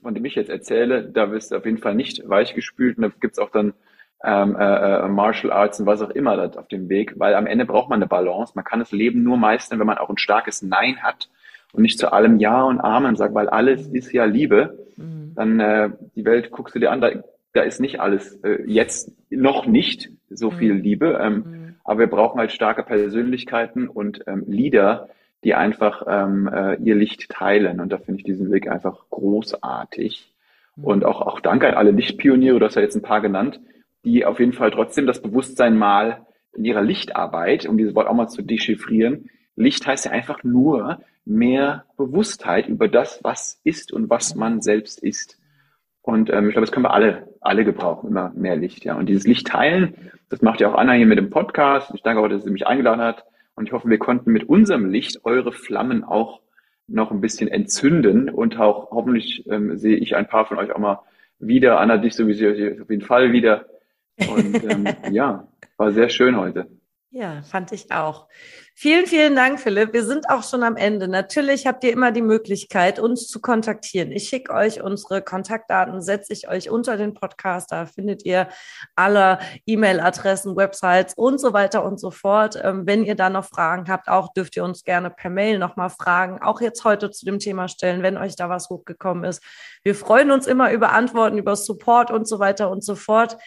von 0.00 0.14
dem 0.14 0.24
ich 0.24 0.36
jetzt 0.36 0.50
erzähle, 0.50 1.02
da 1.02 1.32
wirst 1.32 1.50
du 1.50 1.56
auf 1.56 1.64
jeden 1.64 1.78
Fall 1.78 1.96
nicht 1.96 2.22
weichgespült 2.28 2.96
und 2.96 3.02
da 3.02 3.10
gibt's 3.20 3.40
auch 3.40 3.50
dann 3.50 3.74
ähm, 4.22 4.54
äh, 4.54 5.04
äh, 5.04 5.08
Martial 5.08 5.52
Arts 5.52 5.80
und 5.80 5.86
was 5.86 6.00
auch 6.00 6.10
immer 6.10 6.36
das 6.36 6.56
auf 6.56 6.68
dem 6.68 6.88
Weg, 6.88 7.14
weil 7.18 7.34
am 7.34 7.48
Ende 7.48 7.64
braucht 7.64 7.90
man 7.90 7.98
eine 7.98 8.06
Balance. 8.06 8.52
Man 8.54 8.64
kann 8.64 8.78
das 8.78 8.92
Leben 8.92 9.24
nur 9.24 9.36
meistern, 9.36 9.80
wenn 9.80 9.86
man 9.88 9.98
auch 9.98 10.08
ein 10.08 10.16
starkes 10.16 10.62
Nein 10.62 11.02
hat 11.02 11.28
und 11.72 11.82
nicht 11.82 11.98
zu 11.98 12.12
allem 12.12 12.38
Ja 12.38 12.62
und 12.62 12.78
Amen 12.78 13.16
sagt, 13.16 13.34
weil 13.34 13.48
alles 13.48 13.88
ist 13.88 14.12
ja 14.12 14.26
Liebe. 14.26 14.78
Mhm. 14.96 15.32
Dann 15.34 15.58
äh, 15.58 15.90
die 16.14 16.24
Welt 16.24 16.52
guckst 16.52 16.76
du 16.76 16.78
dir 16.78 16.92
an, 16.92 17.00
da, 17.00 17.10
da 17.52 17.62
ist 17.62 17.80
nicht 17.80 17.98
alles 17.98 18.36
äh, 18.44 18.62
jetzt 18.64 19.10
noch 19.28 19.66
nicht 19.66 20.12
so 20.30 20.52
viel 20.52 20.74
mhm. 20.74 20.82
Liebe, 20.82 21.18
ähm, 21.20 21.34
mhm. 21.34 21.74
aber 21.82 21.98
wir 21.98 22.06
brauchen 22.06 22.38
halt 22.38 22.52
starke 22.52 22.84
Persönlichkeiten 22.84 23.88
und 23.88 24.22
ähm, 24.28 24.44
Leader, 24.46 25.08
die 25.46 25.54
einfach 25.54 26.02
ähm, 26.08 26.50
äh, 26.52 26.74
ihr 26.82 26.96
Licht 26.96 27.30
teilen. 27.30 27.78
Und 27.78 27.92
da 27.92 27.98
finde 27.98 28.18
ich 28.18 28.24
diesen 28.24 28.50
Weg 28.50 28.68
einfach 28.68 29.08
großartig. 29.10 30.34
Mhm. 30.74 30.84
Und 30.84 31.04
auch, 31.04 31.22
auch 31.22 31.38
danke 31.38 31.68
an 31.68 31.74
alle 31.74 31.92
Lichtpioniere, 31.92 32.58
du 32.58 32.66
hast 32.66 32.74
ja 32.74 32.82
jetzt 32.82 32.96
ein 32.96 33.02
paar 33.02 33.20
genannt, 33.20 33.60
die 34.04 34.24
auf 34.24 34.40
jeden 34.40 34.54
Fall 34.54 34.72
trotzdem 34.72 35.06
das 35.06 35.22
Bewusstsein 35.22 35.78
mal 35.78 36.26
in 36.52 36.64
ihrer 36.64 36.82
Lichtarbeit, 36.82 37.64
um 37.66 37.78
dieses 37.78 37.94
Wort 37.94 38.08
auch 38.08 38.14
mal 38.14 38.26
zu 38.26 38.42
dechiffrieren, 38.42 39.30
Licht 39.54 39.86
heißt 39.86 40.06
ja 40.06 40.10
einfach 40.10 40.42
nur 40.42 41.00
mehr 41.24 41.84
Bewusstheit 41.96 42.66
über 42.66 42.88
das, 42.88 43.20
was 43.22 43.60
ist 43.62 43.92
und 43.92 44.10
was 44.10 44.34
man 44.34 44.62
selbst 44.62 45.00
ist. 45.00 45.38
Und 46.02 46.28
ähm, 46.28 46.48
ich 46.48 46.54
glaube, 46.54 46.66
das 46.66 46.72
können 46.72 46.86
wir 46.86 46.92
alle, 46.92 47.28
alle 47.40 47.64
gebrauchen, 47.64 48.08
immer 48.08 48.32
mehr 48.34 48.56
Licht, 48.56 48.84
ja. 48.84 48.96
Und 48.96 49.08
dieses 49.08 49.28
Licht 49.28 49.46
teilen, 49.46 49.94
das 50.28 50.42
macht 50.42 50.60
ja 50.60 50.68
auch 50.68 50.74
Anna 50.74 50.94
hier 50.94 51.06
mit 51.06 51.18
dem 51.18 51.30
Podcast. 51.30 51.92
Ich 51.94 52.02
danke 52.02 52.20
auch, 52.20 52.26
dass 52.26 52.42
sie 52.42 52.50
mich 52.50 52.66
eingeladen 52.66 53.00
hat. 53.00 53.24
Und 53.56 53.66
ich 53.66 53.72
hoffe, 53.72 53.88
wir 53.88 53.98
konnten 53.98 54.32
mit 54.32 54.48
unserem 54.48 54.90
Licht 54.90 55.24
eure 55.24 55.50
Flammen 55.50 56.04
auch 56.04 56.40
noch 56.86 57.10
ein 57.10 57.20
bisschen 57.20 57.48
entzünden 57.48 58.28
und 58.28 58.58
auch 58.58 58.90
hoffentlich 58.90 59.44
ähm, 59.50 59.76
sehe 59.76 59.96
ich 59.96 60.14
ein 60.14 60.28
paar 60.28 60.46
von 60.46 60.58
euch 60.58 60.70
auch 60.72 60.78
mal 60.78 61.00
wieder. 61.38 61.80
Anna, 61.80 61.96
dich 61.96 62.14
sowieso 62.14 62.48
auf 62.48 62.90
jeden 62.90 63.02
Fall 63.02 63.32
wieder. 63.32 63.66
Und 64.18 64.62
ähm, 64.62 64.86
ja, 65.10 65.48
war 65.76 65.92
sehr 65.92 66.08
schön 66.08 66.36
heute. 66.36 66.68
Ja, 67.18 67.40
fand 67.44 67.72
ich 67.72 67.90
auch. 67.92 68.28
Vielen, 68.74 69.06
vielen 69.06 69.34
Dank, 69.34 69.58
Philipp. 69.58 69.94
Wir 69.94 70.04
sind 70.04 70.28
auch 70.28 70.42
schon 70.42 70.62
am 70.62 70.76
Ende. 70.76 71.08
Natürlich 71.08 71.66
habt 71.66 71.82
ihr 71.82 71.90
immer 71.90 72.12
die 72.12 72.20
Möglichkeit, 72.20 72.98
uns 72.98 73.26
zu 73.28 73.40
kontaktieren. 73.40 74.12
Ich 74.12 74.28
schicke 74.28 74.52
euch 74.52 74.82
unsere 74.82 75.22
Kontaktdaten, 75.22 76.02
setze 76.02 76.34
ich 76.34 76.46
euch 76.46 76.68
unter 76.68 76.98
den 76.98 77.14
Podcast. 77.14 77.72
Da 77.72 77.86
findet 77.86 78.26
ihr 78.26 78.48
alle 78.96 79.38
E-Mail-Adressen, 79.64 80.56
Websites 80.56 81.14
und 81.14 81.40
so 81.40 81.54
weiter 81.54 81.86
und 81.86 81.98
so 81.98 82.10
fort. 82.10 82.60
Ähm, 82.62 82.82
wenn 82.86 83.02
ihr 83.02 83.14
da 83.14 83.30
noch 83.30 83.46
Fragen 83.46 83.88
habt, 83.88 84.08
auch 84.08 84.34
dürft 84.34 84.54
ihr 84.58 84.64
uns 84.64 84.84
gerne 84.84 85.08
per 85.08 85.30
Mail 85.30 85.58
nochmal 85.58 85.88
fragen. 85.88 86.42
Auch 86.42 86.60
jetzt 86.60 86.84
heute 86.84 87.10
zu 87.10 87.24
dem 87.24 87.38
Thema 87.38 87.68
stellen, 87.68 88.02
wenn 88.02 88.18
euch 88.18 88.36
da 88.36 88.50
was 88.50 88.68
hochgekommen 88.68 89.24
ist. 89.24 89.42
Wir 89.82 89.94
freuen 89.94 90.30
uns 90.30 90.46
immer 90.46 90.70
über 90.70 90.92
Antworten, 90.92 91.38
über 91.38 91.56
Support 91.56 92.10
und 92.10 92.28
so 92.28 92.40
weiter 92.40 92.70
und 92.70 92.84
so 92.84 92.94
fort. 92.94 93.38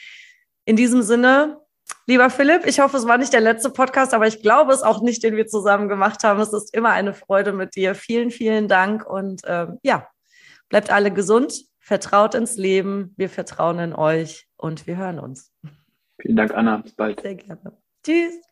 In 0.65 0.75
diesem 0.75 1.03
Sinne, 1.03 1.59
Lieber 2.07 2.29
Philipp, 2.29 2.65
ich 2.65 2.79
hoffe, 2.79 2.97
es 2.97 3.05
war 3.05 3.17
nicht 3.17 3.33
der 3.33 3.41
letzte 3.41 3.69
Podcast, 3.69 4.13
aber 4.13 4.25
ich 4.25 4.41
glaube 4.41 4.73
es 4.73 4.81
auch 4.81 5.01
nicht, 5.01 5.23
den 5.23 5.35
wir 5.35 5.47
zusammen 5.47 5.89
gemacht 5.89 6.23
haben. 6.23 6.39
Es 6.39 6.53
ist 6.53 6.73
immer 6.73 6.89
eine 6.89 7.13
Freude 7.13 7.53
mit 7.53 7.75
dir. 7.75 7.93
Vielen, 7.93 8.31
vielen 8.31 8.67
Dank 8.67 9.05
und 9.05 9.41
ähm, 9.45 9.77
ja, 9.83 10.07
bleibt 10.69 10.91
alle 10.91 11.11
gesund, 11.11 11.65
vertraut 11.79 12.33
ins 12.35 12.57
Leben, 12.57 13.13
wir 13.17 13.29
vertrauen 13.29 13.79
in 13.79 13.93
euch 13.93 14.47
und 14.57 14.87
wir 14.87 14.97
hören 14.97 15.19
uns. 15.19 15.51
Vielen 16.19 16.35
Dank, 16.35 16.53
Anna. 16.53 16.77
Bis 16.77 16.93
bald. 16.93 17.21
Sehr 17.21 17.35
gerne. 17.35 17.77
Tschüss. 18.03 18.48